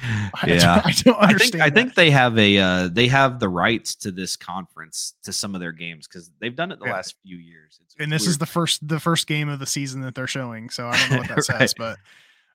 I 0.03 0.47
yeah, 0.47 0.57
don't, 0.57 0.87
I 0.87 0.93
don't 0.93 1.17
understand. 1.17 1.63
I 1.63 1.67
think, 1.67 1.79
I 1.79 1.83
think, 1.83 1.95
they 1.95 2.11
have 2.11 2.39
a 2.39 2.59
uh, 2.59 2.89
they 2.89 3.07
have 3.09 3.39
the 3.39 3.49
rights 3.49 3.95
to 3.97 4.11
this 4.11 4.37
conference 4.37 5.15
to 5.25 5.33
some 5.33 5.55
of 5.55 5.61
their 5.61 5.73
games 5.73 6.09
because 6.09 6.31
they've 6.41 6.57
done 6.57 6.73
it 6.73 6.79
the 6.79 6.87
yeah. 6.87 6.95
last 6.95 7.17
few 7.23 7.37
years. 7.37 7.79
It's, 7.85 7.95
and 7.99 8.11
this 8.11 8.27
is 8.27 8.39
the 8.39 8.47
first 8.47 8.87
the 8.87 8.99
first 8.99 9.27
game 9.27 9.49
of 9.49 9.59
the 9.59 9.67
season 9.67 10.01
that 10.03 10.15
they're 10.15 10.27
showing, 10.27 10.71
so 10.71 10.89
I 10.89 10.97
don't 10.97 11.11
know 11.11 11.19
what 11.19 11.29
that 11.29 11.37
right. 11.49 11.61
says, 11.61 11.75
but 11.75 11.99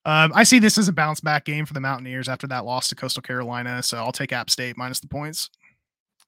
um, 0.08 0.32
I 0.34 0.44
see 0.44 0.60
this 0.60 0.78
as 0.78 0.88
a 0.88 0.94
bounce 0.94 1.20
back 1.20 1.44
game 1.44 1.66
for 1.66 1.74
the 1.74 1.82
Mountaineers 1.82 2.30
after 2.30 2.48
that 2.48 2.64
loss 2.64 2.88
to 2.90 2.96
Coastal 2.96 3.22
Carolina. 3.22 3.84
So 3.84 3.98
I'll 3.98 4.14
take 4.14 4.32
App 4.32 4.50
State 4.50 4.78
minus 4.78 5.02
the 5.02 5.08
points. 5.08 5.50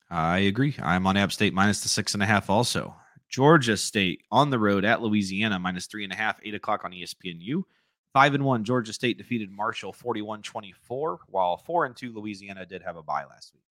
I 0.09 0.39
agree. 0.39 0.75
I'm 0.81 1.07
on 1.07 1.15
App 1.15 1.31
State 1.31 1.53
minus 1.53 1.81
the 1.81 1.87
six 1.87 2.13
and 2.13 2.21
a 2.21 2.25
half 2.25 2.49
also. 2.49 2.93
Georgia 3.29 3.77
State 3.77 4.23
on 4.31 4.49
the 4.49 4.59
road 4.59 4.83
at 4.83 5.01
Louisiana 5.01 5.57
minus 5.59 5.85
three 5.85 6.03
and 6.03 6.11
a 6.11 6.15
half, 6.15 6.39
eight 6.43 6.55
o'clock 6.55 6.83
on 6.83 6.91
ESPNU. 6.91 7.63
Five 8.11 8.33
and 8.33 8.43
one, 8.43 8.65
Georgia 8.65 8.91
State 8.91 9.17
defeated 9.17 9.49
Marshall 9.49 9.93
41 9.93 10.41
24, 10.41 11.19
while 11.27 11.55
four 11.57 11.85
and 11.85 11.95
two, 11.95 12.11
Louisiana 12.11 12.65
did 12.65 12.81
have 12.81 12.97
a 12.97 13.03
bye 13.03 13.23
last 13.29 13.53
week. 13.53 13.63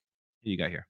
Who 0.42 0.50
you 0.50 0.56
got 0.56 0.70
here? 0.70 0.86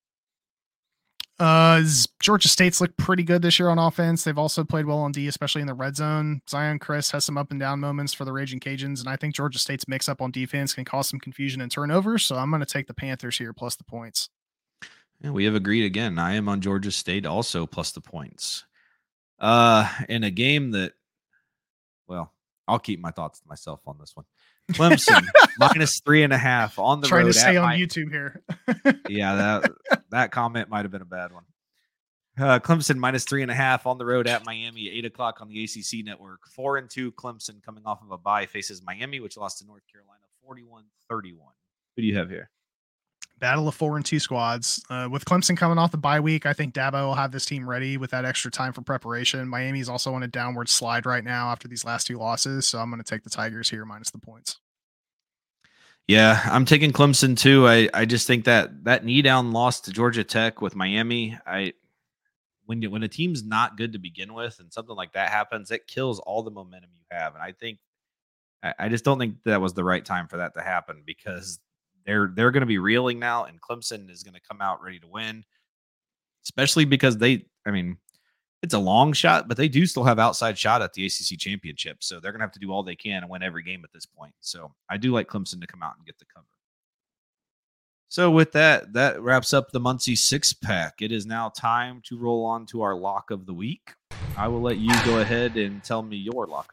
Uh, 1.39 1.85
Georgia 2.21 2.49
State's 2.49 2.81
looked 2.81 2.97
pretty 2.97 3.23
good 3.23 3.43
this 3.43 3.61
year 3.61 3.69
on 3.69 3.79
offense. 3.79 4.25
They've 4.25 4.39
also 4.39 4.65
played 4.65 4.87
well 4.87 4.99
on 4.99 5.13
D, 5.13 5.29
especially 5.29 5.61
in 5.61 5.69
the 5.69 5.75
red 5.75 5.97
zone. 5.97 6.43
Zeon 6.49 6.81
Chriss 6.81 7.13
has 7.13 7.25
some 7.25 7.39
up 7.39 7.53
and 7.53 7.61
down 7.61 7.79
moments 7.79 8.13
for 8.13 8.25
the 8.25 8.33
Raging 8.33 8.59
Cajuns, 8.59 8.99
and 9.01 9.09
I 9.09 9.17
think 9.17 9.37
Georgia 9.37 9.59
State's 9.59 9.87
mix 9.87 10.09
up 10.09 10.21
on 10.21 10.33
defense 10.33 10.75
can 10.75 10.85
cause 10.85 11.09
some 11.09 11.21
confusion 11.21 11.61
and 11.61 11.71
turnovers. 11.71 12.25
So 12.25 12.37
I'm 12.37 12.51
going 12.51 12.61
to 12.61 12.67
take 12.67 12.89
the 12.89 12.95
Panthers 12.95 13.39
here 13.39 13.53
plus 13.53 13.77
the 13.77 13.85
points. 13.85 14.31
Yeah, 15.21 15.31
we 15.31 15.45
have 15.45 15.55
agreed 15.55 15.85
again. 15.85 16.19
I 16.19 16.35
am 16.35 16.49
on 16.49 16.61
Georgia 16.61 16.91
State 16.91 17.27
also 17.27 17.67
plus 17.67 17.93
the 17.93 18.01
points. 18.01 18.65
Uh, 19.39 19.89
in 20.09 20.25
a 20.25 20.31
game 20.31 20.73
that, 20.73 20.95
well, 22.09 22.33
I'll 22.69 22.79
keep 22.79 23.01
my 23.01 23.11
thoughts 23.11 23.41
to 23.41 23.49
myself 23.49 23.81
on 23.87 23.97
this 23.99 24.15
one. 24.15 24.27
Clemson 24.73 25.27
minus 25.59 26.01
three 26.01 26.23
and 26.23 26.33
a 26.33 26.39
half 26.39 26.79
on 26.79 27.01
the 27.01 27.09
Trying 27.09 27.25
road. 27.25 27.33
to 27.33 27.39
stay 27.39 27.57
on 27.57 27.65
my, 27.65 27.77
YouTube 27.77 28.11
here. 28.11 28.43
yeah, 29.09 29.35
that 29.35 30.03
that 30.11 30.31
comment 30.31 30.69
might 30.69 30.85
have 30.85 30.91
been 30.91 31.03
a 31.03 31.07
bad 31.07 31.33
one. 31.33 31.45
Uh, 32.39 32.61
Clemson 32.61 32.97
minus 32.97 33.25
three 33.25 33.43
and 33.43 33.51
a 33.51 33.55
half 33.55 33.87
on 33.87 33.99
the 33.99 34.05
road 34.05 34.29
at 34.29 34.45
Miami, 34.45 34.89
eight 34.91 35.05
o'clock 35.05 35.41
on 35.41 35.49
the 35.49 35.65
ACC 35.65 36.05
network. 36.05 36.47
Four 36.55 36.77
and 36.77 36.89
two, 36.89 37.11
Clemson 37.13 37.63
coming 37.63 37.83
off 37.85 38.03
of 38.03 38.13
a 38.13 38.19
bye 38.19 38.47
faces 38.47 38.83
Miami, 38.85 39.19
which 39.19 39.37
lost 39.37 39.59
to 39.59 39.67
North 39.67 39.83
Carolina 39.91 40.23
41 40.45 40.85
31. 41.09 41.49
Who 41.97 42.03
do 42.03 42.07
you 42.07 42.17
have 42.17 42.29
here? 42.29 42.51
Battle 43.39 43.69
of 43.69 43.75
four 43.75 43.97
and 43.97 44.05
two 44.05 44.19
squads. 44.19 44.83
Uh, 44.91 45.09
with 45.11 45.25
Clemson 45.25 45.57
coming 45.57 45.79
off 45.79 45.91
the 45.91 45.99
bye 45.99 46.21
week, 46.21 46.47
I 46.47 46.53
think 46.53 46.75
Dabo 46.75 47.07
will 47.07 47.15
have 47.15 47.33
this 47.33 47.45
team 47.45 47.69
ready 47.69 47.97
with 47.97 48.11
that 48.11 48.25
extra 48.25 48.51
time 48.51 48.73
for 48.73 48.83
preparation. 48.83 49.49
Miami's 49.49 49.89
also 49.89 50.15
on 50.15 50.23
a 50.23 50.29
downward 50.29 50.69
slide 50.69 51.07
right 51.07 51.25
now 51.25 51.51
after 51.51 51.69
these 51.69 51.85
last 51.85 52.07
two 52.07 52.19
losses, 52.19 52.67
so 52.67 52.79
I'm 52.79 52.91
going 52.91 53.03
to 53.03 53.09
take 53.09 53.23
the 53.23 53.31
Tigers 53.31 53.71
here 53.71 53.85
minus 53.85 54.11
the 54.11 54.19
points. 54.19 54.59
Yeah, 56.09 56.41
I'm 56.47 56.65
taking 56.65 56.91
Clemson 56.91 57.37
too. 57.37 57.69
I, 57.69 57.89
I 57.93 58.07
just 58.07 58.27
think 58.27 58.47
that 58.47 58.85
that 58.85 59.05
knee 59.05 59.21
down 59.21 59.53
loss 59.53 59.81
to 59.83 59.93
Georgia 59.93 60.25
Tech 60.25 60.63
with 60.63 60.75
Miami, 60.75 61.39
I 61.47 61.75
when 62.65 62.83
when 62.91 63.03
a 63.03 63.09
team's 63.09 63.45
not 63.45 63.77
good 63.77 63.93
to 63.93 63.99
begin 63.99 64.33
with 64.33 64.59
and 64.59 64.73
something 64.73 64.97
like 64.97 65.13
that 65.13 65.31
happens, 65.31 65.71
it 65.71 65.87
kills 65.87 66.19
all 66.21 66.43
the 66.43 66.51
momentum 66.51 66.91
you 66.99 67.17
have. 67.17 67.35
And 67.35 67.43
I 67.43 67.53
think 67.53 67.79
I 68.79 68.89
just 68.89 69.05
don't 69.05 69.19
think 69.19 69.37
that 69.45 69.61
was 69.61 69.75
the 69.75 69.85
right 69.85 70.05
time 70.05 70.27
for 70.27 70.39
that 70.39 70.55
to 70.55 70.63
happen 70.63 71.03
because 71.07 71.61
they're 72.09 72.33
they're 72.35 72.51
going 72.51 72.63
to 72.63 72.67
be 72.67 72.79
reeling 72.79 73.19
now, 73.19 73.45
and 73.45 73.61
Clemson 73.61 74.11
is 74.11 74.23
going 74.23 74.35
to 74.35 74.41
come 74.41 74.63
out 74.63 74.83
ready 74.83 74.99
to 74.99 75.07
win, 75.07 75.45
especially 76.45 76.87
because 76.87 77.19
they. 77.19 77.45
I 77.67 77.71
mean, 77.71 77.99
it's 78.63 78.73
a 78.73 78.79
long 78.79 79.13
shot, 79.13 79.47
but 79.47 79.59
they 79.59 79.69
do 79.69 79.85
still 79.85 80.05
have 80.05 80.19
outside 80.19 80.57
shot 80.57 80.81
at 80.81 80.95
the 80.95 81.05
ACC 81.05 81.39
championship, 81.39 81.99
so 82.01 82.19
they're 82.19 82.33
going 82.33 82.41
to 82.41 82.45
have 82.45 82.53
to 82.53 82.59
do 82.59 82.73
all 82.73 82.83
they 82.83 82.97
can 82.97 83.23
and 83.23 83.29
win 83.29 83.43
every 83.43 83.63
game 83.63 83.85
at 83.85 83.93
this 83.93 84.07
point. 84.07 84.33
So 84.41 84.73
I 84.89 84.97
do 84.97 85.13
like 85.13 85.29
Clemson 85.29 85.61
to 85.61 85.67
come 85.67 85.83
out 85.83 85.97
and 85.99 86.07
get 86.07 86.19
the 86.19 86.25
cover. 86.35 86.47
So 88.09 88.31
with 88.31 88.53
that, 88.53 88.95
that 88.95 89.21
wraps 89.21 89.53
up 89.53 89.71
the 89.71 89.81
Muncie 89.81 90.17
six 90.17 90.55
pack. 90.55 91.03
It 91.03 91.13
is 91.13 91.27
now 91.27 91.51
time 91.51 92.01
to 92.07 92.19
roll 92.19 92.47
on 92.47 92.65
to 92.67 92.81
our 92.81 92.97
lock 92.97 93.31
of 93.31 93.45
the 93.45 93.53
week. 93.53 93.93
I 94.35 94.49
will 94.49 94.63
let 94.63 94.79
you 94.79 94.95
go 95.05 95.21
ahead 95.21 95.59
and 95.59 95.85
tell 95.85 96.03
me 96.03 96.17
your 96.17 96.47
lock 96.47 96.73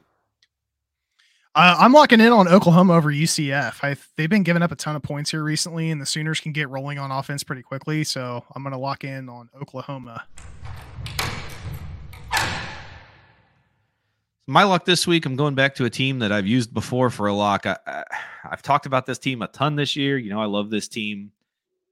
uh, 1.56 1.78
I'm 1.80 1.94
locking 1.94 2.20
in 2.20 2.34
on 2.34 2.50
Oklahoma 2.50 2.94
over 2.96 3.10
UCF. 3.10 3.82
I, 3.82 3.96
they've 4.18 4.30
been 4.30 4.44
giving 4.44 4.62
up 4.62 4.74
a 4.74 4.76
ton 4.76 4.98
of 4.98 5.04
points 5.04 5.32
here 5.32 5.42
recently, 5.42 5.90
and 5.90 6.02
the 6.02 6.06
Sooners 6.06 6.42
can 6.42 6.52
get 6.52 6.68
rolling 6.70 7.00
on 7.00 7.12
offense 7.12 7.44
pretty 7.44 7.62
quickly. 7.62 8.04
So 8.04 8.44
I'm 8.54 8.62
going 8.62 8.74
to 8.74 8.78
lock 8.78 9.06
in 9.06 9.30
on 9.30 9.50
Oklahoma. 9.60 10.26
My 14.48 14.64
luck 14.64 14.84
this 14.84 15.08
week, 15.08 15.26
I'm 15.26 15.38
going 15.38 15.56
back 15.56 15.76
to 15.76 15.86
a 15.86 15.90
team 15.90 16.20
that 16.20 16.34
I've 16.34 16.46
used 16.46 16.74
before 16.74 17.10
for 17.10 17.28
a 17.28 17.34
lock. 17.34 17.66
I, 17.66 17.78
I, 17.88 18.04
have 18.44 18.62
talked 18.62 18.86
about 18.86 19.06
this 19.06 19.18
team 19.18 19.42
a 19.42 19.48
ton 19.48 19.76
this 19.78 19.96
year. 19.96 20.18
You 20.18 20.30
know, 20.30 20.42
I 20.42 20.46
love 20.46 20.70
this 20.70 20.90
team, 20.90 21.32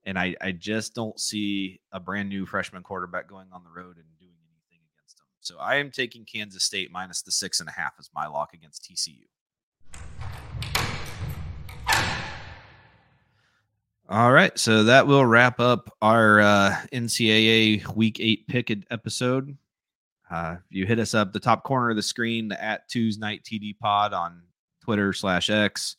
and 0.04 0.18
I, 0.18 0.36
I 0.42 0.52
just 0.52 0.94
don't 0.94 1.18
see 1.18 1.80
a 1.90 1.98
brand 1.98 2.28
new 2.28 2.44
freshman 2.44 2.82
quarterback 2.82 3.28
going 3.28 3.48
on 3.50 3.64
the 3.64 3.70
road 3.70 3.96
and 3.96 4.06
doing 4.20 4.36
anything 4.52 4.86
against 4.94 5.16
them. 5.16 5.26
So 5.40 5.58
I 5.58 5.76
am 5.76 5.90
taking 5.90 6.26
Kansas 6.26 6.62
State 6.62 6.92
minus 6.92 7.22
the 7.22 7.32
six 7.32 7.60
and 7.60 7.68
a 7.68 7.72
half 7.72 7.94
as 7.98 8.10
my 8.14 8.28
lock 8.28 8.52
against 8.52 8.88
TCU. 8.88 9.24
All 14.14 14.32
right, 14.32 14.56
so 14.56 14.84
that 14.84 15.06
will 15.06 15.26
wrap 15.26 15.58
up 15.58 15.90
our 16.00 16.40
uh, 16.40 16.76
NCAA 16.92 17.96
Week 17.96 18.20
Eight 18.20 18.46
pick 18.46 18.70
episode. 18.90 19.56
Uh, 20.30 20.56
you 20.70 20.86
hit 20.86 20.98
us 20.98 21.14
up 21.14 21.32
the 21.32 21.40
top 21.40 21.64
corner 21.64 21.90
of 21.90 21.96
the 21.96 22.02
screen 22.02 22.52
at 22.52 22.88
Tuesday 22.88 23.20
Night 23.20 23.42
TD 23.42 23.78
Pod 23.78 24.12
on 24.12 24.42
Twitter 24.82 25.12
slash 25.12 25.50
X, 25.50 25.96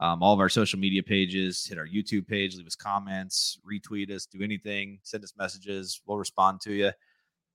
um, 0.00 0.22
all 0.22 0.34
of 0.34 0.38
our 0.38 0.48
social 0.48 0.78
media 0.78 1.02
pages. 1.02 1.66
Hit 1.66 1.76
our 1.76 1.88
YouTube 1.88 2.28
page, 2.28 2.56
leave 2.56 2.66
us 2.66 2.76
comments, 2.76 3.58
retweet 3.68 4.10
us, 4.10 4.26
do 4.26 4.42
anything, 4.42 5.00
send 5.02 5.24
us 5.24 5.32
messages. 5.36 6.00
We'll 6.06 6.18
respond 6.18 6.60
to 6.60 6.72
you. 6.72 6.92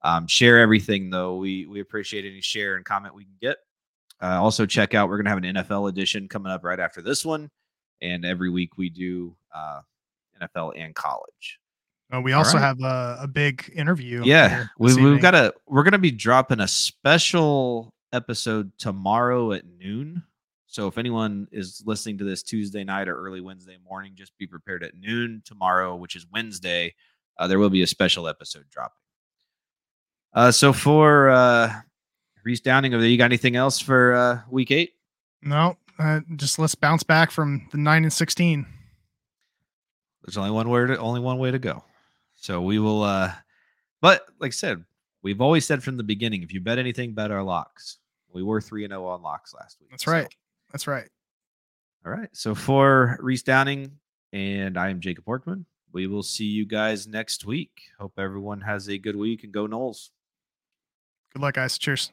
Um, 0.02 0.28
share 0.28 0.60
everything 0.60 1.10
though. 1.10 1.38
We 1.38 1.68
we 1.68 1.80
appreciate 1.80 2.26
any 2.26 2.42
share 2.42 2.76
and 2.76 2.84
comment 2.84 3.16
we 3.16 3.24
can 3.24 3.38
get. 3.40 3.58
Uh, 4.22 4.42
also, 4.42 4.66
check 4.66 4.94
out 4.94 5.10
we're 5.10 5.18
going 5.22 5.26
to 5.26 5.32
have 5.32 5.44
an 5.44 5.66
NFL 5.66 5.90
edition 5.90 6.28
coming 6.28 6.52
up 6.52 6.64
right 6.64 6.80
after 6.80 7.02
this 7.02 7.26
one, 7.26 7.50
and 8.02 8.24
every 8.24 8.50
week 8.50 8.78
we 8.78 8.90
do 8.90 9.36
uh, 9.54 9.82
NFL 10.42 10.74
and 10.78 10.94
college. 10.94 11.60
Uh, 12.14 12.22
we 12.22 12.34
also 12.34 12.58
right. 12.58 12.64
have 12.64 12.82
a, 12.82 13.20
a, 13.22 13.28
big 13.28 13.72
interview. 13.74 14.22
Yeah, 14.24 14.66
we, 14.78 14.96
we've 14.96 15.22
got 15.22 15.34
a. 15.34 15.54
We're 15.68 15.84
going 15.84 15.94
to 15.94 15.98
be 15.98 16.12
dropping 16.12 16.60
a 16.60 16.68
special 16.68 17.94
episode 18.12 18.72
tomorrow 18.78 19.54
at 19.54 19.64
noon. 19.80 20.24
So 20.68 20.88
if 20.88 20.98
anyone 20.98 21.48
is 21.52 21.84
listening 21.86 22.18
to 22.20 22.24
this 22.24 22.44
Tuesday 22.44 22.84
night 22.84 23.08
or 23.08 23.16
early 23.16 23.42
Wednesday 23.42 23.78
morning, 23.84 24.14
just 24.16 24.38
be 24.38 24.48
prepared 24.48 24.84
at 24.84 24.98
noon 24.98 25.42
tomorrow, 25.46 25.96
which 25.96 26.16
is 26.16 26.26
Wednesday. 26.32 26.94
Uh, 27.38 27.48
there 27.48 27.60
will 27.60 27.70
be 27.70 27.82
a 27.82 27.88
special 27.88 28.28
episode 28.28 28.66
dropping. 28.70 28.96
Uh, 30.34 30.52
so 30.52 30.72
for 30.72 31.30
uh, 31.30 31.74
Reese 32.44 32.60
Downing 32.62 32.94
over 32.94 33.02
there. 33.02 33.10
You 33.10 33.18
got 33.18 33.26
anything 33.26 33.56
else 33.56 33.80
for 33.80 34.14
uh, 34.14 34.42
week 34.50 34.72
eight? 34.72 34.94
No, 35.42 35.78
uh, 36.00 36.22
just 36.36 36.60
let's 36.60 36.76
bounce 36.76 37.04
back 37.04 37.32
from 37.32 37.68
the 37.72 37.78
nine 37.78 38.04
and 38.04 38.14
sixteen. 38.14 38.66
There's 40.24 40.38
only 40.38 40.52
one 40.52 40.70
way 40.70 40.86
to 40.86 40.98
only 40.98 41.20
one 41.20 41.38
way 41.38 41.52
to 41.52 41.60
go. 41.60 41.84
So 42.36 42.62
we 42.62 42.80
will. 42.80 43.04
uh 43.04 43.34
But 44.02 44.26
like 44.40 44.50
I 44.50 44.52
said, 44.52 44.84
we've 45.22 45.42
always 45.42 45.66
said 45.66 45.84
from 45.84 45.98
the 45.98 46.04
beginning, 46.04 46.44
if 46.44 46.54
you 46.54 46.62
bet 46.62 46.80
anything, 46.80 47.14
bet 47.14 47.32
our 47.32 47.44
locks. 47.44 47.98
We 48.34 48.44
were 48.44 48.62
three 48.62 48.84
and 48.84 48.92
zero 48.92 49.06
oh 49.08 49.10
on 49.10 49.22
locks 49.22 49.54
last 49.54 49.80
week. 49.80 49.90
That's 49.92 50.06
so. 50.06 50.12
right. 50.12 50.36
That's 50.72 50.88
right. 50.88 51.10
All 52.06 52.12
right. 52.12 52.30
So 52.34 52.56
for 52.56 53.18
Reese 53.20 53.44
Downing 53.44 53.92
and 54.32 54.78
I 54.78 54.90
am 54.90 55.00
Jacob 55.00 55.26
Workman. 55.28 55.66
We 55.92 56.08
will 56.08 56.24
see 56.24 56.46
you 56.46 56.66
guys 56.66 57.06
next 57.06 57.46
week. 57.46 57.72
Hope 58.00 58.14
everyone 58.18 58.62
has 58.62 58.88
a 58.88 58.98
good 58.98 59.16
week 59.16 59.44
and 59.44 59.52
go 59.52 59.68
Noles. 59.68 60.10
Good 61.34 61.42
luck, 61.42 61.56
guys. 61.56 61.78
Cheers. 61.78 62.12